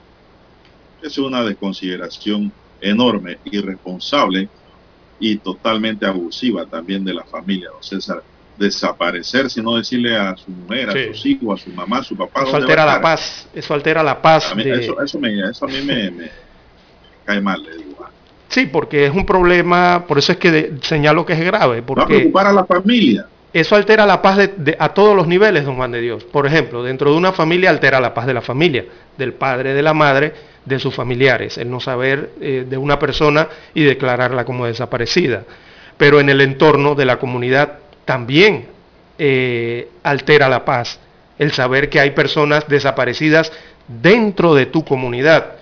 [1.03, 4.49] Es una desconsideración enorme, irresponsable
[5.21, 8.23] y totalmente abusiva también de la familia, don César.
[8.57, 10.99] Desaparecer, sino decirle a su mujer, sí.
[10.99, 12.43] a sus hijos, a su mamá, a su papá.
[12.43, 14.51] Eso altera la paz, eso altera la paz.
[14.51, 14.85] A mí, de...
[14.85, 16.31] eso, eso, me, eso, a mí me, me
[17.25, 17.89] cae mal, le digo.
[18.49, 21.83] Sí, porque es un problema, por eso es que de, señalo que es grave.
[21.83, 23.27] Porque Va a preocupar a la familia.
[23.53, 26.25] Eso altera la paz de, a todos los niveles, don Juan de Dios.
[26.25, 28.85] Por ejemplo, dentro de una familia altera la paz de la familia,
[29.17, 30.33] del padre, de la madre,
[30.65, 35.45] de sus familiares, el no saber eh, de una persona y declararla como desaparecida.
[35.97, 38.67] Pero en el entorno de la comunidad también
[39.19, 41.01] eh, altera la paz,
[41.39, 43.51] el saber que hay personas desaparecidas
[43.89, 45.55] dentro de tu comunidad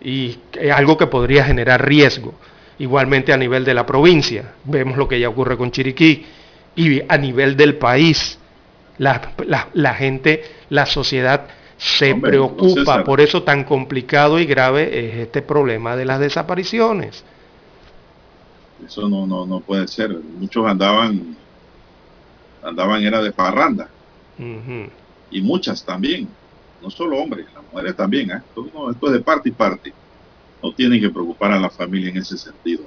[0.00, 2.34] y es algo que podría generar riesgo.
[2.78, 6.24] Igualmente a nivel de la provincia, vemos lo que ya ocurre con Chiriquí,
[6.76, 8.38] y a nivel del país,
[8.98, 11.48] la, la, la gente, la sociedad
[11.80, 17.24] se Hombre, preocupa, por eso tan complicado y grave es este problema de las desapariciones.
[18.86, 20.10] Eso no, no, no puede ser.
[20.38, 21.36] Muchos andaban,
[22.62, 23.88] andaban era de parranda.
[24.38, 24.90] Uh -huh.
[25.30, 26.28] Y muchas también.
[26.82, 28.30] No solo hombres, las mujeres también.
[28.30, 28.42] ¿eh?
[28.46, 29.92] Esto, no, esto es de parte y parte.
[30.62, 32.82] No tienen que preocupar a la familia en ese sentido.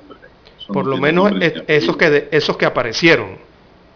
[0.68, 3.38] Por no lo menos es, esos, que, esos que aparecieron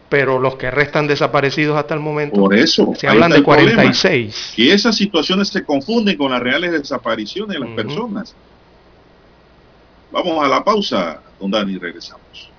[0.10, 2.40] pero los que restan desaparecidos hasta el momento.
[2.40, 2.94] Por eso.
[2.96, 4.54] Se hablan de 46.
[4.58, 7.76] Y esas situaciones se confunden con las reales desapariciones de las uh -huh.
[7.76, 8.36] personas.
[10.12, 12.50] Vamos a la pausa, don Dani, regresamos.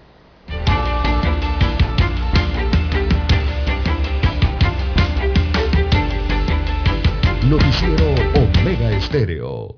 [7.49, 9.78] Noticiero Omega Estéreo.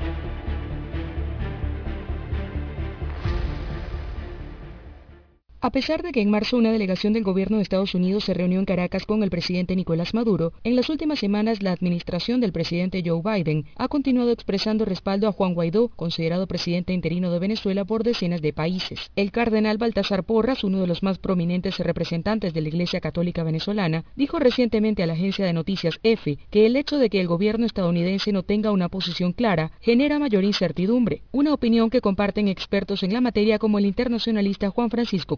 [5.63, 8.57] A pesar de que en marzo una delegación del gobierno de Estados Unidos se reunió
[8.57, 13.03] en Caracas con el presidente Nicolás Maduro, en las últimas semanas la administración del presidente
[13.05, 18.03] Joe Biden ha continuado expresando respaldo a Juan Guaidó, considerado presidente interino de Venezuela por
[18.03, 19.11] decenas de países.
[19.15, 24.03] El cardenal Baltasar Porras, uno de los más prominentes representantes de la Iglesia Católica venezolana,
[24.15, 27.67] dijo recientemente a la agencia de noticias EFE que el hecho de que el gobierno
[27.67, 33.13] estadounidense no tenga una posición clara genera mayor incertidumbre, una opinión que comparten expertos en
[33.13, 35.37] la materia como el internacionalista Juan Francisco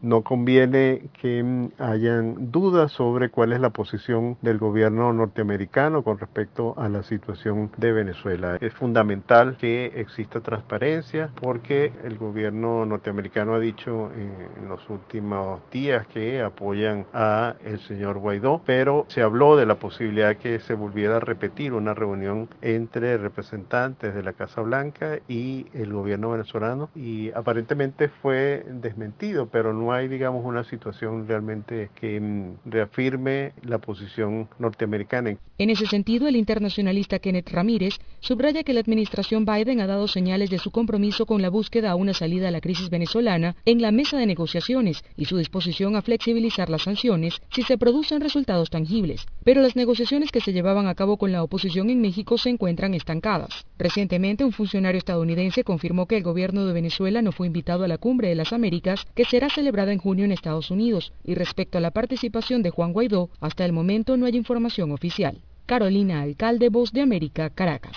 [0.00, 6.18] no conviene que mm, hayan dudas sobre cuál es la posición del gobierno norteamericano con
[6.18, 8.58] respecto a la situación de Venezuela.
[8.60, 16.06] Es fundamental que exista transparencia porque el gobierno norteamericano ha dicho en los últimos días
[16.08, 21.16] que apoyan a el señor Guaidó, pero se habló de la posibilidad que se volviera
[21.16, 27.30] a repetir una reunión entre representantes de la Casa Blanca y el gobierno venezolano y
[27.32, 34.48] aparentemente fue desmentido pero no hay, digamos, una situación realmente que mm, reafirme la posición
[34.58, 35.36] norteamericana.
[35.58, 40.50] En ese sentido, el internacionalista Kenneth Ramírez subraya que la administración Biden ha dado señales
[40.50, 43.92] de su compromiso con la búsqueda a una salida a la crisis venezolana en la
[43.92, 49.26] mesa de negociaciones y su disposición a flexibilizar las sanciones si se producen resultados tangibles.
[49.44, 52.94] Pero las negociaciones que se llevaban a cabo con la oposición en México se encuentran
[52.94, 53.66] estancadas.
[53.78, 57.98] Recientemente, un funcionario estadounidense confirmó que el gobierno de Venezuela no fue invitado a la
[57.98, 61.80] cumbre de las Américas que será celebrada en junio en Estados Unidos, y respecto a
[61.80, 65.40] la participación de Juan Guaidó, hasta el momento no hay información oficial.
[65.66, 67.96] Carolina Alcalde, Voz de América, Caracas.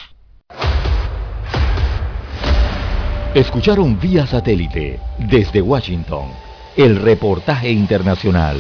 [3.36, 6.30] Escucharon vía satélite desde Washington
[6.76, 8.58] el reportaje internacional.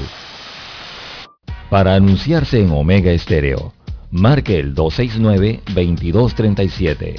[1.70, 3.74] Para anunciarse en Omega Estéreo,
[4.12, 7.16] marque el 269-2237.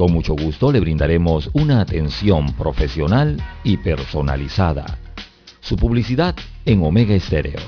[0.00, 4.98] Con mucho gusto le brindaremos una atención profesional y personalizada.
[5.60, 7.60] Su publicidad en Omega Estéreo.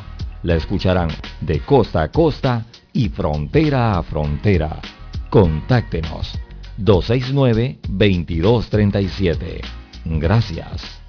[0.42, 1.10] La escucharán
[1.42, 2.64] de costa a costa
[2.94, 4.80] y frontera a frontera.
[5.28, 6.40] Contáctenos
[6.78, 9.60] 269-2237.
[10.06, 11.02] Gracias.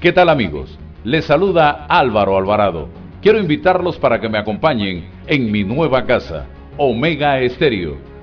[0.00, 0.78] ¿Qué tal amigos?
[1.04, 2.88] Les saluda Álvaro Alvarado.
[3.20, 6.46] Quiero invitarlos para que me acompañen en mi nueva casa,
[6.78, 8.08] Omega Estéreo,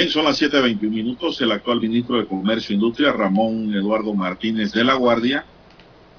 [0.00, 1.38] Bien, son las 7.21 minutos.
[1.42, 5.44] El actual ministro de Comercio e Industria, Ramón Eduardo Martínez de la Guardia,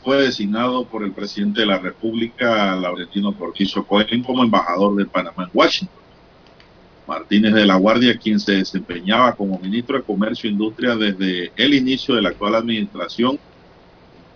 [0.03, 5.45] fue designado por el presidente de la República, Laurentino Cortizo Cohen, como embajador de Panamá
[5.45, 5.97] en Washington.
[7.07, 11.73] Martínez de la Guardia, quien se desempeñaba como ministro de Comercio e Industria desde el
[11.73, 13.39] inicio de la actual administración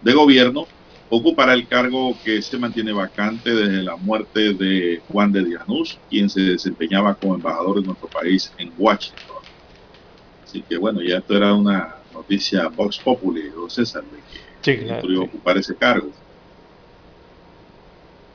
[0.02, 0.66] de gobierno,
[1.08, 6.32] ocupará el cargo que se mantiene vacante desde la muerte de Juan de Dianús, quien
[6.32, 9.35] se desempeñaba como embajador de nuestro país en Washington.
[10.56, 14.18] Así que bueno, ya esto era una noticia Vox Populi, don César, de
[14.62, 16.08] que sí, claro, iba a ocupar ese cargo.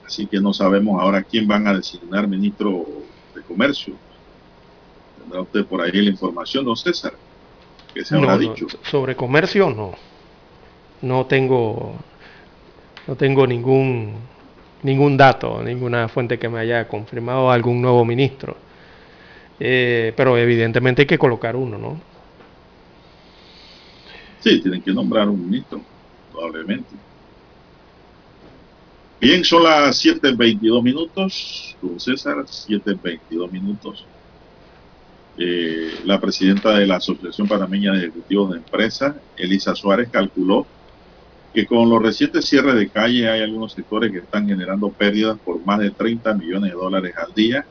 [0.04, 2.84] Así que no sabemos ahora quién van a designar ministro
[3.34, 3.94] de Comercio.
[5.18, 7.14] ¿Tendrá usted por ahí la información, don César?
[7.94, 8.66] Que se habrá no, dicho.
[8.82, 9.94] sobre comercio no.
[11.00, 11.94] No tengo
[13.06, 14.12] no tengo ningún,
[14.82, 18.58] ningún dato, ninguna fuente que me haya confirmado algún nuevo ministro.
[19.58, 22.09] Eh, pero evidentemente hay que colocar uno, ¿no?
[24.40, 25.82] Sí, tienen que nombrar un ministro,
[26.32, 26.88] probablemente.
[29.20, 34.06] Bien, son las 7.22 minutos, don César, 7.22 minutos.
[35.36, 40.66] Eh, la presidenta de la Asociación Panameña de Ejecutivos de Empresas, Elisa Suárez, calculó
[41.52, 45.64] que con los recientes cierres de calle hay algunos sectores que están generando pérdidas por
[45.66, 47.66] más de 30 millones de dólares al día.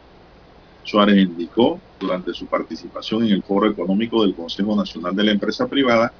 [0.84, 5.68] Suárez indicó durante su participación en el foro económico del Consejo Nacional de la Empresa
[5.68, 6.14] Privada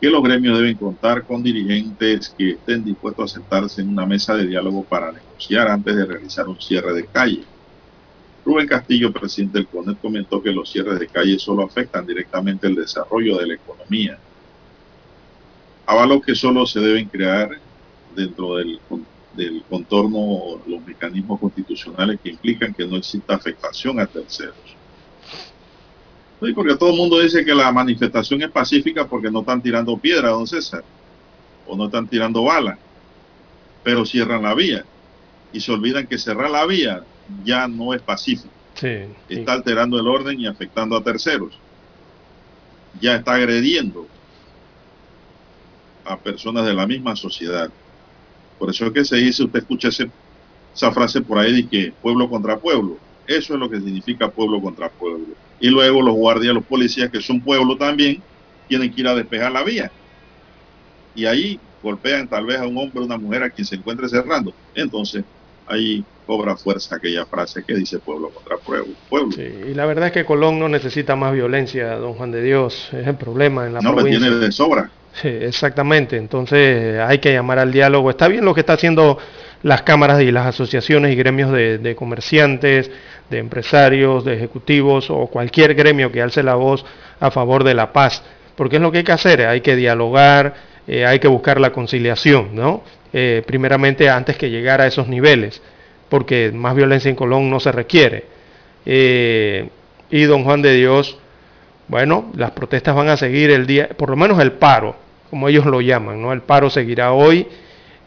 [0.00, 4.34] que los gremios deben contar con dirigentes que estén dispuestos a sentarse en una mesa
[4.34, 7.44] de diálogo para negociar antes de realizar un cierre de calle.
[8.44, 12.74] Rubén Castillo, presidente del CONET, comentó que los cierres de calle solo afectan directamente el
[12.74, 14.18] desarrollo de la economía
[15.86, 17.50] avaló que solo se deben crear
[18.14, 18.80] dentro del,
[19.34, 24.65] del contorno los mecanismos constitucionales que implican que no exista afectación a terceros.
[26.40, 29.98] Sí, porque todo el mundo dice que la manifestación es pacífica porque no están tirando
[30.00, 30.84] piedra, don César,
[31.64, 32.80] o no están tirando balas,
[33.82, 34.88] pero cierran la vía
[35.52, 38.54] y se olvidan que cerrar la vía ya no es pacífico.
[39.28, 41.64] Sí, Está alterando el orden y afectando a terceros.
[42.92, 44.12] Ya está agrediendo
[46.04, 47.72] a personas de la misma sociedad.
[48.58, 50.12] Por eso es que se dice, usted escucha ese-
[50.74, 53.02] esa frase por ahí de que pueblo contra pueblo.
[53.26, 55.36] Eso es lo que significa pueblo contra pueblo.
[55.60, 58.22] Y luego los guardias, los policías, que son pueblo también,
[58.68, 59.90] tienen que ir a despejar la vía.
[61.14, 64.08] Y ahí golpean tal vez a un hombre o una mujer a quien se encuentre
[64.08, 64.52] cerrando.
[64.74, 65.24] Entonces,
[65.66, 69.30] ahí cobra fuerza aquella frase que dice pueblo contra pueblo.
[69.32, 72.88] Sí, y la verdad es que Colón no necesita más violencia, don Juan de Dios.
[72.92, 74.20] Es el problema en la No, provincia.
[74.20, 74.90] tiene de sobra.
[75.14, 76.16] Sí, exactamente.
[76.16, 78.10] Entonces hay que llamar al diálogo.
[78.10, 79.18] Está bien lo que está haciendo
[79.62, 82.90] las cámaras y las asociaciones y gremios de, de comerciantes,
[83.30, 86.84] de empresarios, de ejecutivos o cualquier gremio que alce la voz
[87.20, 88.22] a favor de la paz.
[88.54, 89.42] Porque es lo que hay que hacer.
[89.46, 90.54] Hay que dialogar,
[90.86, 92.82] eh, hay que buscar la conciliación, ¿no?
[93.12, 95.60] Eh, primeramente antes que llegar a esos niveles.
[96.08, 98.24] Porque más violencia en Colón no se requiere.
[98.84, 99.68] Eh,
[100.10, 101.18] y don Juan de Dios,
[101.88, 104.96] bueno, las protestas van a seguir el día, por lo menos el paro,
[105.30, 106.32] como ellos lo llaman, ¿no?
[106.32, 107.46] El paro seguirá hoy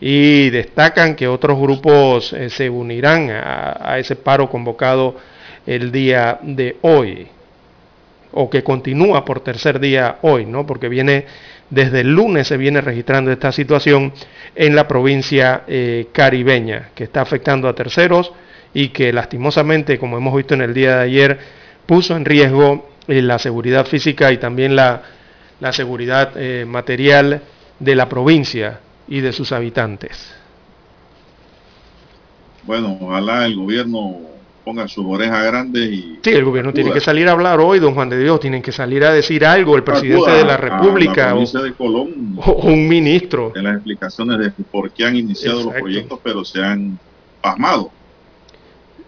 [0.02, 5.16] y destacan que otros grupos eh, se unirán a, ese paro convocado
[5.66, 7.28] el día de hoy,
[8.32, 10.66] o que continúa por tercer día hoy, ¿no?
[10.66, 11.26] Porque viene
[11.70, 14.12] desde el lunes se viene registrando esta situación
[14.56, 18.32] en la provincia eh, caribeña, que está afectando a terceros
[18.74, 21.40] y que lastimosamente, como hemos visto en el día de ayer,
[21.86, 25.04] puso en riesgo eh, la seguridad física y también la,
[25.60, 26.34] la seguridad
[26.66, 27.42] material
[27.80, 28.80] de la provincia
[29.10, 30.32] y de sus habitantes.
[32.64, 34.18] Bueno, ojalá el gobierno
[34.64, 37.96] ponga sus orejas grandes y Sí, el gobierno tiene que salir a hablar hoy, don
[37.96, 41.34] Juan de Dios, tienen que salir a decir algo, el presidente acuda de la República
[41.34, 43.52] la o, de Colón o un ministro.
[43.56, 47.00] en las explicaciones de por qué han iniciado los proyectos, pero se han
[47.42, 47.92] pasmado.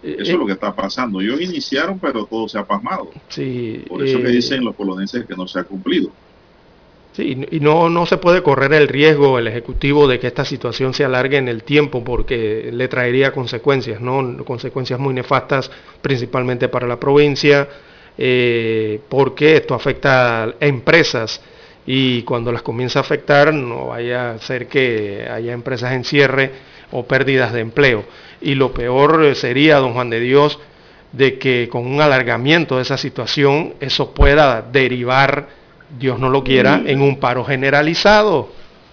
[0.02, 1.20] Eh, Eso es lo que está pasando.
[1.20, 3.10] Ellos iniciaron, pero todo se ha pasmado.
[3.28, 6.10] Sí, Por eso que eh, dicen los colonenses que no se ha cumplido.
[7.12, 10.94] Sí, y no, no se puede correr el riesgo el Ejecutivo de que esta situación
[10.94, 14.42] se alargue en el tiempo porque le traería consecuencias, ¿no?
[14.46, 15.70] Consecuencias muy nefastas,
[16.00, 17.68] principalmente para la provincia,
[18.16, 21.42] eh, porque esto afecta a empresas
[21.84, 26.50] y cuando las comienza a afectar no vaya a ser que haya empresas en cierre
[26.92, 28.04] o pérdidas de empleo.
[28.40, 30.58] Y lo peor eh, sería, don Juan de Dios,
[31.12, 35.60] de que con un alargamiento de esa situación eso pueda derivar
[35.98, 38.50] Dios no lo quiera, en un paro generalizado.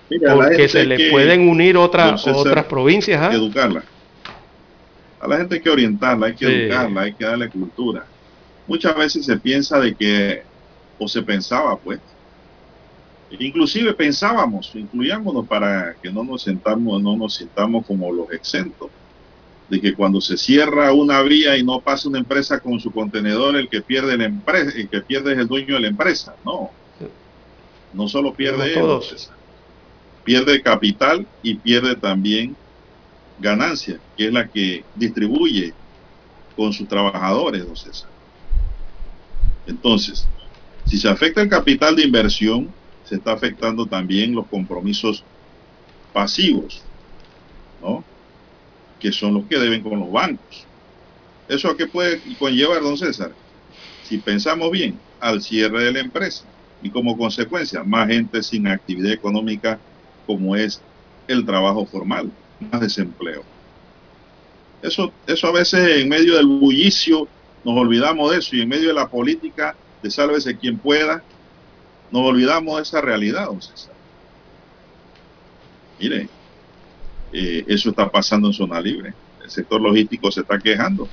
[0.09, 3.21] Mira, porque se hay le que- pueden unir otras, César, otras provincias.
[3.21, 3.34] ¿ah?
[3.34, 3.84] educarla.
[5.21, 6.51] A la gente hay que orientarla, hay que Sí.
[6.51, 8.05] educarla, hay que darle cultura.
[8.67, 10.43] Muchas veces se piensa de que,
[10.97, 11.99] o se pensaba pues,
[13.38, 18.89] inclusive pensábamos, incluyámonos para que no nos sentamos, no nos sintamos como los exentos,
[19.69, 23.55] de que cuando se cierra una vía y no pasa una empresa con su contenedor,
[23.55, 26.34] el que pierde la empresa, el que pierde es el dueño de la empresa.
[26.43, 26.71] No,
[27.93, 29.09] no solo pierde todos.
[29.09, 29.35] César.
[30.23, 32.55] pierde capital y pierde también
[33.39, 35.73] ganancia, que es la que distribuye
[36.55, 38.09] con sus trabajadores, don César.
[39.65, 40.27] Entonces,
[40.85, 42.69] si se afecta el capital de inversión,
[43.05, 45.23] se está afectando también los compromisos
[46.13, 46.81] pasivos,
[47.81, 48.03] ¿no?
[48.99, 50.65] Que son los que deben con los bancos.
[51.47, 53.31] ¿Eso a qué puede conllevar, don César?
[54.03, 56.45] Si pensamos bien, al cierre de la empresa
[56.81, 59.80] y como consecuencia, más gente sin actividad económica
[60.26, 60.81] como es
[61.27, 63.43] el trabajo formal, más desempleo.
[64.81, 67.27] Eso, eso a veces en medio del bullicio
[67.65, 71.22] nos olvidamos de eso y en medio de la política de sálvese quien pueda,
[72.11, 73.60] nos olvidamos de esa realidad, don.
[75.99, 76.30] Mire,
[77.34, 79.14] eh, eso está pasando en zona libre.
[79.43, 81.07] El sector logístico se está quejando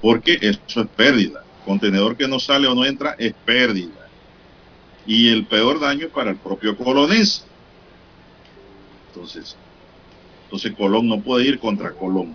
[0.00, 1.42] porque eso es pérdida.
[1.64, 4.03] Contenedor que no sale o no entra es pérdida.
[5.06, 7.42] Y el peor daño para el propio colonense.
[9.08, 9.56] Entonces,
[10.44, 12.34] entonces Colón no puede ir contra Colón.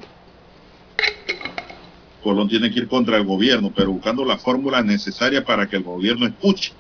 [2.21, 5.83] Colón tiene que ir contra el gobierno, pero buscando las fórmulas necesarias para que el
[5.83, 6.73] gobierno escuche.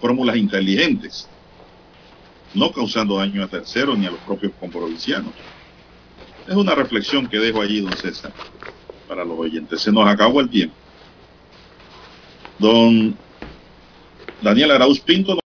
[0.00, 1.28] Fórmulas inteligentes.
[2.54, 5.34] No causando daño a terceros ni a los propios comprovincianos.
[6.46, 8.32] Es una reflexión que dejo allí, don César,
[9.06, 9.82] para los oyentes.
[9.82, 10.74] Se nos acabó el tiempo.
[12.58, 13.18] Don
[14.40, 15.36] Daniel Arauz Pinto.